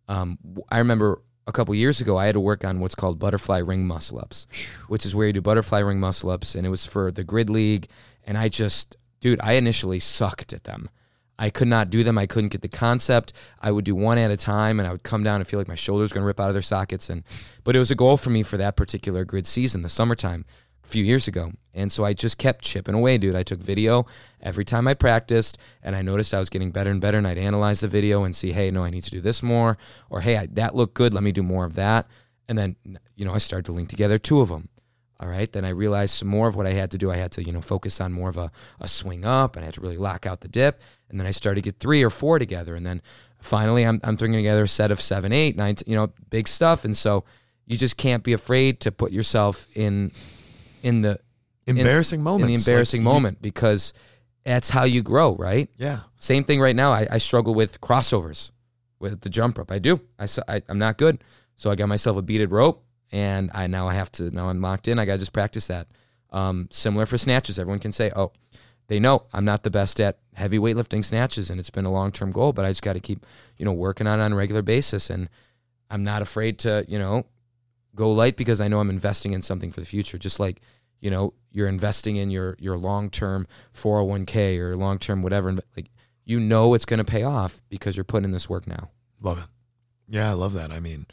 um, 0.08 0.38
I 0.70 0.80
remember 0.80 1.22
a 1.46 1.52
couple 1.52 1.76
years 1.76 2.00
ago, 2.02 2.18
I 2.18 2.26
had 2.26 2.34
to 2.34 2.40
work 2.40 2.64
on 2.64 2.80
what's 2.80 2.96
called 2.96 3.20
butterfly 3.20 3.60
ring 3.60 3.86
muscle 3.86 4.20
ups, 4.20 4.48
which 4.88 5.06
is 5.06 5.14
where 5.14 5.28
you 5.28 5.34
do 5.34 5.42
butterfly 5.42 5.80
ring 5.80 6.00
muscle 6.00 6.30
ups. 6.30 6.56
And 6.56 6.66
it 6.66 6.70
was 6.70 6.86
for 6.86 7.12
the 7.12 7.24
grid 7.24 7.50
league. 7.50 7.88
And 8.26 8.38
I 8.38 8.48
just, 8.48 8.96
dude, 9.20 9.42
I 9.42 9.54
initially 9.54 10.00
sucked 10.00 10.54
at 10.54 10.64
them. 10.64 10.90
I 11.38 11.50
could 11.50 11.68
not 11.68 11.90
do 11.90 12.04
them. 12.04 12.18
I 12.18 12.28
couldn't 12.28 12.50
get 12.50 12.62
the 12.62 12.70
concept. 12.70 13.34
I 13.60 13.72
would 13.72 13.84
do 13.84 13.96
one 13.96 14.18
at 14.18 14.32
a 14.32 14.38
time 14.38 14.80
and 14.80 14.88
I 14.88 14.92
would 14.92 15.04
come 15.04 15.24
down 15.24 15.42
and 15.42 15.48
feel 15.48 15.60
like 15.60 15.68
my 15.68 15.76
shoulders 15.76 16.12
were 16.12 16.16
going 16.16 16.24
to 16.24 16.28
rip 16.28 16.40
out 16.40 16.50
of 16.50 16.54
their 16.54 16.62
sockets. 16.62 17.10
And, 17.10 17.24
but 17.64 17.76
it 17.76 17.80
was 17.80 17.92
a 17.92 17.96
goal 17.96 18.18
for 18.18 18.30
me 18.30 18.44
for 18.44 18.56
that 18.58 18.78
particular 18.78 19.26
grid 19.26 19.48
season, 19.48 19.82
the 19.82 19.90
summertime 19.90 20.46
a 20.84 20.88
few 20.88 21.04
years 21.04 21.28
ago. 21.28 21.52
And 21.74 21.92
so 21.92 22.06
I 22.06 22.14
just 22.14 22.38
kept 22.38 22.64
chipping 22.64 22.94
away, 22.94 23.18
dude. 23.18 23.36
I 23.36 23.44
took 23.44 23.60
video 23.60 24.06
every 24.42 24.64
time 24.64 24.88
I 24.88 24.94
practiced 24.94 25.58
and 25.82 25.96
I 25.96 26.02
noticed 26.02 26.34
I 26.34 26.40
was 26.40 26.50
getting 26.50 26.72
better 26.72 26.92
and 26.92 27.02
better. 27.02 27.18
And 27.18 27.28
I'd 27.28 27.38
analyze 27.38 27.80
the 27.80 27.88
video 27.88 28.24
and 28.24 28.36
see, 28.36 28.52
hey, 28.52 28.70
no, 28.70 28.84
I 28.84 28.92
need 28.92 29.04
to 29.04 29.12
do 29.12 29.22
this 29.22 29.42
more. 29.42 29.78
Or, 30.10 30.22
hey, 30.22 30.38
I, 30.38 30.46
that 30.52 30.76
looked 30.76 30.94
good. 30.94 31.14
Let 31.14 31.24
me 31.24 31.32
do 31.32 31.42
more 31.42 31.66
of 31.66 31.76
that. 31.76 32.08
And 32.48 32.58
then, 32.58 32.76
you 33.16 33.26
know, 33.26 33.34
I 33.34 33.40
started 33.40 33.66
to 33.66 33.72
link 33.72 33.90
together 33.90 34.18
two 34.18 34.42
of 34.42 34.50
them. 34.50 34.70
All 35.20 35.30
right. 35.30 35.52
Then 35.52 35.66
I 35.66 35.70
realized 35.70 36.16
some 36.16 36.28
more 36.28 36.48
of 36.48 36.56
what 36.56 36.68
I 36.68 36.74
had 36.74 36.92
to 36.92 36.98
do. 36.98 37.10
I 37.10 37.16
had 37.16 37.32
to, 37.34 37.44
you 37.44 37.54
know, 37.54 37.62
focus 37.62 38.02
on 38.02 38.12
more 38.12 38.30
of 38.30 38.38
a, 38.38 38.52
a 38.80 38.88
swing 38.88 39.26
up 39.26 39.56
and 39.56 39.64
I 39.64 39.68
had 39.68 39.76
to 39.76 39.82
really 39.82 39.98
lock 39.98 40.26
out 40.26 40.42
the 40.42 40.48
dip. 40.48 40.82
And 41.10 41.20
then 41.20 41.26
I 41.26 41.32
started 41.32 41.64
to 41.64 41.70
get 41.70 41.80
three 41.80 42.04
or 42.04 42.10
four 42.10 42.40
together. 42.40 42.76
And 42.76 42.86
then 42.86 43.02
finally 43.40 43.84
I'm, 43.84 44.02
I'm 44.04 44.18
throwing 44.18 44.34
together 44.34 44.64
a 44.64 44.68
set 44.68 44.92
of 44.92 45.00
seven, 45.00 45.32
eight, 45.32 45.56
nine, 45.56 45.78
you 45.88 45.96
know, 45.96 46.12
big 46.30 46.48
stuff. 46.48 46.84
And 46.84 46.96
so 46.96 47.24
you 47.66 47.78
just 47.78 47.96
can't 47.96 48.24
be 48.24 48.34
afraid 48.34 48.82
to 48.82 48.92
put 48.92 49.12
yourself 49.14 49.66
in, 49.76 50.12
in 50.84 51.02
the, 51.02 51.20
Embarrassing 51.66 52.22
moment, 52.22 52.42
in 52.42 52.48
moments. 52.50 52.66
the 52.66 52.72
Like, 52.72 52.74
embarrassing 52.74 53.02
you- 53.02 53.06
moment 53.06 53.42
because 53.42 53.94
that's 54.44 54.70
how 54.70 54.84
you 54.84 55.02
grow, 55.02 55.36
right? 55.36 55.70
Yeah. 55.78 56.02
Same 56.20 56.44
thing 56.44 56.60
right 56.60 56.76
now. 56.76 56.92
I, 56.92 57.08
I 57.10 57.18
struggle 57.18 57.54
with 57.56 57.80
crossovers 57.82 58.52
with 59.00 59.22
the 59.22 59.30
jump 59.30 59.58
rope. 59.58 59.72
I 59.72 59.80
do. 59.80 60.02
I 60.20 60.62
I'm 60.68 60.78
not 60.80 60.98
good. 60.98 61.24
So 61.56 61.72
I 61.72 61.76
got 61.76 61.88
myself 61.88 62.18
a 62.18 62.22
beaded 62.22 62.52
rope, 62.52 62.84
and 63.12 63.50
I 63.54 63.68
now 63.68 63.88
I 63.88 63.94
have 63.94 64.12
to 64.14 64.30
now 64.32 64.50
I'm 64.50 64.60
locked 64.62 64.88
in. 64.90 65.00
I 65.00 65.06
got 65.06 65.14
to 65.14 65.20
just 65.20 65.34
practice 65.34 65.68
that. 65.68 65.88
Um, 66.32 66.68
similar 66.72 67.06
for 67.06 67.18
snatches. 67.18 67.58
Everyone 67.60 67.80
can 67.80 67.92
say, 67.94 68.12
oh, 68.16 68.32
they 68.88 69.00
know 69.00 69.24
I'm 69.32 69.46
not 69.46 69.64
the 69.64 69.70
best 69.70 70.00
at 70.02 70.18
heavy 70.34 70.58
weightlifting 70.58 71.06
snatches, 71.06 71.50
and 71.50 71.60
it's 71.60 71.70
been 71.70 71.86
a 71.86 71.92
long 71.92 72.12
term 72.12 72.32
goal. 72.32 72.52
But 72.54 72.66
I 72.66 72.72
just 72.72 72.82
got 72.82 72.94
to 72.94 73.00
keep 73.00 73.26
you 73.58 73.64
know 73.66 73.72
working 73.72 74.08
on 74.08 74.20
it 74.20 74.24
on 74.24 74.34
a 74.34 74.36
regular 74.36 74.62
basis, 74.64 75.10
and 75.10 75.30
I'm 75.90 76.04
not 76.04 76.22
afraid 76.22 76.60
to 76.60 76.84
you 76.90 77.00
know 77.00 77.26
go 77.96 78.12
light 78.12 78.38
because 78.38 78.60
I 78.62 78.68
know 78.68 78.80
I'm 78.80 78.90
investing 78.90 79.34
in 79.34 79.42
something 79.42 79.72
for 79.72 79.80
the 79.80 79.86
future. 79.86 80.18
Just 80.18 80.40
like 80.40 80.62
you 81.00 81.12
know 81.12 81.34
you're 81.52 81.68
investing 81.68 82.16
in 82.18 82.30
your 82.30 82.56
your 82.60 82.78
long 82.78 83.10
term 83.10 83.48
401k 83.74 84.58
or 84.60 84.76
long 84.76 85.00
term 85.00 85.22
whatever. 85.22 85.50
and, 85.50 85.62
Like 85.76 85.90
you 86.26 86.40
know 86.40 86.74
it's 86.74 86.86
going 86.86 87.00
to 87.00 87.04
pay 87.06 87.24
off 87.24 87.62
because 87.70 87.98
you're 87.98 88.04
putting 88.06 88.26
in 88.26 88.32
this 88.32 88.50
work 88.50 88.66
now. 88.68 88.90
Love 89.22 89.40
it. 89.40 89.48
Yeah, 90.08 90.30
I 90.30 90.34
love 90.34 90.54
that. 90.54 90.72
I 90.72 90.80
mean, 90.80 91.06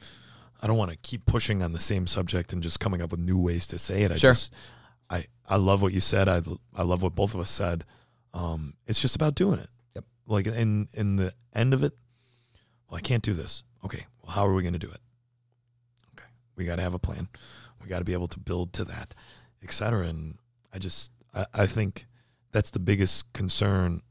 I 0.62 0.66
don't 0.66 0.76
want 0.76 0.90
to 0.90 0.96
keep 0.98 1.26
pushing 1.26 1.62
on 1.62 1.72
the 1.72 1.78
same 1.80 2.06
subject 2.06 2.52
and 2.52 2.62
just 2.62 2.80
coming 2.80 3.00
up 3.02 3.10
with 3.10 3.20
new 3.20 3.38
ways 3.38 3.66
to 3.68 3.78
say 3.78 4.02
it. 4.02 4.12
I 4.12 4.16
Sure. 4.16 4.32
just, 4.32 4.52
I, 5.08 5.24
I 5.48 5.56
love 5.56 5.80
what 5.80 5.92
you 5.92 6.00
said. 6.00 6.28
I, 6.28 6.40
I 6.76 6.82
love 6.82 7.02
what 7.02 7.14
both 7.14 7.34
of 7.34 7.40
us 7.40 7.50
said. 7.50 7.84
Um, 8.34 8.74
it's 8.86 9.00
just 9.00 9.16
about 9.16 9.34
doing 9.34 9.58
it. 9.58 9.68
Yep. 9.94 10.04
Like 10.26 10.46
in, 10.48 10.88
in 10.92 11.16
the 11.16 11.32
end 11.54 11.72
of 11.72 11.82
it, 11.82 11.92
well, 12.88 12.98
I 12.98 13.00
can't 13.00 13.22
do 13.22 13.32
this. 13.32 13.62
Okay. 13.84 14.06
Well, 14.22 14.32
how 14.32 14.46
are 14.46 14.54
we 14.54 14.62
going 14.62 14.72
to 14.74 14.78
do 14.78 14.90
it? 14.90 15.00
We 16.60 16.66
got 16.66 16.76
to 16.76 16.82
have 16.82 16.92
a 16.92 16.98
plan. 16.98 17.30
We 17.82 17.88
got 17.88 18.00
to 18.00 18.04
be 18.04 18.12
able 18.12 18.28
to 18.28 18.38
build 18.38 18.74
to 18.74 18.84
that, 18.84 19.14
et 19.64 19.72
cetera. 19.72 20.06
And 20.06 20.36
I 20.74 20.78
just, 20.78 21.10
I, 21.34 21.46
I 21.54 21.66
think 21.66 22.06
that's 22.52 22.70
the 22.70 22.78
biggest 22.78 23.32
concern 23.32 24.02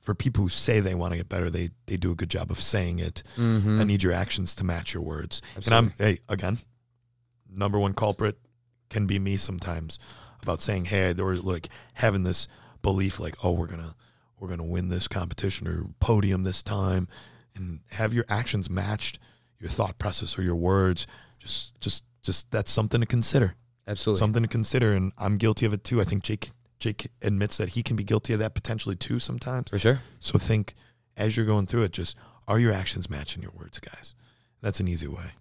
for 0.00 0.12
people 0.12 0.42
who 0.42 0.48
say 0.48 0.80
they 0.80 0.96
want 0.96 1.12
to 1.12 1.16
get 1.16 1.28
better. 1.28 1.48
They, 1.48 1.70
they 1.86 1.96
do 1.96 2.10
a 2.10 2.16
good 2.16 2.28
job 2.28 2.50
of 2.50 2.60
saying 2.60 2.98
it. 2.98 3.22
Mm-hmm. 3.36 3.80
I 3.80 3.84
need 3.84 4.02
your 4.02 4.12
actions 4.12 4.56
to 4.56 4.64
match 4.64 4.94
your 4.94 5.04
words. 5.04 5.40
Absolutely. 5.56 5.78
And 5.78 5.92
I'm 6.00 6.04
hey 6.04 6.18
again, 6.28 6.58
number 7.48 7.78
one 7.78 7.94
culprit 7.94 8.36
can 8.90 9.06
be 9.06 9.20
me 9.20 9.36
sometimes 9.36 10.00
about 10.42 10.60
saying 10.60 10.86
hey 10.86 11.14
or 11.20 11.36
like 11.36 11.68
having 11.94 12.24
this 12.24 12.48
belief 12.82 13.20
like 13.20 13.36
oh 13.44 13.52
we're 13.52 13.68
gonna 13.68 13.94
we're 14.40 14.48
gonna 14.48 14.64
win 14.64 14.88
this 14.88 15.06
competition 15.06 15.68
or 15.68 15.84
podium 16.00 16.42
this 16.42 16.64
time, 16.64 17.06
and 17.54 17.78
have 17.92 18.12
your 18.12 18.24
actions 18.28 18.68
matched 18.68 19.20
your 19.60 19.70
thought 19.70 20.00
process 20.00 20.36
or 20.36 20.42
your 20.42 20.56
words. 20.56 21.06
Just 21.42 21.78
just 21.80 22.04
just 22.22 22.50
that's 22.52 22.70
something 22.70 23.00
to 23.00 23.06
consider. 23.06 23.56
Absolutely. 23.86 24.20
Something 24.20 24.42
to 24.44 24.48
consider, 24.48 24.92
and 24.92 25.12
I'm 25.18 25.38
guilty 25.38 25.66
of 25.66 25.72
it 25.72 25.82
too. 25.82 26.00
I 26.00 26.04
think 26.04 26.22
Jake 26.22 26.52
Jake 26.78 27.10
admits 27.20 27.56
that 27.56 27.70
he 27.70 27.82
can 27.82 27.96
be 27.96 28.04
guilty 28.04 28.32
of 28.32 28.38
that 28.38 28.54
potentially 28.54 28.94
too 28.94 29.18
sometimes. 29.18 29.70
For 29.70 29.78
sure. 29.78 30.00
So 30.20 30.38
think 30.38 30.74
as 31.16 31.36
you're 31.36 31.46
going 31.46 31.66
through 31.66 31.82
it, 31.82 31.92
just 31.92 32.16
are 32.46 32.60
your 32.60 32.72
actions 32.72 33.10
matching 33.10 33.42
your 33.42 33.52
words, 33.52 33.80
guys? 33.80 34.14
That's 34.60 34.78
an 34.78 34.86
easy 34.86 35.08
way. 35.08 35.32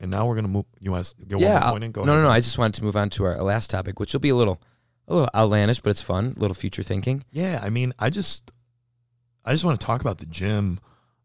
And 0.00 0.10
now 0.10 0.26
we're 0.26 0.34
gonna 0.34 0.48
move. 0.48 0.66
You 0.80 0.90
want 0.92 1.14
to 1.20 1.26
go 1.26 1.38
yeah. 1.38 1.54
one 1.54 1.62
more 1.62 1.70
point 1.70 1.84
in? 1.84 1.92
Go 1.92 2.04
no, 2.04 2.12
ahead. 2.12 2.22
no, 2.22 2.28
no. 2.28 2.34
I 2.34 2.40
just 2.40 2.58
wanted 2.58 2.74
to 2.74 2.84
move 2.84 2.96
on 2.96 3.08
to 3.10 3.24
our 3.24 3.40
last 3.42 3.70
topic, 3.70 4.00
which 4.00 4.12
will 4.12 4.20
be 4.20 4.30
a 4.30 4.34
little, 4.34 4.60
a 5.06 5.14
little 5.14 5.30
outlandish, 5.34 5.80
but 5.80 5.90
it's 5.90 6.02
fun. 6.02 6.34
A 6.36 6.40
little 6.40 6.54
future 6.54 6.82
thinking. 6.82 7.24
Yeah, 7.30 7.60
I 7.62 7.70
mean, 7.70 7.92
I 7.98 8.10
just, 8.10 8.50
I 9.44 9.52
just 9.52 9.64
want 9.64 9.80
to 9.80 9.86
talk 9.86 10.00
about 10.00 10.18
the 10.18 10.26
gym, 10.26 10.80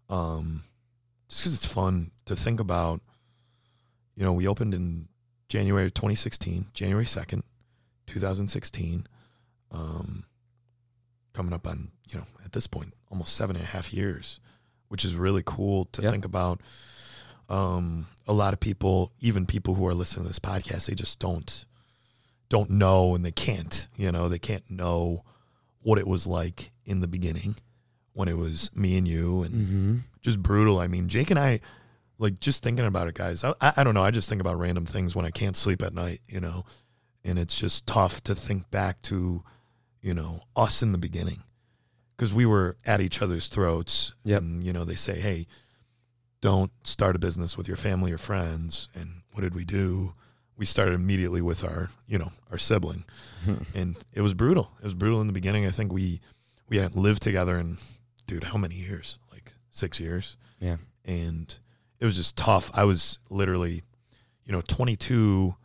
um, 0.09 0.63
just 1.27 1.41
because 1.41 1.53
it's 1.55 1.65
fun 1.65 2.11
to 2.25 2.35
think 2.35 2.59
about. 2.59 3.01
You 4.15 4.25
know, 4.25 4.33
we 4.33 4.47
opened 4.47 4.73
in 4.73 5.07
January 5.49 5.89
2016, 5.89 6.67
January 6.73 7.05
2nd, 7.05 7.43
2016. 8.07 9.07
Um, 9.71 10.25
coming 11.33 11.53
up 11.53 11.65
on 11.65 11.91
you 12.09 12.17
know 12.17 12.25
at 12.43 12.51
this 12.51 12.67
point 12.67 12.93
almost 13.09 13.33
seven 13.35 13.55
and 13.55 13.63
a 13.63 13.67
half 13.69 13.93
years, 13.93 14.39
which 14.89 15.05
is 15.05 15.15
really 15.15 15.41
cool 15.45 15.85
to 15.93 16.01
Yeah. 16.01 16.11
think 16.11 16.25
about. 16.25 16.59
Um, 17.49 18.07
a 18.27 18.33
lot 18.33 18.53
of 18.53 18.59
people, 18.59 19.11
even 19.19 19.45
people 19.45 19.75
who 19.75 19.85
are 19.87 19.93
listening 19.93 20.23
to 20.23 20.27
this 20.29 20.39
podcast, 20.39 20.85
they 20.87 20.95
just 20.95 21.19
don't 21.19 21.65
don't 22.49 22.69
know 22.69 23.15
and 23.15 23.25
they 23.25 23.31
can't. 23.31 23.87
You 23.95 24.11
know, 24.11 24.27
they 24.27 24.39
can't 24.39 24.69
know 24.69 25.23
what 25.81 25.97
it 25.97 26.05
was 26.07 26.27
like 26.27 26.71
in 26.85 26.99
the 26.99 27.07
beginning 27.07 27.55
when 28.13 28.27
it 28.27 28.37
was 28.37 28.69
me 28.75 28.97
and 28.97 29.07
you 29.07 29.43
and 29.43 29.53
Mm-hmm. 29.55 29.97
just 30.21 30.43
brutal. 30.43 30.79
I 30.79 30.87
mean, 30.87 31.07
Jake 31.07 31.29
and 31.31 31.39
I, 31.39 31.61
like, 32.21 32.39
just 32.39 32.63
thinking 32.63 32.85
about 32.85 33.07
it, 33.07 33.15
guys. 33.15 33.43
I, 33.43 33.53
I, 33.59 33.83
don't 33.83 33.93
know. 33.93 34.03
I 34.03 34.11
just 34.11 34.29
think 34.29 34.41
about 34.41 34.59
random 34.59 34.85
things 34.85 35.15
when 35.15 35.25
I 35.25 35.31
can't 35.31 35.57
sleep 35.57 35.81
at 35.81 35.93
night, 35.93 36.21
you 36.27 36.39
know, 36.39 36.65
and 37.23 37.39
it's 37.39 37.59
just 37.59 37.87
tough 37.87 38.23
to 38.23 38.35
think 38.35 38.69
back 38.69 39.01
to, 39.03 39.43
you 40.01 40.13
know, 40.13 40.43
us 40.55 40.83
in 40.83 40.91
the 40.91 40.97
beginning 40.97 41.43
because 42.15 42.33
we 42.33 42.45
were 42.45 42.77
at 42.85 43.01
each 43.01 43.21
other's 43.21 43.47
throats. 43.47 44.13
Yep. 44.23 44.41
And, 44.41 44.63
you 44.63 44.71
know, 44.71 44.83
they 44.83 44.95
say, 44.95 45.19
hey, 45.19 45.47
don't 46.41 46.71
start 46.83 47.15
a 47.15 47.19
business 47.19 47.57
with 47.57 47.67
your 47.67 47.77
family 47.77 48.11
or 48.11 48.17
friends. 48.17 48.87
And 48.93 49.23
what 49.31 49.41
did 49.41 49.55
we 49.55 49.65
do? 49.65 50.13
We 50.55 50.65
started 50.65 50.93
immediately 50.93 51.41
with 51.41 51.63
our, 51.63 51.89
you 52.05 52.19
know, 52.19 52.31
our 52.51 52.57
sibling 52.57 53.03
and 53.75 53.97
it 54.13 54.21
was 54.21 54.33
brutal. 54.33 54.71
It 54.79 54.85
was 54.85 54.93
brutal 54.93 55.21
in 55.21 55.27
the 55.27 55.33
beginning. 55.33 55.65
I 55.65 55.71
think 55.71 55.91
we 55.91 56.21
we 56.69 56.77
hadn't 56.77 56.95
lived 56.95 57.23
together 57.23 57.57
in 57.57 57.77
dude, 58.27 58.45
how 58.45 58.57
many 58.57 58.75
years? 58.75 59.19
Like 59.31 59.53
six 59.71 59.99
years. 59.99 60.37
Yeah. 60.59 60.77
And 61.03 61.57
it 62.01 62.05
was 62.05 62.15
just 62.15 62.35
tough. 62.35 62.71
I 62.73 62.83
was 62.83 63.19
literally, 63.29 63.83
you 64.43 64.51
know, 64.51 64.61
22 64.61 65.55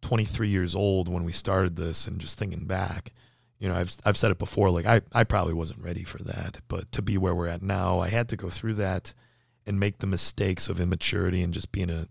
23 0.00 0.48
years 0.48 0.74
old 0.74 1.10
when 1.10 1.24
we 1.24 1.32
started 1.32 1.76
this, 1.76 2.06
and 2.06 2.18
just 2.18 2.38
thinking 2.38 2.64
back, 2.64 3.12
you 3.58 3.68
know, 3.68 3.74
I've 3.74 3.94
I've 4.04 4.16
said 4.16 4.30
it 4.30 4.38
before. 4.38 4.70
Like 4.70 4.86
I 4.86 5.02
I 5.12 5.24
probably 5.24 5.52
wasn't 5.52 5.84
ready 5.84 6.02
for 6.02 6.18
that, 6.24 6.60
but 6.66 6.90
to 6.92 7.02
be 7.02 7.18
where 7.18 7.34
we're 7.34 7.46
at 7.46 7.62
now, 7.62 8.00
I 8.00 8.08
had 8.08 8.28
to 8.30 8.36
go 8.36 8.48
through 8.48 8.74
that 8.74 9.12
and 9.66 9.78
make 9.78 9.98
the 9.98 10.06
mistakes 10.06 10.68
of 10.68 10.80
immaturity 10.80 11.42
and 11.42 11.52
just 11.52 11.70
being 11.70 11.90
a 11.90 12.08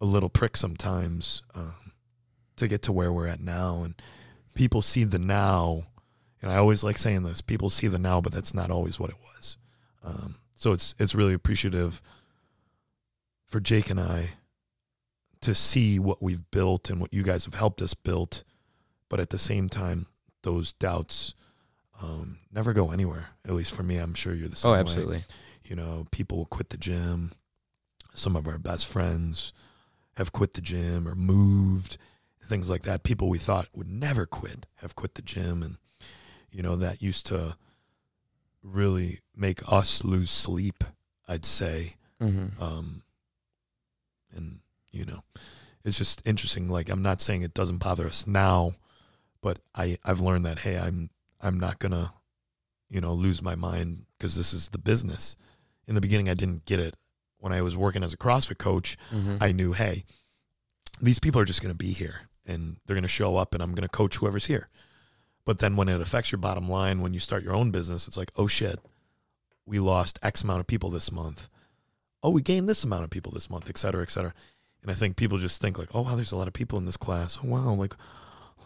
a 0.00 0.06
little 0.06 0.30
prick 0.30 0.56
sometimes 0.56 1.42
um, 1.54 1.92
to 2.56 2.66
get 2.66 2.82
to 2.82 2.92
where 2.92 3.12
we're 3.12 3.28
at 3.28 3.40
now. 3.40 3.82
And 3.84 3.94
people 4.54 4.82
see 4.82 5.04
the 5.04 5.18
now, 5.18 5.84
and 6.40 6.50
I 6.50 6.56
always 6.56 6.82
like 6.82 6.96
saying 6.96 7.24
this: 7.24 7.42
people 7.42 7.68
see 7.68 7.86
the 7.86 7.98
now, 7.98 8.22
but 8.22 8.32
that's 8.32 8.54
not 8.54 8.70
always 8.70 8.98
what 8.98 9.10
it 9.10 9.18
was. 9.36 9.58
Um, 10.02 10.36
so 10.54 10.72
it's 10.72 10.94
it's 10.98 11.14
really 11.14 11.34
appreciative 11.34 12.00
for 13.52 13.60
Jake 13.60 13.90
and 13.90 14.00
I 14.00 14.30
to 15.42 15.54
see 15.54 15.98
what 15.98 16.22
we've 16.22 16.50
built 16.50 16.88
and 16.88 17.00
what 17.00 17.12
you 17.12 17.22
guys 17.22 17.44
have 17.44 17.54
helped 17.54 17.82
us 17.82 17.92
build, 17.94 18.42
but 19.08 19.20
at 19.20 19.28
the 19.30 19.38
same 19.38 19.68
time, 19.68 20.06
those 20.42 20.72
doubts 20.72 21.34
um, 22.00 22.38
never 22.50 22.72
go 22.72 22.90
anywhere. 22.90 23.28
At 23.44 23.52
least 23.54 23.72
for 23.72 23.82
me, 23.82 23.98
I'm 23.98 24.14
sure 24.14 24.34
you're 24.34 24.48
the 24.48 24.56
same. 24.56 24.70
Oh, 24.70 24.74
way. 24.74 24.80
absolutely. 24.80 25.24
You 25.64 25.76
know, 25.76 26.06
people 26.10 26.38
will 26.38 26.46
quit 26.46 26.70
the 26.70 26.76
gym. 26.78 27.32
Some 28.14 28.36
of 28.36 28.46
our 28.48 28.58
best 28.58 28.86
friends 28.86 29.52
have 30.16 30.32
quit 30.32 30.54
the 30.54 30.60
gym 30.60 31.06
or 31.06 31.14
moved, 31.14 31.98
things 32.44 32.70
like 32.70 32.82
that. 32.82 33.02
People 33.02 33.28
we 33.28 33.38
thought 33.38 33.68
would 33.74 33.88
never 33.88 34.26
quit 34.26 34.66
have 34.76 34.94
quit 34.96 35.14
the 35.14 35.22
gym, 35.22 35.62
and 35.62 35.76
you 36.50 36.62
know 36.62 36.76
that 36.76 37.02
used 37.02 37.26
to 37.26 37.56
really 38.62 39.20
make 39.36 39.60
us 39.70 40.04
lose 40.04 40.30
sleep. 40.30 40.84
I'd 41.28 41.44
say, 41.44 41.94
Mm-hmm. 42.20 42.62
um, 42.62 43.02
and 44.34 44.60
you 44.90 45.04
know, 45.04 45.22
it's 45.84 45.98
just 45.98 46.26
interesting. 46.26 46.68
Like 46.68 46.88
I'm 46.88 47.02
not 47.02 47.20
saying 47.20 47.42
it 47.42 47.54
doesn't 47.54 47.78
bother 47.78 48.06
us 48.06 48.26
now, 48.26 48.72
but 49.40 49.58
I 49.74 49.98
I've 50.04 50.20
learned 50.20 50.46
that 50.46 50.60
hey, 50.60 50.78
I'm 50.78 51.10
I'm 51.40 51.58
not 51.58 51.78
gonna, 51.78 52.12
you 52.88 53.00
know, 53.00 53.12
lose 53.12 53.42
my 53.42 53.54
mind 53.54 54.04
because 54.18 54.36
this 54.36 54.52
is 54.52 54.68
the 54.70 54.78
business. 54.78 55.36
In 55.86 55.94
the 55.94 56.00
beginning, 56.00 56.28
I 56.28 56.34
didn't 56.34 56.64
get 56.64 56.78
it. 56.80 56.94
When 57.38 57.52
I 57.52 57.60
was 57.62 57.76
working 57.76 58.04
as 58.04 58.12
a 58.12 58.16
CrossFit 58.16 58.58
coach, 58.58 58.96
Mm-hmm. 59.12 59.38
I 59.40 59.50
knew, 59.50 59.72
hey, 59.72 60.04
these 61.00 61.18
people 61.18 61.40
are 61.40 61.44
just 61.44 61.60
going 61.60 61.74
to 61.74 61.78
be 61.78 61.90
here 61.92 62.28
and 62.46 62.76
they're 62.86 62.94
going 62.94 63.02
to 63.02 63.08
show 63.08 63.36
up 63.36 63.52
and 63.52 63.60
I'm 63.62 63.74
going 63.74 63.82
to 63.82 63.88
coach 63.88 64.16
whoever's 64.18 64.46
here. 64.46 64.68
But 65.44 65.58
then 65.58 65.74
when 65.74 65.88
it 65.88 66.00
affects 66.00 66.30
your 66.30 66.38
bottom 66.38 66.68
line, 66.68 67.00
when 67.00 67.12
you 67.12 67.18
start 67.18 67.42
your 67.42 67.54
own 67.54 67.72
business, 67.72 68.06
it's 68.06 68.16
like, 68.16 68.30
oh 68.36 68.46
shit, 68.46 68.78
we 69.66 69.80
lost 69.80 70.20
X 70.22 70.42
amount 70.42 70.60
of 70.60 70.68
people 70.68 70.90
this 70.90 71.10
month. 71.10 71.48
Oh, 72.22 72.30
we 72.30 72.42
gained 72.42 72.68
this 72.68 72.84
amount 72.84 73.04
of 73.04 73.10
people 73.10 73.32
this 73.32 73.50
month, 73.50 73.68
et 73.68 73.78
cetera, 73.78 74.02
et 74.02 74.10
cetera. 74.10 74.32
And 74.82 74.90
I 74.90 74.94
think 74.94 75.16
people 75.16 75.38
just 75.38 75.60
think 75.60 75.78
like, 75.78 75.94
oh 75.94 76.02
wow, 76.02 76.14
there's 76.14 76.32
a 76.32 76.36
lot 76.36 76.48
of 76.48 76.54
people 76.54 76.78
in 76.78 76.86
this 76.86 76.96
class. 76.96 77.38
Oh 77.42 77.48
wow, 77.48 77.72
like, 77.74 77.94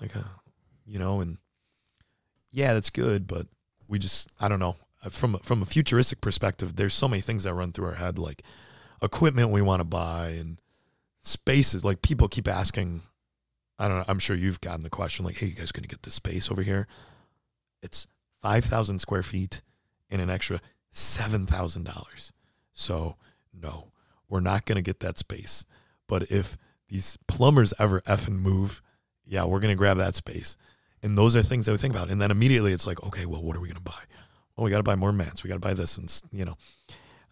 like, 0.01 0.17
uh, 0.17 0.21
you 0.87 0.99
know, 0.99 1.21
and 1.21 1.39
yeah, 2.51 2.75
that's 2.75 2.91
good, 2.91 3.27
but 3.27 3.47
we 3.89 3.99
just, 3.99 4.31
I 4.41 4.49
don't 4.49 4.61
know. 4.61 4.77
From 5.11 5.39
from 5.41 5.63
a 5.63 5.67
futuristic 5.67 6.21
perspective, 6.21 6.75
there's 6.75 6.95
so 6.95 7.07
many 7.07 7.21
things 7.21 7.45
that 7.45 7.55
run 7.55 7.71
through 7.71 7.87
our 7.87 7.95
head, 7.95 8.19
like 8.19 8.43
equipment 9.01 9.51
we 9.51 9.63
want 9.63 9.81
to 9.81 9.85
buy 9.85 10.31
and 10.31 10.59
spaces. 11.23 11.85
Like 11.85 12.03
people 12.03 12.27
keep 12.29 12.49
asking, 12.49 13.03
I 13.79 13.87
don't 13.87 13.99
know. 13.99 14.05
I'm 14.09 14.19
sure 14.19 14.35
you've 14.35 14.61
gotten 14.61 14.83
the 14.83 14.91
question, 14.91 15.25
like, 15.25 15.37
"Hey, 15.37 15.47
you 15.47 15.55
guys 15.55 15.71
going 15.71 15.83
to 15.85 15.89
get 15.89 16.03
this 16.03 16.15
space 16.15 16.51
over 16.51 16.63
here?" 16.63 16.89
It's 17.83 18.09
five 18.43 18.65
thousand 18.65 18.99
square 19.01 19.23
feet 19.23 19.63
and 20.11 20.21
an 20.21 20.31
extra 20.31 20.61
seven 20.91 21.47
thousand 21.47 21.85
dollars. 21.85 22.33
So 22.73 23.17
no, 23.61 23.93
we're 24.29 24.41
not 24.41 24.67
going 24.67 24.77
to 24.77 24.83
get 24.83 25.01
that 25.01 25.19
space. 25.19 25.65
But 26.09 26.31
if 26.31 26.57
these 26.89 27.17
plumbers 27.27 27.73
ever 27.79 28.01
effing 28.03 28.39
move, 28.39 28.83
yeah, 29.25 29.45
we're 29.45 29.61
going 29.61 29.73
to 29.73 29.77
grab 29.77 29.97
that 29.99 30.15
space. 30.15 30.57
And 31.03 31.17
those 31.17 31.35
are 31.37 31.43
things 31.43 31.67
that 31.67 31.73
we 31.73 31.79
think 31.79 31.95
about. 31.95 32.11
And 32.11 32.21
then 32.21 32.31
immediately 32.31 32.73
it's 32.73 32.87
like, 32.87 33.03
okay, 33.05 33.27
well, 33.27 33.43
what 33.43 33.57
are 33.57 33.61
we 33.61 33.69
going 33.69 33.77
to 33.77 33.83
buy? 33.83 34.01
Well, 34.57 34.65
we 34.65 34.71
got 34.71 34.79
to 34.79 34.83
buy 34.83 34.97
more 34.97 35.13
mats. 35.13 35.43
We 35.45 35.49
got 35.49 35.55
to 35.55 35.61
buy 35.61 35.75
this. 35.75 35.97
And, 35.99 36.23
you 36.33 36.45
know, 36.45 36.57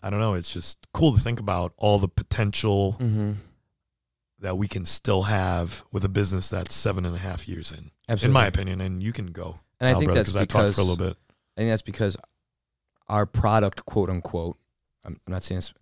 I 0.03 0.11
don't 0.11 0.21
know. 0.21 0.35
It's 0.35 0.53
just 0.53 0.87
cool 0.93 1.13
to 1.15 1.21
think 1.21 1.41
about 1.41 1.73
all 1.79 1.99
the 1.99 2.09
potential 2.09 2.97
Mm-hmm. 3.01 3.33
that 4.41 4.59
we 4.59 4.69
can 4.69 4.85
still 4.85 5.23
have 5.23 5.85
with 5.93 6.05
a 6.05 6.09
business 6.09 6.51
that's 6.51 6.75
seven 6.75 7.07
and 7.07 7.15
a 7.17 7.19
half 7.19 7.49
years 7.49 7.73
in, 7.73 7.91
Absolutely. 8.09 8.27
in 8.27 8.33
my 8.33 8.47
opinion. 8.47 8.81
And 8.81 9.03
you 9.03 9.13
can 9.13 9.27
go. 9.33 9.61
and 9.81 9.89
I 9.89 9.93
now, 9.93 9.99
think 9.99 10.09
brother, 10.09 10.23
that's 10.25 10.37
I 10.37 10.41
because 10.41 10.65
talked 10.65 10.75
for 10.75 10.81
a 10.83 10.85
little 10.85 11.05
bit. 11.07 11.17
I 11.57 11.61
think 11.61 11.71
that's 11.71 11.83
because 11.83 12.17
our 13.09 13.25
product, 13.27 13.87
quote 13.87 14.11
unquote, 14.11 14.59
I'm 15.05 15.19
I'm 15.27 15.33
not 15.33 15.43
saying 15.45 15.59
this, 15.59 15.75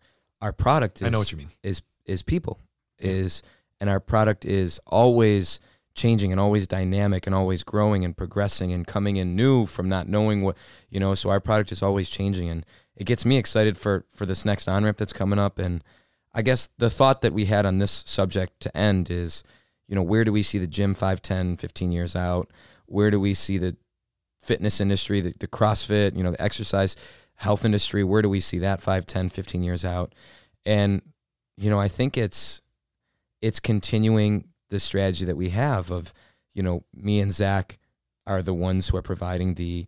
our 0.42 0.52
product 0.52 1.00
is 1.00 1.06
I 1.06 1.10
know 1.10 1.18
what 1.20 1.32
you 1.32 1.38
mean. 1.38 1.48
is 1.62 1.80
is 2.04 2.22
people 2.22 2.58
Yeah. 3.00 3.12
is 3.12 3.42
and 3.80 3.88
our 3.88 4.00
product 4.00 4.44
is 4.44 4.78
always 4.86 5.58
changing 5.94 6.32
and 6.32 6.40
always 6.40 6.66
dynamic 6.66 7.26
and 7.26 7.34
always 7.34 7.62
growing 7.62 8.04
and 8.04 8.16
progressing 8.16 8.72
and 8.72 8.86
coming 8.86 9.16
in 9.16 9.36
new 9.36 9.66
from 9.66 9.88
not 9.88 10.08
knowing 10.08 10.42
what 10.42 10.56
you 10.90 10.98
know 11.00 11.14
so 11.14 11.30
our 11.30 11.40
product 11.40 11.70
is 11.72 11.82
always 11.82 12.08
changing 12.08 12.48
and 12.50 12.64
it 12.96 13.04
gets 13.04 13.24
me 13.24 13.36
excited 13.38 13.76
for 13.76 14.04
for 14.12 14.26
this 14.26 14.44
next 14.44 14.68
on 14.68 14.84
ramp 14.84 14.96
that's 14.98 15.12
coming 15.12 15.38
up 15.38 15.58
and 15.58 15.84
i 16.34 16.40
guess 16.42 16.68
the 16.78 16.88
thought 16.90 17.20
that 17.22 17.32
we 17.34 17.44
had 17.44 17.66
on 17.66 17.78
this 17.78 18.02
subject 18.06 18.58
to 18.60 18.74
end 18.76 19.10
is 19.10 19.44
you 19.86 19.94
know 19.94 20.02
where 20.02 20.24
do 20.24 20.32
we 20.32 20.42
see 20.42 20.58
the 20.58 20.66
gym 20.66 20.94
5 20.94 21.20
10 21.20 21.56
15 21.56 21.92
years 21.92 22.16
out 22.16 22.50
where 22.86 23.10
do 23.10 23.20
we 23.20 23.34
see 23.34 23.58
the 23.58 23.76
fitness 24.40 24.80
industry 24.80 25.20
the, 25.20 25.34
the 25.40 25.46
crossfit 25.46 26.16
you 26.16 26.22
know 26.22 26.30
the 26.30 26.40
exercise 26.42 26.96
health 27.42 27.64
industry 27.64 28.02
where 28.04 28.22
do 28.22 28.28
we 28.28 28.40
see 28.40 28.58
that 28.60 28.80
5 28.80 29.04
10 29.06 29.28
15 29.28 29.62
years 29.62 29.84
out 29.84 30.14
and 30.64 31.02
you 31.56 31.68
know 31.70 31.80
i 31.80 31.88
think 31.88 32.16
it's 32.16 32.62
it's 33.40 33.58
continuing 33.60 34.48
the 34.70 34.78
strategy 34.80 35.24
that 35.24 35.36
we 35.36 35.48
have 35.50 35.90
of 35.90 36.12
you 36.54 36.62
know 36.62 36.84
me 36.94 37.20
and 37.20 37.32
zach 37.32 37.78
are 38.26 38.42
the 38.42 38.54
ones 38.54 38.88
who 38.88 38.96
are 38.96 39.02
providing 39.02 39.54
the 39.54 39.86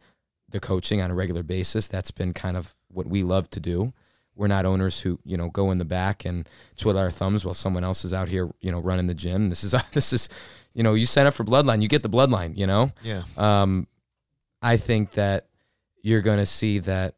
the 0.51 0.61
coaching 0.61 1.01
on 1.01 1.11
a 1.11 1.15
regular 1.15 1.43
basis 1.43 1.89
that's 1.89 2.11
been 2.11 2.33
kind 2.33 2.57
of 2.57 2.75
what 2.89 3.07
we 3.07 3.23
love 3.23 3.49
to 3.51 3.61
do 3.61 3.93
we're 4.37 4.49
not 4.49 4.67
owners 4.67 5.01
who 5.01 5.19
you 5.25 5.37
know 5.37 5.49
go 5.51 5.71
in 5.71 5.79
the 5.79 5.85
back 5.85 6.25
and 6.25 6.49
twiddle 6.77 7.01
our 7.01 7.11
thumbs 7.11 7.45
while 7.45 7.55
someone 7.55 7.85
else 7.85 8.05
is 8.05 8.13
out 8.13 8.29
here 8.29 8.51
you 8.61 8.71
know 8.73 8.81
running 8.81 9.07
the 9.07 9.15
gym 9.15 9.49
this 9.49 9.63
is 9.65 9.75
this 9.93 10.13
is 10.13 10.29
you 10.75 10.83
know 10.83 10.95
you 10.95 11.07
sign 11.07 11.25
up 11.27 11.35
for 11.35 11.45
bloodline 11.45 11.81
you 11.83 11.89
get 11.89 12.03
the 12.03 12.09
bloodline 12.11 12.57
you 12.57 12.67
know 12.67 12.91
Yeah. 13.05 13.23
um, 13.37 13.87
I 14.61 14.77
think 14.77 15.13
that 15.13 15.47
you're 16.03 16.23
going 16.23 16.39
to 16.39 16.47
see 16.47 16.79
that. 16.81 17.15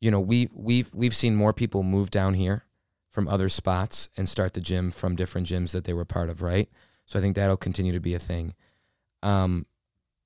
You 0.00 0.10
know, 0.10 0.20
we 0.20 0.48
we've 0.52 0.90
we've 0.94 1.14
seen 1.14 1.36
more 1.36 1.52
people 1.52 1.82
move 1.82 2.10
down 2.10 2.34
here 2.34 2.64
from 3.10 3.28
other 3.28 3.48
spots 3.48 4.08
and 4.16 4.28
start 4.28 4.54
the 4.54 4.60
gym 4.60 4.90
from 4.90 5.16
different 5.16 5.46
gyms 5.46 5.72
that 5.72 5.84
they 5.84 5.92
were 5.92 6.04
part 6.04 6.30
of, 6.30 6.42
right? 6.42 6.68
So 7.06 7.18
I 7.18 7.22
think 7.22 7.36
that'll 7.36 7.56
continue 7.56 7.92
to 7.92 8.00
be 8.00 8.14
a 8.14 8.18
thing. 8.18 8.54
Um, 9.22 9.66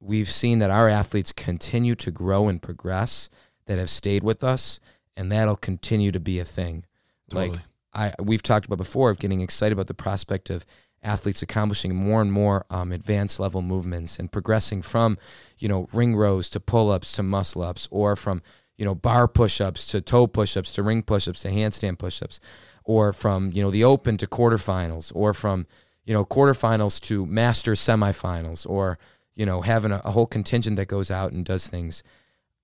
we've 0.01 0.31
seen 0.31 0.59
that 0.59 0.71
our 0.71 0.89
athletes 0.89 1.33
continue 1.33 1.95
to 1.97 2.11
grow 2.11 2.49
and 2.49 2.61
progress 2.61 3.31
that 3.67 3.79
have 3.79 3.91
stayed 3.91 4.23
with 4.23 4.45
us, 4.45 4.81
and 5.17 5.33
that'll 5.33 5.57
continue 5.57 6.13
to 6.13 6.21
be 6.21 6.39
a 6.39 6.45
thing. 6.45 6.85
Totally. 7.31 7.51
Like 7.51 7.61
I 7.95 8.15
we've 8.23 8.43
talked 8.43 8.67
about 8.67 8.79
before 8.79 9.11
of 9.11 9.19
getting 9.19 9.41
excited 9.41 9.73
about 9.73 9.87
the 9.87 9.95
prospect 9.95 10.51
of 10.51 10.67
athletes 11.03 11.43
accomplishing 11.43 11.95
more 11.95 12.23
and 12.23 12.33
more 12.33 12.65
um, 12.71 12.91
advanced 12.91 13.39
level 13.39 13.61
movements 13.63 14.19
and 14.19 14.33
progressing 14.33 14.83
from 14.83 15.19
you 15.59 15.69
know 15.69 15.89
ring 15.93 16.17
rows 16.17 16.49
to 16.51 16.61
pull 16.61 16.91
ups 16.91 17.13
to 17.13 17.23
muscle 17.23 17.63
ups 17.63 17.89
or 17.91 18.17
from 18.17 18.43
you 18.77 18.85
know 18.85 18.95
bar 18.95 19.29
push 19.29 19.61
ups 19.61 19.87
to 19.87 20.01
toe 20.01 20.27
push 20.27 20.57
ups 20.57 20.73
to 20.73 20.83
ring 20.83 21.03
push 21.03 21.29
ups 21.29 21.43
to 21.43 21.49
handstand 21.49 21.99
push 21.99 22.23
ups 22.23 22.41
or 22.85 23.13
from 23.13 23.51
you 23.53 23.63
know 23.63 23.71
the 23.71 23.85
open 23.85 24.17
to 24.17 24.27
quarterfinals 24.27 25.13
or 25.15 25.35
from 25.35 25.67
you 26.05 26.13
know 26.13 26.25
quarterfinals 26.25 27.01
to 27.01 27.27
master 27.27 27.73
semifinals 27.73 28.69
or 28.69 28.99
you 29.35 29.47
know 29.47 29.63
having 29.63 29.93
a, 29.93 30.01
a 30.05 30.11
whole 30.11 30.27
contingent 30.27 30.77
that 30.77 30.87
goes 30.87 31.11
out 31.11 31.33
and 31.33 31.45
does 31.45 31.67
things. 31.67 32.03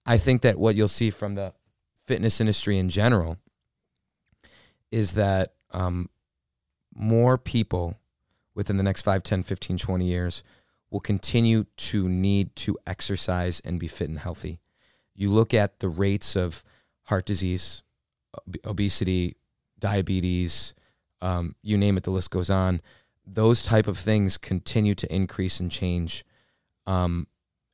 I 0.07 0.19
think 0.19 0.43
that 0.43 0.59
what 0.59 0.77
you'll 0.77 0.89
see 0.89 1.11
from 1.11 1.35
the 1.35 1.53
fitness 2.07 2.41
industry 2.41 2.79
in 2.79 2.89
general 2.89 3.37
is 4.91 5.15
that 5.15 5.55
um, 5.71 6.09
more 6.95 7.39
people 7.39 7.97
within 8.55 8.77
the 8.77 8.83
next 8.83 9.03
5 9.03 9.23
10 9.23 9.43
15 9.43 9.79
20 9.79 10.05
years 10.05 10.43
will 10.91 11.01
continue 11.01 11.65
to 11.77 12.09
need 12.09 12.55
to 12.57 12.77
exercise 12.87 13.61
and 13.61 13.79
be 13.79 13.87
fit 13.87 14.09
and 14.09 14.19
healthy 14.19 14.59
you 15.15 15.31
look 15.31 15.53
at 15.55 15.81
the 15.81 15.89
rates 15.89 16.37
of 16.37 16.65
heart 17.05 17.27
disease 17.27 17.83
ob- 18.37 18.57
obesity 18.65 19.37
diabetes 19.79 20.75
um, 21.23 21.55
you 21.63 21.77
name 21.77 21.97
it 21.97 22.05
the 22.05 22.11
list 22.11 22.31
goes 22.31 22.51
on 22.51 22.81
those 23.27 23.65
type 23.65 23.87
of 23.87 23.99
things 23.99 24.37
continue 24.37 24.95
to 24.95 25.15
increase 25.15 25.61
and 25.61 25.71
change 25.71 26.25
um, 26.87 27.27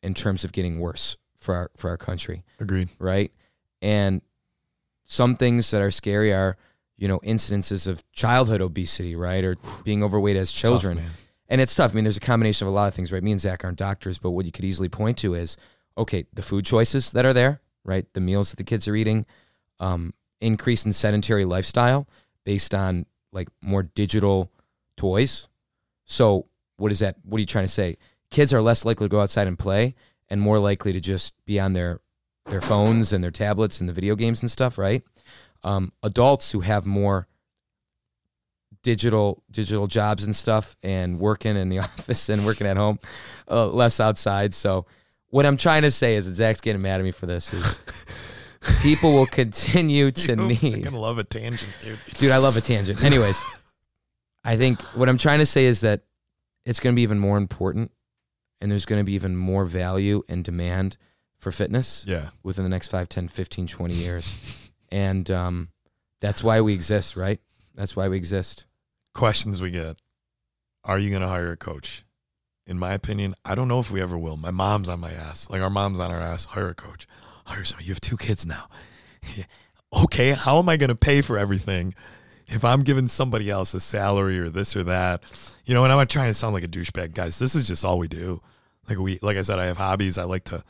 in 0.03 0.15
terms 0.15 0.45
of 0.45 0.53
getting 0.53 0.79
worse 0.79 1.17
for 1.37 1.55
our 1.55 1.71
for 1.77 1.91
our 1.91 1.97
country 1.97 2.45
Agreed. 2.61 2.89
right? 2.99 3.33
And 3.83 4.23
some 5.05 5.37
things 5.37 5.71
that 5.71 5.81
are 5.81 5.91
scary 5.91 6.33
are, 6.33 6.57
you 6.97 7.09
know, 7.09 7.21
incidences 7.21 7.87
of 7.87 8.03
childhood 8.13 8.61
obesity, 8.61 9.15
right? 9.15 9.45
Or 9.45 9.57
being 9.85 10.03
overweight 10.03 10.37
as 10.37 10.51
children. 10.51 10.97
Tough, 10.99 11.23
and 11.49 11.61
it's 11.61 11.75
tough. 11.75 11.93
I 11.93 11.95
mean, 11.95 12.05
there's 12.05 12.17
a 12.17 12.21
combination 12.21 12.67
of 12.67 12.73
a 12.73 12.77
lot 12.77 12.89
of 12.89 12.95
things, 12.95 13.13
right? 13.13 13.23
Me 13.23 13.31
and 13.31 13.41
Zach 13.41 13.65
aren't 13.65 13.79
doctors, 13.79 14.19
but 14.19 14.31
what 14.31 14.47
you 14.47 14.53
could 14.53 14.65
easily 14.65 14.89
point 14.89 15.19
to 15.19 15.35
is, 15.35 15.57
okay, 15.97 16.27
the 16.33 16.43
food 16.43 16.65
choices 16.65 17.13
that 17.13 17.25
are 17.25 17.33
there, 17.33 17.61
right? 17.85 18.07
The 18.13 18.21
meals 18.21 18.51
that 18.51 18.57
the 18.57 18.65
kids 18.65 18.87
are 18.89 18.97
eating, 18.97 19.27
um, 19.81 20.13
increase 20.41 20.85
in 20.85 20.93
sedentary 20.93 21.45
lifestyle 21.45 22.07
based 22.45 22.75
on 22.75 23.07
like 23.33 23.49
more 23.61 23.83
digital 23.83 24.51
toys, 24.97 25.49
So 26.07 26.47
what 26.77 26.93
is 26.93 27.01
that? 27.01 27.17
What 27.25 27.39
are 27.39 27.41
you 27.41 27.47
trying 27.47 27.65
to 27.65 27.73
say? 27.73 27.99
Kids 28.31 28.53
are 28.53 28.63
less 28.63 28.85
likely 28.85 29.07
to 29.07 29.11
go 29.11 29.21
outside 29.21 29.47
and 29.47 29.59
play 29.59 29.95
and 30.29 30.41
more 30.41 30.59
likely 30.59 30.93
to 30.93 31.01
just 31.01 31.33
be 31.45 31.61
on 31.61 31.73
their 31.73 32.01
their 32.47 32.61
phones 32.61 33.13
and 33.13 33.23
their 33.25 33.31
tablets 33.31 33.81
and 33.81 33.89
the 33.89 33.93
video 33.93 34.15
games 34.15 34.41
and 34.41 34.51
stuff, 34.51 34.79
right? 34.79 35.03
Um, 35.65 35.93
adults 36.03 36.53
who 36.53 36.61
have 36.61 36.87
more 36.87 37.27
digital 38.83 39.43
digital 39.51 39.87
jobs 39.87 40.25
and 40.25 40.35
stuff 40.35 40.77
and 40.83 41.19
working 41.19 41.57
in 41.57 41.69
the 41.69 41.79
office 41.89 42.29
and 42.29 42.47
working 42.47 42.67
at 42.67 42.77
home, 42.77 42.99
uh, 43.51 43.67
less 43.69 44.01
outside. 44.01 44.55
So 44.55 44.87
what 45.31 45.45
I'm 45.47 45.57
trying 45.57 45.83
to 45.83 45.91
say 45.91 46.15
is 46.17 46.29
that 46.29 46.35
Zach's 46.35 46.61
getting 46.61 46.83
mad 46.83 47.01
at 47.01 47.05
me 47.05 47.11
for 47.11 47.27
this 47.27 47.53
is 47.53 47.79
people 48.83 49.13
will 49.13 49.27
continue 49.27 50.11
to 50.13 50.33
You 50.33 50.37
need 50.47 50.85
fucking 50.85 50.93
love 50.93 51.19
a 51.19 51.25
tangent, 51.25 51.73
dude. 51.81 51.99
dude 52.15 52.31
i 52.33 52.39
love 52.39 52.57
a 52.57 52.61
tangent 52.61 53.05
anyways 53.05 53.41
i 54.45 54.57
think 54.57 54.81
what 54.97 55.09
i'm 55.09 55.19
trying 55.19 55.39
to 55.41 55.47
say 55.47 55.67
is 55.67 55.83
that 55.83 56.03
it's 56.65 56.81
going 56.81 56.93
to 56.95 56.97
be 56.97 57.03
even 57.03 57.19
more 57.19 57.37
important 57.39 57.93
and 58.61 58.71
there's 58.71 58.87
going 58.87 58.99
to 59.01 59.05
be 59.05 59.13
even 59.13 59.37
more 59.37 59.65
value 59.65 60.23
and 60.29 60.43
demand 60.45 60.97
for 61.39 61.53
fitness 61.53 62.05
Yeah. 62.09 62.31
within 62.43 62.65
the 62.65 62.71
next 62.71 62.89
5 62.89 63.09
10 63.09 63.29
15 63.29 63.67
20 63.69 63.95
years 63.95 64.71
and 64.91 65.31
um, 65.31 65.69
that's 66.21 66.43
why 66.43 66.61
we 66.61 66.73
exist 66.75 67.15
right 67.17 67.41
that's 67.75 67.95
why 67.95 68.09
we 68.09 68.17
exist 68.17 68.65
Questions 69.13 69.61
we 69.63 69.71
get: 69.71 69.97
Are 70.85 70.99
you 70.99 71.11
gonna 71.11 71.29
hire 71.29 71.51
a 71.53 71.57
coach? 71.57 72.05
In 72.67 72.79
my 72.79 72.95
opinion, 72.95 73.35
I 73.45 73.55
don't 73.55 73.69
know 73.69 73.79
if 73.79 73.91
we 73.91 74.01
ever 74.01 74.19
will. 74.19 74.37
My 74.37 74.51
mom's 74.51 74.89
on 74.89 75.01
my 75.01 75.13
ass. 75.13 75.49
Like 75.49 75.63
our 75.63 75.71
mom's 75.71 76.01
on 76.01 76.11
our 76.11 76.21
ass. 76.21 76.47
Hire 76.47 76.69
a 76.69 76.75
coach. 76.75 77.07
Hire 77.45 77.65
somebody. 77.65 77.87
You 77.87 77.93
have 77.93 78.01
two 78.01 78.17
kids 78.17 78.45
now. 78.45 78.69
okay, 80.05 80.33
how 80.33 80.59
am 80.59 80.69
I 80.69 80.77
gonna 80.77 80.97
pay 80.97 81.23
for 81.23 81.39
everything 81.39 81.95
if 82.49 82.65
I'm 82.65 82.83
giving 82.83 83.09
somebody 83.09 83.51
else 83.51 83.73
a 83.75 83.81
salary 83.81 84.39
or 84.41 84.49
this 84.49 84.75
or 84.75 84.83
that? 84.85 85.23
You 85.65 85.75
know, 85.75 85.85
and 85.85 85.93
I'm 85.93 85.99
not 85.99 86.11
trying 86.11 86.31
to 86.31 86.35
sound 86.35 86.55
like 86.55 86.65
a 86.65 86.69
douchebag, 86.69 87.15
guys. 87.15 87.39
This 87.39 87.55
is 87.55 87.69
just 87.69 87.85
all 87.85 87.99
we 87.99 88.09
do. 88.09 88.43
Like 88.89 88.99
we, 88.99 89.19
like 89.23 89.37
I 89.37 89.43
said, 89.43 89.59
I 89.59 89.67
have 89.67 89.77
hobbies. 89.77 90.19
I 90.19 90.25
like 90.25 90.45
to, 90.45 90.65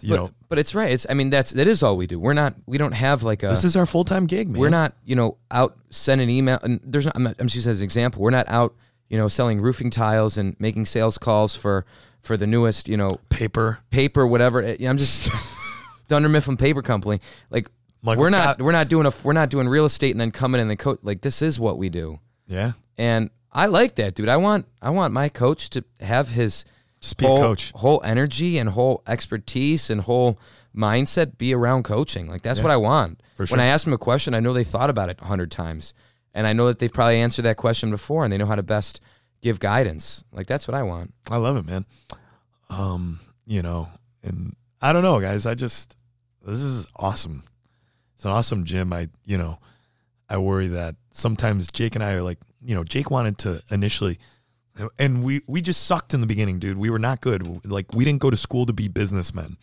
you 0.00 0.10
but, 0.10 0.16
know, 0.16 0.30
but 0.48 0.58
it's 0.58 0.74
right 0.74 0.92
it's 0.92 1.06
i 1.08 1.14
mean 1.14 1.30
that's 1.30 1.52
that 1.52 1.66
is 1.66 1.82
all 1.82 1.96
we 1.96 2.06
do 2.06 2.20
we're 2.20 2.34
not 2.34 2.54
we 2.66 2.76
don't 2.76 2.92
have 2.92 3.22
like 3.22 3.42
a 3.42 3.48
this 3.48 3.64
is 3.64 3.76
our 3.76 3.86
full 3.86 4.04
time 4.04 4.26
gig, 4.26 4.48
man. 4.48 4.60
We're 4.60 4.70
not, 4.70 4.94
you 5.04 5.16
know, 5.16 5.38
out 5.50 5.76
sending 5.90 6.28
an 6.28 6.34
email. 6.34 6.58
And 6.62 6.80
there's 6.84 7.04
not. 7.04 7.16
I'm, 7.16 7.22
not, 7.24 7.36
I'm 7.38 7.48
just 7.48 7.66
as 7.66 7.80
an 7.80 7.84
example. 7.84 8.22
We're 8.22 8.30
not 8.30 8.48
out, 8.48 8.74
you 9.08 9.16
know, 9.16 9.28
selling 9.28 9.60
roofing 9.60 9.90
tiles 9.90 10.36
and 10.36 10.56
making 10.58 10.86
sales 10.86 11.18
calls 11.18 11.54
for 11.54 11.84
for 12.22 12.36
the 12.36 12.46
newest, 12.46 12.88
you 12.88 12.96
know, 12.96 13.20
paper. 13.28 13.78
paper, 13.90 14.26
whatever. 14.26 14.62
Eh, 14.62 14.76
I'm 14.88 14.98
just 14.98 15.30
Dunder 16.08 16.28
Mifflin 16.28 16.56
Paper 16.56 16.82
Company. 16.82 17.20
Like 17.50 17.70
Michael 18.02 18.22
we're 18.22 18.30
not 18.30 18.60
we're 18.60 18.72
not 18.72 18.88
doing 18.88 19.06
a 19.06 19.12
we're 19.22 19.32
not 19.32 19.48
doing 19.50 19.68
real 19.68 19.84
estate 19.84 20.10
and 20.12 20.20
then 20.20 20.30
coming 20.30 20.60
in 20.60 20.68
the 20.68 20.76
coach. 20.76 20.98
Like 21.02 21.20
this 21.20 21.42
is 21.42 21.58
what 21.60 21.78
we 21.78 21.88
do, 21.88 22.18
Yeah, 22.46 22.72
and 22.98 23.30
I 23.52 23.66
like 23.66 23.94
that, 23.96 24.14
dude. 24.14 24.28
I 24.28 24.36
want 24.36 24.66
I 24.82 24.90
want 24.90 25.12
my 25.14 25.28
coach 25.28 25.70
to 25.70 25.84
have 26.00 26.30
his 26.30 26.64
just 27.00 27.20
whole, 27.20 27.38
coach. 27.38 27.72
whole 27.76 28.00
energy 28.04 28.58
and 28.58 28.70
whole 28.70 29.02
expertise 29.06 29.88
and 29.90 30.00
whole 30.02 30.38
mindset 30.74 31.38
be 31.38 31.54
around 31.54 31.84
coaching. 31.84 32.28
Like 32.28 32.42
that's 32.42 32.58
Yeah. 32.58 32.64
what 32.64 32.70
I 32.72 32.76
want. 32.76 33.20
For 33.34 33.46
When. 33.46 33.60
I 33.60 33.66
ask 33.66 33.84
them 33.84 33.92
a 33.92 33.98
question, 33.98 34.34
I 34.34 34.40
know 34.40 34.52
they 34.52 34.64
thought 34.64 34.90
about 34.90 35.08
it 35.08 35.18
a 35.20 35.24
hundred 35.26 35.50
times, 35.50 35.94
and 36.36 36.46
I 36.46 36.52
know 36.52 36.66
that 36.66 36.78
they've 36.78 36.92
probably 36.92 37.16
answered 37.16 37.42
that 37.42 37.56
question 37.56 37.90
before, 37.90 38.22
and 38.22 38.32
they 38.32 38.36
know 38.36 38.46
how 38.46 38.54
to 38.54 38.62
best 38.62 39.00
give 39.40 39.58
guidance. 39.58 40.22
Like 40.32 40.46
that's 40.46 40.68
what 40.68 40.74
I 40.74 40.82
want. 40.82 41.14
I 41.30 41.38
love 41.38 41.56
it, 41.56 41.64
man. 41.64 41.86
Um, 42.68 43.20
you 43.46 43.62
know, 43.62 43.88
and 44.22 44.54
I 44.80 44.92
don't 44.92 45.02
know, 45.02 45.18
guys. 45.18 45.46
I 45.46 45.54
just 45.54 45.96
this 46.44 46.60
is 46.60 46.86
awesome. 46.94 47.42
It's 48.14 48.24
an 48.24 48.30
awesome 48.30 48.64
gym. 48.64 48.92
I, 48.92 49.08
you 49.24 49.38
know, 49.38 49.58
I 50.28 50.36
worry 50.38 50.66
that 50.68 50.96
sometimes 51.10 51.72
Jake 51.72 51.94
and 51.94 52.04
I 52.04 52.12
are 52.12 52.22
like, 52.22 52.38
you 52.62 52.74
know, 52.74 52.84
Jake 52.84 53.10
wanted 53.10 53.38
to 53.38 53.62
initially 53.70 54.18
and 54.98 55.24
we 55.24 55.40
we 55.46 55.62
just 55.62 55.86
sucked 55.86 56.12
in 56.12 56.20
the 56.20 56.26
beginning, 56.26 56.58
dude. 56.58 56.76
We 56.76 56.90
were 56.90 56.98
not 56.98 57.22
good. 57.22 57.64
Like 57.64 57.94
we 57.94 58.04
didn't 58.04 58.20
go 58.20 58.30
to 58.30 58.36
school 58.36 58.66
to 58.66 58.74
be 58.74 58.88
businessmen. 58.88 59.56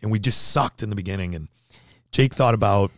And 0.00 0.10
we 0.10 0.18
just 0.18 0.48
sucked 0.48 0.82
in 0.82 0.88
the 0.90 0.96
beginning 0.96 1.34
and 1.34 1.48
Jake 2.10 2.32
thought 2.32 2.54
about 2.54 2.90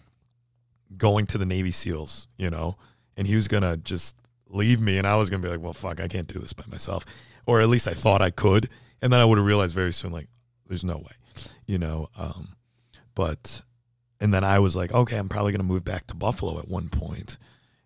going 0.97 1.27
to 1.27 1.39
the 1.39 1.47
Navy 1.47 1.71
SEALs, 1.71 2.29
you 2.37 2.51
know, 2.51 2.77
and 3.19 3.27
he 3.27 3.37
was 3.37 3.49
going 3.49 3.63
to 3.65 3.77
just 3.77 4.17
leave 4.49 4.81
me 4.81 4.97
and 4.97 5.07
I 5.07 5.17
was 5.17 5.29
going 5.29 5.43
to 5.43 5.47
be 5.47 5.53
like, 5.53 5.63
well, 5.63 5.75
fuck, 5.75 6.01
I 6.01 6.09
can't 6.09 6.27
do 6.27 6.39
this 6.39 6.55
by 6.55 6.65
myself. 6.71 7.05
Or 7.45 7.61
at 7.61 7.69
least 7.69 7.87
I 7.87 7.93
thought 7.93 8.23
I 8.23 8.31
could. 8.31 8.69
And 9.03 9.13
then 9.13 9.21
I 9.21 9.25
would 9.27 9.37
have 9.39 9.47
realized 9.47 9.75
very 9.75 9.93
soon, 9.93 10.11
like, 10.13 10.29
there's 10.67 10.85
no 10.85 10.97
way, 10.97 11.13
you 11.67 11.77
know. 11.79 12.09
Um, 12.17 12.57
but, 13.15 13.63
and 14.21 14.33
then 14.33 14.45
I 14.45 14.59
was 14.59 14.75
like, 14.77 14.93
okay, 14.93 15.17
I'm 15.19 15.29
probably 15.29 15.53
going 15.53 15.61
to 15.61 15.67
move 15.67 15.85
back 15.85 16.07
to 16.09 16.15
Buffalo 16.15 16.59
at 16.59 16.69
one 16.69 16.89
point. 16.89 17.37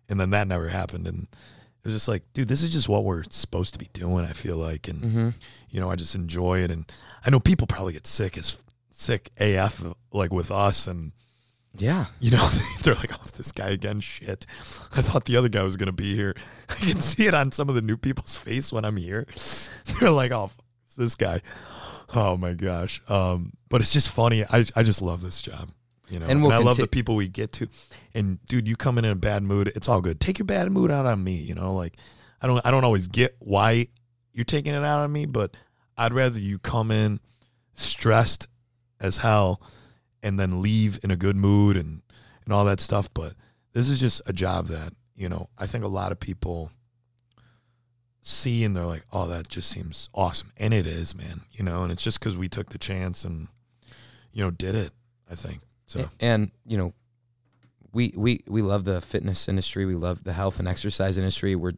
And 0.09 0.19
then 0.19 0.29
that 0.31 0.47
never 0.47 0.69
happened. 0.69 1.07
And 1.07 1.23
it 1.23 1.85
was 1.85 1.93
just 1.93 2.07
like, 2.07 2.23
dude, 2.33 2.47
this 2.47 2.63
is 2.63 2.71
just 2.71 2.89
what 2.89 3.03
we're 3.03 3.23
supposed 3.29 3.73
to 3.73 3.79
be 3.79 3.89
doing, 3.93 4.25
I 4.25 4.31
feel 4.33 4.57
like. 4.57 4.87
And, 4.87 5.01
Mm-hmm. 5.03 5.29
you 5.69 5.79
know, 5.79 5.89
I 5.91 5.95
just 5.95 6.15
enjoy 6.15 6.59
it. 6.59 6.71
And 6.71 6.91
I 7.25 7.29
know 7.29 7.39
people 7.39 7.67
probably 7.67 7.93
get 7.93 8.07
sick 8.07 8.37
as 8.37 8.57
sick 8.91 9.29
AF, 9.39 9.83
like 10.11 10.31
with 10.31 10.51
us. 10.51 10.87
And, 10.87 11.11
Yeah. 11.77 12.05
you 12.19 12.31
know, 12.31 12.47
they're 12.83 12.95
like, 12.95 13.11
oh, 13.13 13.27
this 13.35 13.51
guy 13.51 13.69
again, 13.69 13.99
shit. 13.99 14.45
I 14.95 15.01
thought 15.01 15.25
the 15.25 15.37
other 15.37 15.49
guy 15.49 15.63
was 15.63 15.77
going 15.77 15.87
to 15.87 15.91
be 15.91 16.15
here. 16.15 16.35
I 16.69 16.75
can 16.75 17.01
see 17.01 17.27
it 17.27 17.33
on 17.33 17.51
some 17.51 17.69
of 17.69 17.75
the 17.75 17.81
new 17.81 17.97
people's 17.97 18.37
face 18.37 18.71
when 18.71 18.85
I'm 18.85 18.97
here. 18.97 19.27
They're 19.99 20.11
like, 20.11 20.31
oh, 20.31 20.51
it's 20.85 20.95
this 20.95 21.15
guy. 21.15 21.41
Oh 22.15 22.37
my 22.37 22.53
gosh. 22.53 23.01
Um, 23.09 23.53
but 23.69 23.81
it's 23.81 23.93
just 23.93 24.09
funny. 24.09 24.43
I, 24.43 24.65
I 24.75 24.83
just 24.83 25.01
love 25.01 25.21
this 25.21 25.41
job. 25.41 25.69
You 26.09 26.19
know, 26.19 26.25
And 26.25 26.33
and, 26.33 26.43
we'll 26.43 26.51
I 26.51 26.57
love 26.57 26.77
the 26.77 26.87
people 26.87 27.15
we 27.15 27.27
get 27.27 27.51
to. 27.53 27.67
And 28.13 28.43
dude, 28.47 28.67
you 28.67 28.75
come 28.75 28.97
in 28.97 29.05
in 29.05 29.11
a 29.11 29.15
bad 29.15 29.41
mood, 29.41 29.71
it's 29.75 29.89
all 29.89 30.01
good. 30.01 30.19
Take 30.19 30.37
your 30.37 30.45
bad 30.45 30.71
mood 30.71 30.91
out 30.91 31.05
on 31.05 31.23
me. 31.23 31.35
You 31.35 31.55
know, 31.55 31.73
like 31.73 31.95
I 32.41 32.47
don't 32.47 32.63
I 32.65 32.71
don't 32.71 32.83
always 32.83 33.07
get 33.07 33.35
why 33.39 33.87
you're 34.31 34.45
taking 34.45 34.73
it 34.73 34.83
out 34.83 34.99
on 34.99 35.11
me, 35.11 35.25
but 35.25 35.55
I'd 35.97 36.13
rather 36.13 36.39
you 36.39 36.59
come 36.59 36.91
in 36.91 37.19
stressed 37.73 38.47
as 38.99 39.17
hell 39.17 39.61
and 40.23 40.39
then 40.39 40.61
leave 40.61 40.99
in 41.03 41.11
a 41.11 41.15
good 41.15 41.35
mood 41.35 41.77
and 41.77 42.01
and 42.45 42.53
all 42.53 42.65
that 42.65 42.81
stuff. 42.81 43.13
But 43.13 43.33
this 43.73 43.89
is 43.89 43.99
just 43.99 44.21
a 44.25 44.33
job 44.33 44.67
that 44.67 44.93
you 45.15 45.29
know 45.29 45.49
I 45.57 45.67
think 45.67 45.83
a 45.83 45.89
lot 45.89 46.11
of 46.11 46.19
people 46.19 46.71
see 48.21 48.63
and 48.63 48.75
they're 48.75 48.85
like, 48.85 49.05
"Oh, 49.11 49.27
that 49.27 49.49
just 49.49 49.69
seems 49.69 50.09
awesome," 50.13 50.51
and 50.57 50.73
it 50.73 50.87
is, 50.87 51.13
man. 51.13 51.41
You 51.51 51.63
know, 51.63 51.83
and 51.83 51.91
it's 51.91 52.03
just 52.03 52.19
because 52.19 52.37
we 52.37 52.49
took 52.49 52.69
the 52.69 52.77
chance 52.77 53.23
and 53.23 53.49
you 54.31 54.43
know 54.43 54.49
did 54.51 54.75
it. 54.75 54.91
I 55.29 55.35
think 55.35 55.61
so. 55.85 56.09
And 56.19 56.51
you 56.65 56.77
know, 56.77 56.93
we 57.91 58.13
we 58.15 58.41
we 58.47 58.61
love 58.61 58.85
the 58.85 59.01
fitness 59.01 59.47
industry. 59.47 59.85
We 59.85 59.95
love 59.95 60.23
the 60.23 60.33
health 60.33 60.59
and 60.59 60.67
exercise 60.67 61.17
industry. 61.17 61.55
We're 61.55 61.73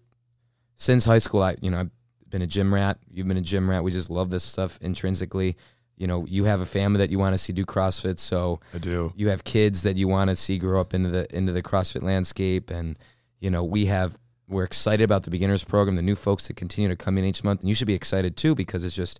since 0.76 1.06
high 1.06 1.18
school. 1.18 1.42
I 1.42 1.56
you 1.62 1.72
know 1.72 1.82
I've 1.82 1.92
been 2.30 2.42
a 2.42 2.48
gym 2.48 2.74
rat. 2.74 3.00
You've 3.12 3.28
been 3.28 3.38
a 3.38 3.42
gym 3.42 3.70
rat. 3.70 3.84
We 3.84 3.92
just 3.92 4.10
love 4.10 4.30
this 4.30 4.44
stuff 4.44 4.78
intrinsically. 4.82 5.58
You 5.98 6.08
know, 6.08 6.26
you 6.28 6.44
have 6.46 6.60
a 6.62 6.66
family 6.66 6.98
that 7.00 7.10
you 7.10 7.18
want 7.20 7.34
to 7.34 7.38
see 7.38 7.54
do 7.54 7.66
CrossFit, 7.66 8.20
so 8.20 8.60
I 8.74 8.80
do. 8.80 9.14
you 9.16 9.30
have 9.30 9.44
kids 9.46 9.84
that 9.84 9.96
you 9.96 10.08
want 10.10 10.30
to 10.30 10.36
see 10.36 10.58
grow 10.58 10.82
up 10.82 10.94
into 10.94 11.10
the 11.10 11.34
into 11.36 11.52
the 11.54 11.62
CrossFit 11.64 12.04
landscape, 12.04 12.70
and 12.70 12.98
you 13.40 13.50
know 13.50 13.64
we 13.64 13.86
have 13.86 14.18
we're 14.48 14.64
excited 14.66 15.04
about 15.04 15.24
the 15.24 15.32
beginners 15.32 15.64
program, 15.64 15.96
the 15.96 16.02
new 16.02 16.16
folks 16.16 16.48
that 16.48 16.56
continue 16.56 16.90
to 16.90 16.96
come 16.96 17.18
in 17.18 17.24
each 17.26 17.44
month, 17.44 17.62
and 17.62 17.70
you 17.70 17.76
should 17.76 17.88
be 17.88 17.94
excited 17.94 18.36
too 18.36 18.54
because 18.56 18.84
it's 18.84 18.96
just 18.96 19.20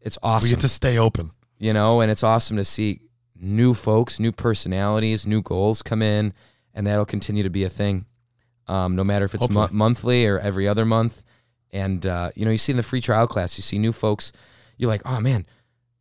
it's 0.00 0.18
awesome 0.22 0.46
We 0.46 0.50
get 0.50 0.60
to 0.60 0.68
stay 0.68 0.98
open. 0.98 1.30
you 1.58 1.72
know, 1.72 2.00
and 2.02 2.10
it's 2.10 2.22
awesome 2.22 2.56
to 2.58 2.64
see 2.64 3.00
new 3.34 3.72
folks, 3.74 4.20
new 4.20 4.30
personalities, 4.32 5.26
new 5.26 5.40
goals 5.42 5.82
come 5.82 6.02
in, 6.02 6.32
and 6.74 6.86
that'll 6.86 7.06
continue 7.06 7.42
to 7.42 7.50
be 7.50 7.64
a 7.64 7.70
thing, 7.70 8.04
um, 8.68 8.94
no 8.94 9.02
matter 9.04 9.24
if 9.24 9.34
it's 9.34 9.48
mo- 9.48 9.68
monthly 9.72 10.26
or 10.26 10.38
every 10.38 10.68
other 10.68 10.84
month. 10.84 11.24
And 11.72 12.04
uh, 12.06 12.30
you 12.36 12.44
know, 12.44 12.50
you 12.50 12.58
see 12.58 12.72
in 12.72 12.76
the 12.76 12.82
free 12.82 13.00
trial 13.00 13.26
class, 13.26 13.56
you 13.56 13.62
see 13.62 13.78
new 13.78 13.92
folks. 13.92 14.32
You're 14.76 14.90
like, 14.90 15.02
oh 15.04 15.20
man, 15.20 15.46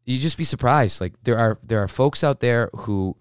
you 0.10 0.18
just 0.20 0.38
be 0.38 0.43
surprised. 0.43 1.01
Like 1.01 1.14
there 1.24 1.38
are 1.38 1.57
there 1.66 1.80
are 1.84 1.88
folks 1.88 2.24
out 2.24 2.39
there 2.39 2.70
who 2.74 3.16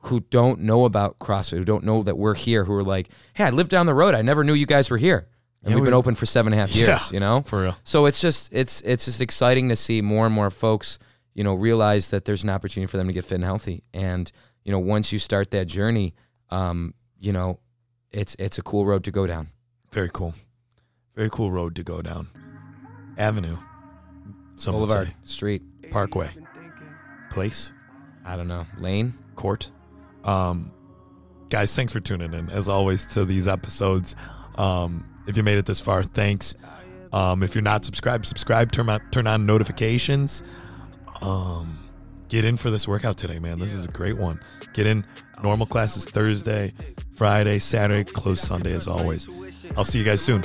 who 0.00 0.20
don't 0.20 0.60
know 0.60 0.84
about 0.84 1.18
CrossFit, 1.18 1.58
who 1.58 1.64
don't 1.64 1.84
know 1.84 2.02
that 2.02 2.16
we're 2.16 2.34
here, 2.34 2.64
who 2.64 2.72
are 2.74 2.84
like, 2.84 3.08
hey, 3.34 3.44
I 3.44 3.50
live 3.50 3.68
down 3.68 3.86
the 3.86 3.94
road. 3.94 4.14
I 4.14 4.22
never 4.22 4.44
knew 4.44 4.54
you 4.54 4.66
guys 4.66 4.90
were 4.90 4.98
here. 4.98 5.26
And 5.62 5.70
Yeah, 5.70 5.76
we've 5.76 5.84
been 5.84 5.94
open 5.94 6.14
for 6.14 6.26
seven 6.26 6.52
and 6.52 6.60
a 6.60 6.64
half 6.64 6.74
years, 6.76 6.88
Yeah. 6.88 7.00
you 7.10 7.18
know? 7.18 7.42
For 7.42 7.62
real. 7.62 7.76
So 7.84 8.06
it's 8.06 8.20
just 8.20 8.52
it's 8.52 8.82
it's 8.82 9.04
just 9.06 9.20
exciting 9.20 9.68
to 9.70 9.76
see 9.76 10.02
more 10.02 10.26
and 10.26 10.34
more 10.34 10.50
folks, 10.50 10.98
you 11.34 11.42
know, 11.44 11.54
realize 11.54 12.10
that 12.10 12.24
there's 12.24 12.44
an 12.44 12.50
opportunity 12.50 12.88
for 12.90 12.96
them 12.98 13.06
to 13.08 13.12
get 13.12 13.24
fit 13.24 13.36
and 13.36 13.44
healthy. 13.44 13.82
And 13.92 14.30
you 14.64 14.72
know, 14.72 14.78
once 14.78 15.12
you 15.12 15.18
start 15.18 15.50
that 15.52 15.66
journey, 15.66 16.14
um, 16.50 16.94
you 17.18 17.32
know, 17.32 17.58
it's 18.12 18.36
it's 18.38 18.58
a 18.58 18.62
cool 18.62 18.84
road 18.86 19.04
to 19.04 19.10
go 19.10 19.26
down. 19.26 19.48
Very 19.92 20.10
cool. 20.12 20.34
Very 21.14 21.30
cool 21.30 21.50
road 21.50 21.74
to 21.76 21.82
go 21.82 22.02
down. 22.02 22.28
Avenue. 23.18 23.56
Some 24.58 24.74
Boulevard, 24.74 25.12
street, 25.22 25.62
Parkway. 25.90 26.28
Place. 27.30 27.72
I 28.24 28.36
don't 28.36 28.48
know, 28.48 28.66
lane. 28.78 29.14
Court. 29.34 29.70
Um, 30.24 30.72
guys, 31.48 31.74
thanks 31.74 31.92
for 31.92 32.00
tuning 32.00 32.34
in 32.34 32.50
as 32.50 32.68
always 32.68 33.06
to 33.06 33.24
these 33.24 33.46
episodes. 33.46 34.16
Um, 34.56 35.08
if 35.26 35.36
you 35.36 35.42
made 35.42 35.58
it 35.58 35.66
this 35.66 35.80
far, 35.80 36.02
thanks. 36.02 36.54
Um, 37.12 37.42
if 37.42 37.54
you're 37.54 37.62
not 37.62 37.84
subscribed, 37.84 38.26
subscribe. 38.26 38.72
Turn 38.72 38.88
on 38.88 39.00
turn 39.10 39.26
on 39.26 39.46
notifications. 39.46 40.42
Um, 41.22 41.78
get 42.28 42.44
in 42.44 42.56
for 42.56 42.70
this 42.70 42.88
workout 42.88 43.16
today, 43.16 43.38
man. 43.38 43.58
This 43.58 43.74
is 43.74 43.86
a 43.86 43.90
great 43.90 44.16
one. 44.16 44.38
Get 44.72 44.86
in. 44.86 45.04
Normal 45.42 45.66
classes 45.66 46.06
Thursday, 46.06 46.72
Friday, 47.14 47.58
Saturday, 47.58 48.10
closed 48.10 48.42
Sunday 48.42 48.72
as 48.74 48.88
always. 48.88 49.28
I'll 49.76 49.84
see 49.84 49.98
you 49.98 50.04
guys 50.04 50.22
soon. 50.22 50.42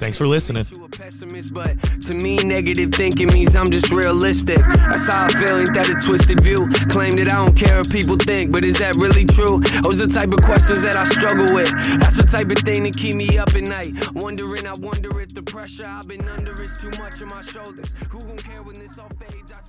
Thanks 0.00 0.16
for 0.16 0.26
listening. 0.26 0.64
A 0.64 1.52
but 1.52 1.76
to 2.08 2.14
me, 2.14 2.36
negative 2.36 2.90
thinking 2.90 3.28
means 3.28 3.54
I'm 3.54 3.70
just 3.70 3.92
realistic. 3.92 4.58
I 4.64 5.28
feel, 5.28 5.58
ain't 5.58 5.74
that 5.74 5.90
a 5.90 6.06
twisted 6.06 6.40
view? 6.40 6.70
Claim 6.88 7.16
that 7.16 7.28
I 7.28 7.44
don't 7.44 7.54
care 7.54 7.76
what 7.76 7.90
people 7.92 8.16
think, 8.16 8.50
but 8.50 8.64
is 8.64 8.78
that 8.78 8.96
really 8.96 9.26
true? 9.26 9.60
Those 9.82 10.00
are 10.00 10.06
the 10.06 10.14
type 10.14 10.32
of 10.32 10.42
questions 10.42 10.82
that 10.84 10.96
I 10.96 11.04
struggle 11.04 11.54
with. 11.54 11.70
That's 12.00 12.16
the 12.16 12.22
type 12.22 12.50
of 12.50 12.56
thing 12.64 12.84
that 12.84 12.96
keep 12.96 13.14
me 13.14 13.36
up 13.36 13.54
at 13.54 13.62
night. 13.62 13.92
Wondering, 14.14 14.66
I 14.66 14.72
wonder 14.72 15.20
if 15.20 15.34
the 15.34 15.42
pressure 15.42 15.84
I've 15.86 16.08
been 16.08 16.26
under 16.30 16.54
is 16.54 16.80
too 16.80 16.90
much 16.98 17.20
on 17.20 17.28
my 17.28 17.42
shoulders. 17.42 17.94
Who 18.08 18.20
gon' 18.20 18.38
care 18.38 18.62
when 18.62 18.78
this 18.78 18.98
all 18.98 19.10
fades? 19.20 19.52
I 19.52 19.60